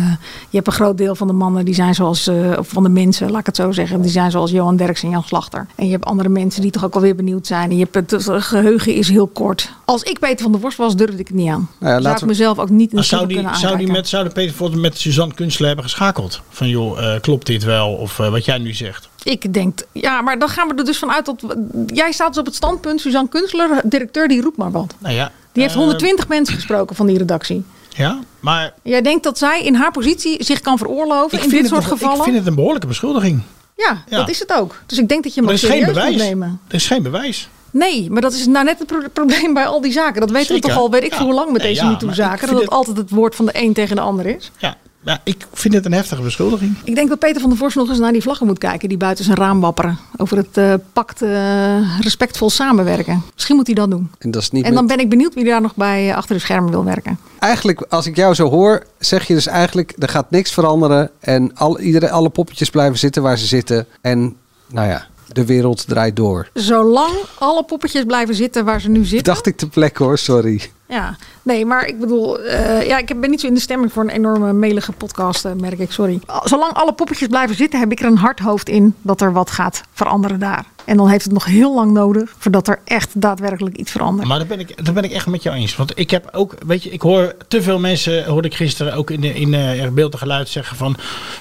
je 0.49 0.55
hebt 0.57 0.67
een 0.67 0.73
groot 0.73 0.97
deel 0.97 1.15
van 1.15 1.27
de 1.27 1.33
mannen 1.33 1.65
die 1.65 1.73
zijn 1.73 1.95
zoals. 1.95 2.27
eh, 2.27 2.51
of 2.59 2.67
van 2.67 2.83
de 2.83 2.89
mensen, 2.89 3.31
laat 3.31 3.39
ik 3.39 3.45
het 3.45 3.55
zo 3.55 3.71
zeggen. 3.71 4.01
Die 4.01 4.11
zijn 4.11 4.31
zoals 4.31 4.51
Johan 4.51 4.75
Derks 4.75 5.03
en 5.03 5.09
Jan 5.09 5.23
Slachter. 5.23 5.67
En 5.75 5.85
je 5.85 5.91
hebt 5.91 6.05
andere 6.05 6.29
mensen 6.29 6.61
die 6.61 6.71
toch 6.71 6.85
ook 6.85 6.95
alweer 6.95 7.15
benieuwd 7.15 7.47
zijn. 7.47 7.69
En 7.69 7.77
je 7.77 7.87
hebt 7.91 8.11
het, 8.11 8.25
het 8.25 8.43
geheugen 8.43 8.93
is 8.93 9.09
heel 9.09 9.27
kort. 9.27 9.71
Als 9.85 10.03
ik 10.03 10.19
Peter 10.19 10.43
van 10.43 10.51
der 10.51 10.61
Worst 10.61 10.77
was, 10.77 10.95
durfde 10.95 11.17
ik 11.19 11.27
het 11.27 11.37
niet 11.37 11.49
aan. 11.49 11.69
Nou 11.79 11.85
ja, 11.85 11.89
zou 11.91 12.01
laten 12.01 12.13
ik 12.13 12.19
we- 12.19 12.25
mezelf 12.25 12.59
ook 12.59 12.69
niet 12.69 12.91
in 12.91 12.97
de 12.97 13.03
zou 13.03 13.27
die, 13.27 13.35
kunnen 13.37 13.55
zou 13.55 13.77
die 13.77 13.87
met, 13.91 14.07
zou 14.07 14.23
de 14.23 14.29
Peter 14.29 14.55
Vos 14.55 14.69
met 14.75 14.97
Suzanne 14.97 15.33
Kunstler 15.33 15.67
hebben 15.67 15.85
geschakeld? 15.85 16.41
Van 16.49 16.67
joh, 16.69 17.13
eh, 17.13 17.21
klopt 17.21 17.45
dit 17.45 17.63
wel? 17.63 17.89
Of 17.93 18.19
eh, 18.19 18.29
wat 18.29 18.45
jij 18.45 18.57
nu 18.57 18.73
zegt. 18.73 19.09
Ik 19.23 19.53
denk, 19.53 19.79
ja, 19.91 20.21
maar 20.21 20.39
dan 20.39 20.49
gaan 20.49 20.67
we 20.67 20.73
er 20.75 20.85
dus 20.85 20.97
vanuit 20.97 21.25
dat. 21.25 21.43
Jij 21.85 22.11
staat 22.11 22.27
dus 22.27 22.37
op 22.37 22.45
het 22.45 22.55
standpunt, 22.55 23.01
Suzanne 23.01 23.29
Kunstler, 23.29 23.81
directeur, 23.83 24.27
die 24.27 24.41
roept 24.41 24.57
maar 24.57 24.71
wat. 24.71 24.95
Nou 24.97 25.15
ja, 25.15 25.31
Die 25.51 25.61
heeft 25.63 25.75
eh, 25.75 25.81
120 25.81 26.27
mensen 26.27 26.55
gesproken 26.55 26.95
van 26.95 27.07
die 27.07 27.17
redactie. 27.17 27.63
Ja, 27.95 28.19
maar 28.39 28.73
Jij 28.83 29.01
denkt 29.01 29.23
dat 29.23 29.37
zij 29.37 29.63
in 29.63 29.75
haar 29.75 29.91
positie 29.91 30.43
zich 30.43 30.59
kan 30.61 30.77
veroorloven 30.77 31.41
in 31.43 31.49
dit 31.49 31.67
soort 31.67 31.85
gevallen? 31.85 32.17
ik 32.17 32.23
vind 32.23 32.35
het 32.37 32.47
een 32.47 32.55
behoorlijke 32.55 32.87
beschuldiging. 32.87 33.41
Ja, 33.77 34.03
Ja. 34.09 34.17
dat 34.17 34.29
is 34.29 34.39
het 34.39 34.53
ook. 34.53 34.81
Dus 34.85 34.97
ik 34.97 35.07
denk 35.09 35.23
dat 35.23 35.33
je 35.33 35.41
Maar 35.41 35.51
ook 35.53 35.57
er 35.57 35.63
is 35.63 35.69
geen 35.69 35.79
serieus 35.79 35.95
moet 36.03 36.03
bewijs. 36.11 36.29
nemen. 36.29 36.59
Er 36.67 36.75
is 36.75 36.87
geen 36.87 37.03
bewijs. 37.03 37.49
Nee, 37.71 38.09
maar 38.11 38.21
dat 38.21 38.33
is 38.33 38.45
nou 38.47 38.65
net 38.65 38.77
het 38.79 38.87
pro- 38.87 39.07
probleem 39.13 39.53
bij 39.53 39.65
al 39.65 39.81
die 39.81 39.91
zaken. 39.91 40.19
Dat 40.21 40.31
weten 40.31 40.47
Zeker. 40.47 40.61
we 40.69 40.73
toch 40.75 40.83
al, 40.83 40.89
weet 40.91 41.03
ik 41.03 41.09
Ja. 41.11 41.17
veel 41.17 41.25
hoe 41.25 41.35
lang 41.35 41.51
met 41.51 41.61
deze 41.61 41.83
ja, 41.83 41.89
MeToo-zaken. 41.89 42.39
Dat 42.47 42.49
het 42.49 42.59
het- 42.59 42.69
altijd 42.69 42.97
het 42.97 43.09
woord 43.09 43.35
van 43.35 43.45
de 43.45 43.51
een 43.53 43.73
tegen 43.73 43.95
de 43.95 44.01
ander 44.01 44.25
is. 44.25 44.51
Ja, 44.57 44.75
ja, 45.03 45.21
ik 45.23 45.47
vind 45.53 45.73
het 45.73 45.85
een 45.85 45.91
heftige 45.93 46.21
beschuldiging. 46.21 46.75
Ik 46.83 46.95
denk 46.95 47.09
dat 47.09 47.19
Peter 47.19 47.41
van 47.41 47.49
der 47.49 47.59
Vorst 47.59 47.75
nog 47.75 47.89
eens 47.89 47.99
naar 47.99 48.11
die 48.11 48.21
vlaggen 48.21 48.45
moet 48.47 48.57
kijken 48.57 48.89
die 48.89 48.97
buiten 48.97 49.25
zijn 49.25 49.37
raam 49.37 49.59
wapperen. 49.59 49.97
Over 50.17 50.37
het 50.37 50.57
eh, 50.57 50.73
pact 50.93 51.21
eh, 51.21 51.99
respectvol 51.99 52.49
samenwerken. 52.49 53.21
Misschien 53.33 53.55
moet 53.55 53.65
hij 53.65 53.75
dat 53.75 53.89
doen. 53.91 54.11
En 54.19 54.31
dat 54.31 54.41
is 54.41 54.51
niet 54.51 54.65
En 54.65 54.73
dan 54.73 54.85
met- 54.85 54.95
ben 54.95 55.03
ik 55.05 55.09
benieuwd 55.09 55.33
wie 55.33 55.43
daar 55.45 55.61
nog 55.61 55.75
bij 55.75 56.09
eh, 56.09 56.15
achter 56.17 56.35
de 56.35 56.41
schermen 56.41 56.71
wil 56.71 56.83
werken. 56.83 57.19
Eigenlijk, 57.39 57.81
als 57.89 58.05
ik 58.05 58.15
jou 58.15 58.33
zo 58.33 58.49
hoor, 58.49 58.83
zeg 58.99 59.27
je 59.27 59.33
dus 59.33 59.47
eigenlijk... 59.47 59.93
er 59.99 60.09
gaat 60.09 60.31
niks 60.31 60.51
veranderen 60.51 61.09
en 61.19 61.55
al, 61.55 61.79
iedereen, 61.79 62.11
alle 62.11 62.29
poppetjes 62.29 62.69
blijven 62.69 62.99
zitten 62.99 63.21
waar 63.21 63.37
ze 63.37 63.45
zitten. 63.45 63.87
En 64.01 64.35
nou 64.67 64.87
ja, 64.87 65.07
de 65.27 65.45
wereld 65.45 65.87
draait 65.87 66.15
door. 66.15 66.49
Zolang 66.53 67.13
alle 67.39 67.63
poppetjes 67.63 68.03
blijven 68.03 68.35
zitten 68.35 68.65
waar 68.65 68.81
ze 68.81 68.89
nu 68.89 69.05
zitten. 69.05 69.33
Dacht 69.33 69.45
ik 69.45 69.57
te 69.57 69.67
plek 69.69 69.97
hoor, 69.97 70.17
sorry. 70.17 70.61
Ja, 70.91 71.15
nee, 71.43 71.65
maar 71.65 71.85
ik 71.85 71.99
bedoel, 71.99 72.39
eh, 72.39 72.87
ja, 72.87 72.97
ik 72.97 73.19
ben 73.19 73.29
niet 73.29 73.39
zo 73.39 73.47
in 73.47 73.53
de 73.53 73.59
stemming 73.59 73.93
voor 73.93 74.03
een 74.03 74.09
enorme 74.09 74.53
melige 74.53 74.91
podcast, 74.91 75.45
eh, 75.45 75.51
merk 75.51 75.79
ik, 75.79 75.91
sorry. 75.91 76.19
Zolang 76.43 76.73
alle 76.73 76.93
poppetjes 76.93 77.27
blijven 77.27 77.55
zitten, 77.55 77.79
heb 77.79 77.91
ik 77.91 77.99
er 77.99 78.05
een 78.05 78.17
hard 78.17 78.39
hoofd 78.39 78.69
in 78.69 78.95
dat 79.01 79.21
er 79.21 79.33
wat 79.33 79.51
gaat 79.51 79.81
veranderen 79.91 80.39
daar. 80.39 80.65
En 80.85 80.97
dan 80.97 81.07
heeft 81.09 81.23
het 81.23 81.33
nog 81.33 81.45
heel 81.45 81.75
lang 81.75 81.91
nodig 81.91 82.33
voordat 82.37 82.67
er 82.67 82.79
echt 82.85 83.21
daadwerkelijk 83.21 83.75
iets 83.75 83.91
verandert. 83.91 84.27
Maar 84.27 84.37
daar 84.37 84.47
ben, 84.47 84.59
ik, 84.59 84.85
daar 84.85 84.93
ben 84.93 85.03
ik 85.03 85.11
echt 85.11 85.27
met 85.27 85.43
jou 85.43 85.55
eens. 85.55 85.75
Want 85.75 85.99
ik 85.99 86.09
heb 86.11 86.29
ook, 86.31 86.55
weet 86.65 86.83
je, 86.83 86.89
ik 86.89 87.01
hoor 87.01 87.35
te 87.47 87.61
veel 87.61 87.79
mensen, 87.79 88.25
hoorde 88.25 88.47
ik 88.47 88.55
gisteren 88.55 88.93
ook 88.93 89.09
in, 89.11 89.21
de, 89.21 89.33
in 89.33 89.53
eh, 89.53 89.87
beeld 89.89 90.13
en 90.13 90.19
geluid 90.19 90.49
zeggen 90.49 90.77
van, 90.77 90.95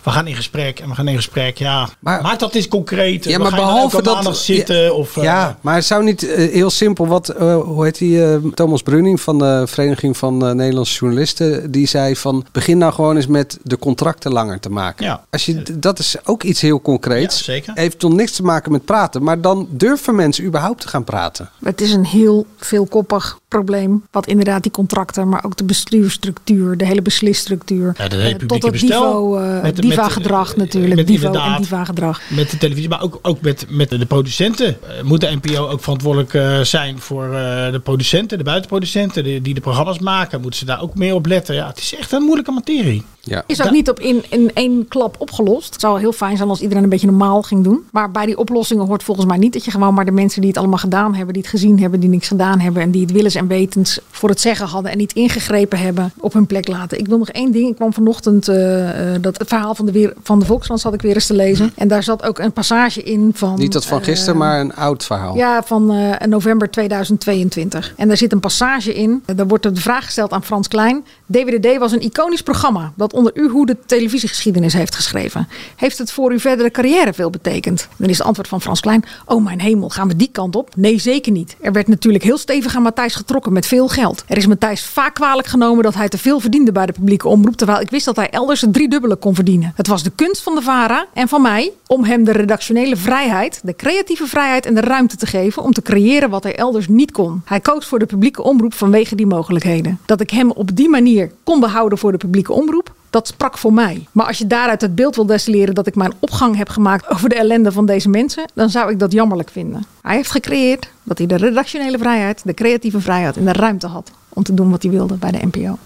we 0.05 0.11
gaan 0.11 0.27
in 0.27 0.35
gesprek 0.35 0.81
en 0.81 0.89
we 0.89 0.95
gaan 0.95 1.09
in 1.09 1.17
gesprek. 1.17 1.59
Ja, 1.59 1.89
maak 2.01 2.39
dat 2.39 2.55
eens 2.55 2.69
concreet. 2.69 3.25
Ja, 3.25 3.37
We 3.37 3.43
maar 3.43 3.51
gaan 3.53 3.61
behalve 3.61 4.03
dat... 4.03 4.37
zitten. 4.37 4.77
ja, 4.83 4.91
of, 4.91 5.17
eh, 5.17 5.23
ja, 5.23 5.59
maar 5.61 5.75
het 5.75 5.85
zou 5.85 6.05
niet 6.05 6.29
eh, 6.29 6.53
heel 6.53 6.71
simpel... 6.71 7.07
Wat, 7.07 7.29
eh, 7.29 7.61
hoe 7.61 7.85
heet 7.85 7.99
die? 7.99 8.25
eh, 8.25 8.37
Thomas 8.55 8.83
Bruning 8.83 9.21
van 9.21 9.39
de 9.39 9.63
Vereniging 9.67 10.17
van 10.17 10.47
eh, 10.47 10.53
Nederlandse 10.53 10.99
Journalisten... 10.99 11.71
die 11.71 11.87
zei 11.87 12.17
van, 12.17 12.45
begin 12.53 12.79
nou 12.79 12.93
gewoon 12.93 13.17
eens 13.17 13.27
met 13.27 13.59
de 13.63 13.79
contracten 13.79 14.33
langer 14.33 14.61
te 14.61 14.71
maken. 14.71 15.05
Ja. 15.05 15.25
Als 15.31 15.47
je, 15.47 15.63
dat 15.79 15.99
is 15.99 16.17
ook 16.25 16.43
iets 16.43 16.61
heel 16.61 16.81
concreets. 16.81 17.39
Ja, 17.39 17.45
zeker. 17.45 17.73
Heeft 17.75 17.99
toch 17.99 18.13
niks 18.13 18.33
te 18.33 18.43
maken 18.43 18.73
met 18.73 18.85
praten. 18.85 19.23
Maar 19.31 19.41
dan 19.41 19.69
durven 19.71 20.15
mensen 20.15 20.45
überhaupt 20.45 20.81
te 20.81 20.89
gaan 20.89 21.05
praten. 21.05 21.51
Het 21.63 21.81
is 21.81 21.93
een 21.93 22.05
heel 22.05 22.47
veelkoppig 22.57 23.40
probleem. 23.51 24.03
Wat 24.11 24.27
inderdaad 24.27 24.63
die 24.63 24.73
contracten, 24.73 25.29
maar 25.29 25.45
ook 25.45 25.57
de 25.57 25.65
bestuurstructuur, 25.65 26.77
de 26.77 26.87
hele 26.87 27.03
beslisstructuur. 27.03 27.95
Ja, 27.99 28.09
de 28.09 28.17
eh, 28.17 28.35
tot 28.35 28.63
het 28.63 28.83
niveau, 28.83 29.41
eh, 29.43 29.53
Met- 29.53 29.63
met- 29.63 29.77
diva-gedrag 29.83 30.57
natuurlijk. 30.57 30.95
met 30.95 31.07
Divo 31.07 31.33
en 31.33 31.57
diva-gedrag. 31.63 32.21
Met 32.29 32.51
de 32.51 32.59
televisie, 32.59 32.89
maar 32.89 33.03
ook, 33.03 33.19
ook 33.23 33.41
met, 33.41 33.67
met 33.69 33.89
de 33.91 34.07
producenten. 34.07 34.67
Eh, 34.67 35.03
moet 35.03 35.21
de 35.21 35.39
NPO 35.43 35.69
ook 35.69 35.81
verantwoordelijk 35.83 36.35
eh, 36.35 36.61
zijn 36.61 36.99
voor 36.99 37.25
eh, 37.25 37.73
de 37.73 37.81
producenten, 37.83 38.39
de 38.39 38.45
buitenproducenten, 38.45 39.25
die, 39.25 39.41
die 39.41 39.55
de 39.55 39.61
programma's 39.61 39.99
maken? 39.99 40.41
Moeten 40.41 40.59
ze 40.59 40.65
daar 40.67 40.83
ook 40.83 40.95
meer 40.95 41.15
op 41.15 41.27
letten? 41.27 41.55
Ja, 41.55 41.67
het 41.67 41.79
is 41.79 41.95
echt 41.97 42.13
een 42.13 42.23
moeilijke 42.23 42.53
materie. 42.53 43.03
Ja. 43.23 43.45
Is 43.47 43.63
ook 43.63 43.71
niet 43.71 43.89
op 43.91 44.01
in, 44.01 44.25
in 44.29 44.51
één 44.55 44.89
klap 44.89 45.17
opgelost. 45.19 45.73
Het 45.73 45.81
zou 45.81 45.99
heel 46.01 46.13
fijn 46.13 46.37
zijn 46.37 46.49
als 46.49 46.61
iedereen 46.61 46.83
een 46.83 46.89
beetje 46.89 47.07
normaal 47.07 47.43
ging 47.43 47.65
doen. 47.65 47.81
Maar 47.93 48.11
bij 48.11 48.27
die 48.27 48.39
oplossingen 48.39 48.87
hoort 48.87 49.03
volgens 49.03 49.27
mij 49.27 49.37
niet 49.37 49.53
dat 49.53 49.65
je 49.65 49.71
gewoon 49.71 49.95
maar 49.95 50.05
de 50.05 50.11
mensen 50.11 50.41
die 50.41 50.51
het 50.51 50.59
allemaal 50.59 50.79
gedaan 50.79 51.15
hebben, 51.15 51.35
die 51.35 51.43
het 51.43 51.51
gezien 51.51 51.81
hebben, 51.81 52.01
die 52.01 52.09
niks 52.09 52.29
gedaan 52.29 52.61
hebben 52.61 52.83
en 52.83 52.91
die 52.91 53.03
het 53.03 53.13
willens 53.13 53.35
en 53.41 53.47
wetens 53.47 53.99
voor 54.11 54.29
het 54.29 54.41
zeggen 54.41 54.67
hadden 54.67 54.91
en 54.91 54.99
niet 54.99 55.13
ingegrepen 55.13 55.79
hebben, 55.79 56.13
op 56.19 56.33
hun 56.33 56.47
plek 56.47 56.69
laten. 56.69 56.99
Ik 56.99 57.07
wil 57.07 57.19
nog 57.19 57.29
één 57.29 57.53
ding. 57.53 57.69
Ik 57.69 57.77
kwam 57.77 57.93
vanochtend 57.93 58.49
eh, 58.49 59.15
eh, 59.15 59.23
dat 59.23 59.39
het 59.39 59.49
verhaal 59.49 59.75
van 59.75 59.87
de, 59.87 59.93
weer, 59.93 60.13
van 60.23 60.39
de 60.39 60.45
Volkskrant 60.45 60.81
zat 60.81 60.95
ik 60.95 61.03
weer 61.03 61.15
eens 61.15 61.27
te 61.27 61.35
lezen. 61.35 61.73
En 61.77 61.89
daar 61.89 62.03
zat 62.03 62.23
ook 62.23 62.39
een 62.39 62.53
passage 62.53 63.03
in 63.03 63.31
van. 63.35 63.55
Niet 63.55 63.73
dat 63.73 63.87
van 63.87 63.99
eh, 63.99 64.05
gisteren, 64.05 64.37
maar 64.37 64.61
een 64.61 64.75
oud 64.75 65.05
verhaal. 65.05 65.37
ja, 65.37 65.63
van 65.63 65.93
eh, 65.93 66.27
november 66.27 66.71
2022. 66.71 67.93
En 67.97 68.09
daar 68.09 68.17
zit 68.17 68.33
een 68.33 68.41
passage 68.41 68.95
in. 68.95 69.23
Daar 69.35 69.47
wordt 69.47 69.63
de 69.63 69.81
vraag 69.81 70.05
gesteld 70.05 70.33
aan 70.33 70.45
Frans 70.45 70.69
Klein. 70.69 71.05
DWDD 71.27 71.79
was 71.79 71.93
een 71.93 72.03
iconisch 72.03 72.43
programma 72.43 72.93
dat 72.97 73.13
onder 73.13 73.33
u 73.35 73.49
hoe 73.49 73.67
de 73.67 73.77
televisiegeschiedenis 73.87 74.73
heeft 74.73 74.95
geschreven. 74.95 75.49
Heeft 75.77 75.99
het 75.99 76.13
voor 76.13 76.31
uw 76.31 76.39
verdere 76.39 76.71
carrière 76.71 77.13
veel 77.13 77.31
betekend? 77.31 77.89
Dan 77.97 78.09
is 78.09 78.19
het 78.19 78.27
antwoord 78.27 78.49
van 78.49 78.61
Frans 78.61 78.81
Klein. 78.81 79.05
Oh 79.25 79.45
mijn 79.45 79.61
hemel, 79.61 79.89
gaan 79.89 80.09
we 80.09 80.17
die 80.17 80.31
kant 80.33 80.57
op? 80.57 80.77
Nee, 80.77 80.99
zeker 80.99 81.33
niet. 81.33 81.57
Er 81.61 81.73
werd 81.73 81.89
natuurlijk 81.89 82.25
heel 82.25 82.39
stevig 82.39 82.77
aan 82.77 82.83
Matthijs 82.83 83.15
getrokken 83.15 83.29
met 83.31 83.67
veel 83.67 83.89
geld. 83.89 84.25
Er 84.27 84.37
is 84.37 84.47
Matthijs 84.47 84.85
vaak 84.85 85.15
kwalijk 85.15 85.47
genomen 85.47 85.85
dat 85.85 85.95
hij 85.95 86.09
te 86.09 86.19
veel 86.19 86.41
verdiende 86.41 86.73
bij 86.73 86.87
de 86.87 86.93
publieke 86.93 87.29
omroep. 87.29 87.57
Terwijl 87.57 87.81
ik 87.81 87.91
wist 87.91 88.05
dat 88.05 88.17
hij 88.17 88.31
elders 88.31 88.61
het 88.61 88.73
driedubbele 88.73 89.17
kon 89.17 89.35
verdienen. 89.35 89.73
Het 89.77 89.87
was 89.87 90.03
de 90.03 90.13
kunst 90.15 90.43
van 90.43 90.55
de 90.55 90.63
VARA 90.63 91.07
en 91.15 91.29
van 91.29 91.43
mij 91.43 91.73
om 91.87 92.05
hem 92.05 92.25
de 92.25 92.33
redactionele 92.33 92.97
vrijheid, 92.97 93.61
de 93.63 93.77
creatieve 93.77 94.27
vrijheid 94.27 94.67
en 94.67 94.75
de 94.75 94.81
ruimte 94.81 95.17
te 95.17 95.27
geven 95.27 95.63
om 95.63 95.73
te 95.73 95.83
creëren 95.83 96.31
wat 96.31 96.43
hij 96.43 96.57
elders 96.57 96.89
niet 96.89 97.13
kon. 97.13 97.43
Hij 97.45 97.61
koos 97.61 97.87
voor 97.87 97.99
de 97.99 98.07
publieke 98.07 98.43
omroep 98.43 98.75
vanwege 98.75 99.15
die 99.15 99.27
mogelijkheden. 99.27 99.99
Dat 100.07 100.21
ik 100.21 100.31
hem 100.31 100.51
op 100.51 100.77
die 100.77 100.89
manier 100.89 101.31
kon 101.45 101.61
behouden 101.61 101.99
voor 101.99 102.13
de 102.13 102.19
publieke 102.19 102.53
omroep, 102.53 102.93
dat 103.11 103.27
sprak 103.27 103.59
voor 103.59 103.73
mij. 103.73 104.07
Maar 104.13 104.27
als 104.27 104.39
je 104.39 104.47
daaruit 104.47 104.81
het 104.81 104.95
beeld 104.95 105.15
wil 105.15 105.27
destilleren 105.27 105.75
dat 105.75 105.87
ik 105.87 105.95
mijn 105.95 106.13
opgang 106.19 106.57
heb 106.57 106.69
gemaakt 106.69 107.09
over 107.09 107.29
de 107.29 107.35
ellende 107.35 107.73
van 107.73 107.87
deze 107.87 108.09
mensen, 108.09 108.51
dan 108.55 108.71
zou 108.71 108.91
ik 108.91 108.99
dat 108.99 109.13
jammerlijk 109.13 109.51
vinden. 109.51 109.87
Hij 110.03 110.17
heeft 110.17 110.31
gecreëerd 110.31 110.91
dat 111.03 111.19
hij 111.19 111.27
de 111.27 111.37
redactionele 111.37 111.99
vrijheid, 111.99 112.43
de 112.45 112.55
creatieve 112.55 113.01
vrijheid 113.01 113.37
en 113.37 113.45
de 113.45 113.53
ruimte 113.53 113.87
had 113.87 114.11
om 114.29 114.43
te 114.43 114.55
doen 114.55 114.71
wat 114.71 114.83
hij 114.83 114.91
wilde 114.91 115.15
bij 115.15 115.31
de 115.31 115.47
NPO. 115.47 115.79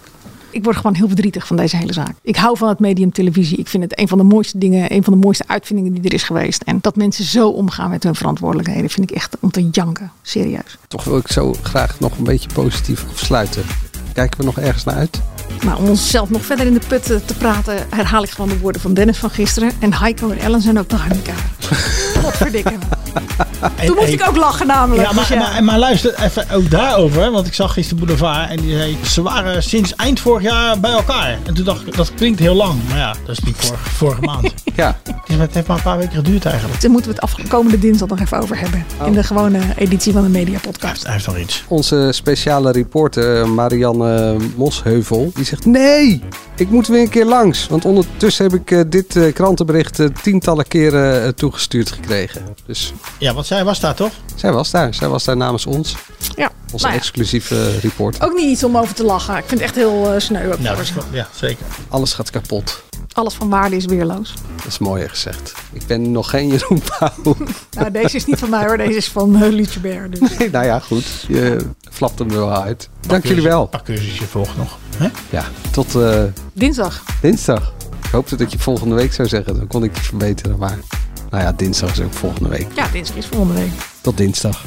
Ik 0.49 0.63
word 0.63 0.75
gewoon 0.75 0.95
heel 0.95 1.07
verdrietig 1.07 1.47
van 1.47 1.57
deze 1.57 1.77
hele 1.77 1.93
zaak. 1.93 2.15
Ik 2.21 2.35
hou 2.35 2.57
van 2.57 2.69
het 2.69 2.79
medium 2.79 3.11
televisie. 3.11 3.57
Ik 3.57 3.67
vind 3.67 3.83
het 3.83 3.99
een 3.99 4.07
van 4.07 4.17
de 4.17 4.23
mooiste 4.23 4.57
dingen, 4.57 4.93
een 4.93 5.03
van 5.03 5.13
de 5.13 5.19
mooiste 5.19 5.43
uitvindingen 5.47 5.93
die 5.93 6.03
er 6.03 6.13
is 6.13 6.23
geweest. 6.23 6.61
En 6.61 6.77
dat 6.81 6.95
mensen 6.95 7.25
zo 7.25 7.49
omgaan 7.49 7.89
met 7.89 8.03
hun 8.03 8.15
verantwoordelijkheden, 8.15 8.89
vind 8.89 9.11
ik 9.11 9.15
echt 9.15 9.37
om 9.39 9.51
te 9.51 9.69
janken. 9.69 10.11
Serieus. 10.21 10.77
Toch 10.87 11.03
wil 11.03 11.17
ik 11.17 11.27
zo 11.27 11.53
graag 11.61 11.99
nog 11.99 12.17
een 12.17 12.23
beetje 12.23 12.49
positief 12.53 13.05
afsluiten. 13.11 13.63
Kijken 14.13 14.39
we 14.39 14.45
nog 14.45 14.57
ergens 14.59 14.83
naar 14.83 14.95
uit? 14.95 15.21
Maar 15.63 15.77
om 15.77 15.85
onszelf 15.85 16.29
nog 16.29 16.45
verder 16.45 16.65
in 16.65 16.73
de 16.73 16.81
put 16.87 17.11
eh, 17.11 17.17
te 17.25 17.33
praten, 17.33 17.75
herhaal 17.89 18.23
ik 18.23 18.29
gewoon 18.29 18.49
de 18.49 18.59
woorden 18.59 18.81
van 18.81 18.93
Dennis 18.93 19.17
van 19.17 19.29
gisteren. 19.29 19.71
En 19.79 19.93
Heiko 19.93 20.29
en 20.29 20.39
Ellen 20.39 20.61
zijn 20.61 20.79
ook 20.79 20.87
te 20.87 20.95
hard 20.95 21.15
elkaar. 21.15 21.49
Godverdikke. 22.23 22.73
Toen 23.85 23.95
moest 23.95 24.13
ik 24.13 24.27
ook 24.27 24.35
lachen 24.35 24.67
namelijk. 24.67 25.07
Ja, 25.07 25.13
maar, 25.13 25.27
Dus 25.27 25.37
ja. 25.37 25.49
maar, 25.51 25.63
maar 25.63 25.79
luister 25.79 26.23
even 26.23 26.49
ook 26.51 26.69
daarover. 26.69 27.31
Want 27.31 27.47
ik 27.47 27.53
zag 27.53 27.73
gisteren 27.73 28.05
Boulevard 28.05 28.49
en 28.49 28.57
die 28.57 28.77
zei... 28.77 28.97
ze 29.03 29.21
waren 29.21 29.63
sinds 29.63 29.95
eind 29.95 30.19
vorig 30.19 30.43
jaar 30.43 30.79
bij 30.79 30.91
elkaar. 30.91 31.37
En 31.43 31.53
toen 31.53 31.65
dacht 31.65 31.87
ik, 31.87 31.95
dat 31.95 32.13
klinkt 32.13 32.39
heel 32.39 32.55
lang. 32.55 32.79
Maar 32.89 32.97
ja, 32.97 33.15
dat 33.25 33.37
is 33.37 33.43
niet 33.43 33.55
vorige, 33.57 33.89
vorige 33.89 34.21
maand. 34.21 34.53
Ja. 34.75 34.99
Het, 35.25 35.53
heeft 35.53 35.67
maar 35.67 35.77
een 35.77 35.83
paar 35.83 35.97
weken 35.97 36.15
geduurd 36.15 36.45
eigenlijk. 36.45 36.81
Daar 36.81 36.91
moeten 36.91 37.09
we 37.09 37.15
het 37.15 37.23
afkomende 37.23 37.79
dinsdag 37.79 38.07
nog 38.07 38.19
even 38.19 38.41
over 38.41 38.59
hebben. 38.59 38.85
In 39.05 39.13
de 39.13 39.23
gewone 39.23 39.59
editie 39.75 40.13
van 40.13 40.23
de 40.23 40.29
Media 40.29 40.59
Podcast. 40.59 41.03
Hij 41.03 41.13
heeft 41.13 41.27
nog 41.27 41.37
iets. 41.37 41.63
Onze 41.67 42.09
speciale 42.11 42.71
reporter 42.71 43.49
Marianne 43.49 44.37
Mosheuvel, 44.55 45.31
die 45.35 45.45
zegt 45.45 45.65
nee, 45.65 46.21
ik 46.55 46.69
moet 46.69 46.87
weer 46.87 47.01
een 47.01 47.09
keer 47.09 47.25
langs. 47.25 47.67
Want 47.67 47.85
ondertussen 47.85 48.45
heb 48.45 48.53
ik 48.53 48.71
eh, 48.71 48.79
dit 48.87 49.15
eh, 49.15 49.33
krantenbericht 49.33 49.99
eh, 49.99 50.07
tientallen 50.21 50.67
keren 50.67 51.23
eh, 51.23 51.29
toegestuurd 51.29 51.91
gekregen. 51.91 52.41
Dus 52.65 52.93
Ja, 53.17 53.33
want 53.33 53.45
zij 53.45 53.63
was 53.63 53.79
daar 53.79 53.95
toch? 53.95 54.11
zij 54.35 54.51
was 54.51 54.71
daar. 54.71 54.93
Zij 54.93 55.07
was 55.07 55.23
daar 55.23 55.37
namens 55.37 55.65
ons. 55.65 55.95
Ja, 56.35 56.51
Onze 56.71 56.85
nou 56.85 56.97
ja. 56.97 56.99
exclusieve 56.99 57.79
reporter. 57.79 58.23
Ook 58.23 58.33
niet 58.33 58.49
iets 58.49 58.63
om 58.63 58.77
over 58.77 58.95
te 58.95 59.03
lachen. 59.03 59.37
Ik 59.37 59.43
vind 59.45 59.59
het 59.59 59.61
echt 59.61 59.75
heel 59.75 60.13
eh, 60.13 60.19
sneu. 60.19 60.51
ook 60.51 60.59
Nou, 60.59 60.85
voor 60.85 61.03
ja, 61.11 61.27
zeker. 61.35 61.65
Alles 61.89 62.13
gaat 62.13 62.29
kapot. 62.29 62.83
Alles 63.13 63.33
van 63.33 63.49
waarde 63.49 63.75
is 63.75 63.85
weerloos. 63.85 64.33
Dat 64.55 64.65
is 64.65 64.77
mooier 64.77 65.09
gezegd. 65.09 65.53
Ik 65.73 65.87
ben 65.87 66.11
nog 66.11 66.29
geen 66.29 66.47
Jeroen 66.47 66.81
Pauw. 66.99 67.35
Nou, 67.77 67.91
deze 67.91 68.15
is 68.15 68.25
niet 68.25 68.39
van 68.39 68.49
mij 68.49 68.65
hoor. 68.65 68.77
Deze 68.77 68.97
is 68.97 69.07
van 69.07 69.43
uh, 69.43 69.65
Beer. 69.81 70.09
Dus. 70.09 70.37
Nee, 70.37 70.49
nou 70.49 70.65
ja, 70.65 70.79
goed. 70.79 71.05
Je 71.27 71.57
flapt 71.91 72.19
hem 72.19 72.29
er 72.29 72.37
wel 72.37 72.61
uit. 72.61 72.89
Dank 73.07 73.25
jullie 73.25 73.43
wel. 73.43 73.61
Een 73.61 73.69
paar 73.69 73.83
cursusje 73.83 74.25
volgt 74.27 74.57
nog. 74.57 74.77
Hè? 74.97 75.07
Ja, 75.29 75.43
tot 75.71 75.95
eh, 75.95 76.23
Dinsdag. 76.53 77.03
dinsdag. 77.21 77.73
Ik 78.03 78.11
hoopte 78.11 78.35
dat 78.35 78.51
je 78.51 78.59
volgende 78.59 78.95
week 78.95 79.13
zou 79.13 79.27
zeggen. 79.27 79.55
Dan 79.55 79.67
kon 79.67 79.83
ik 79.83 79.95
je 79.95 80.01
verbeteren. 80.01 80.57
Maar 80.57 80.77
nou 81.29 81.43
ja, 81.43 81.51
dinsdag 81.51 81.91
is 81.91 82.01
ook 82.01 82.13
volgende 82.13 82.49
week. 82.49 82.67
Ja, 82.75 82.87
dinsdag 82.87 83.17
is 83.17 83.25
volgende 83.25 83.53
week. 83.53 83.71
Tot 84.01 84.17
dinsdag. 84.17 84.63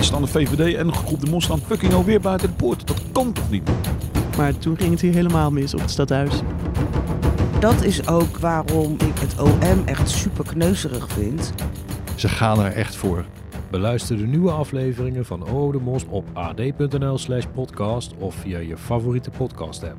Staan 0.00 0.22
de 0.22 0.28
VVD 0.28 0.74
en 0.74 0.86
een 0.86 0.94
groep 0.94 1.24
demonstranten 1.24 1.66
fucking 1.66 1.92
alweer 1.92 2.20
buiten 2.20 2.48
de 2.48 2.54
poort. 2.54 2.86
Dat 2.86 3.02
kan 3.12 3.32
toch 3.32 3.50
niet? 3.50 3.70
Maar 4.36 4.58
toen 4.58 4.76
ging 4.76 4.90
het 4.90 5.00
hier 5.00 5.12
helemaal 5.12 5.50
mis 5.50 5.74
op 5.74 5.80
het 5.80 5.90
stadhuis 5.90 6.32
dat 7.72 7.82
is 7.82 8.08
ook 8.08 8.38
waarom 8.38 8.92
ik 8.92 9.18
het 9.18 9.40
OM 9.40 9.82
echt 9.86 10.10
superkneuzerig 10.10 11.08
vind. 11.08 11.52
Ze 12.14 12.28
gaan 12.28 12.60
er 12.60 12.72
echt 12.72 12.96
voor. 12.96 13.24
Beluister 13.70 14.16
de 14.16 14.26
nieuwe 14.26 14.50
afleveringen 14.50 15.24
van 15.24 15.48
Ode 15.48 15.78
Mos 15.78 16.04
op 16.08 16.24
ad.nl 16.32 17.18
slash 17.18 17.44
podcast 17.54 18.14
of 18.18 18.34
via 18.34 18.58
je 18.58 18.76
favoriete 18.76 19.30
podcast 19.30 19.82
app. 19.82 19.96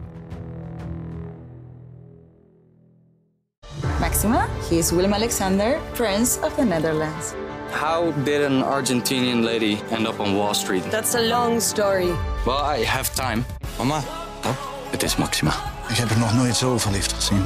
Maxima, 3.99 4.45
he 4.69 4.75
is 4.75 4.91
Willem 4.91 5.13
Alexander, 5.13 5.77
Prince 5.93 6.39
of 6.39 6.53
the 6.53 6.63
Netherlands. 6.63 7.33
How 7.71 8.25
did 8.25 8.45
an 8.45 8.63
Argentinian 8.63 9.43
lady 9.43 9.77
end 9.89 10.07
up 10.07 10.19
on 10.19 10.35
Wall 10.35 10.53
Street? 10.53 10.89
That's 10.89 11.15
a 11.15 11.21
long 11.21 11.61
story. 11.61 12.11
Well, 12.45 12.79
I 12.79 12.85
have 12.85 13.13
time. 13.15 13.43
Mama, 13.77 13.99
het 14.91 15.03
is 15.03 15.15
Maxima. 15.15 15.75
Ik 15.89 15.95
heb 15.95 16.09
er 16.09 16.17
nog 16.17 16.33
nooit 16.33 16.55
zo 16.55 16.77
verliefd 16.77 17.13
gezien. 17.13 17.45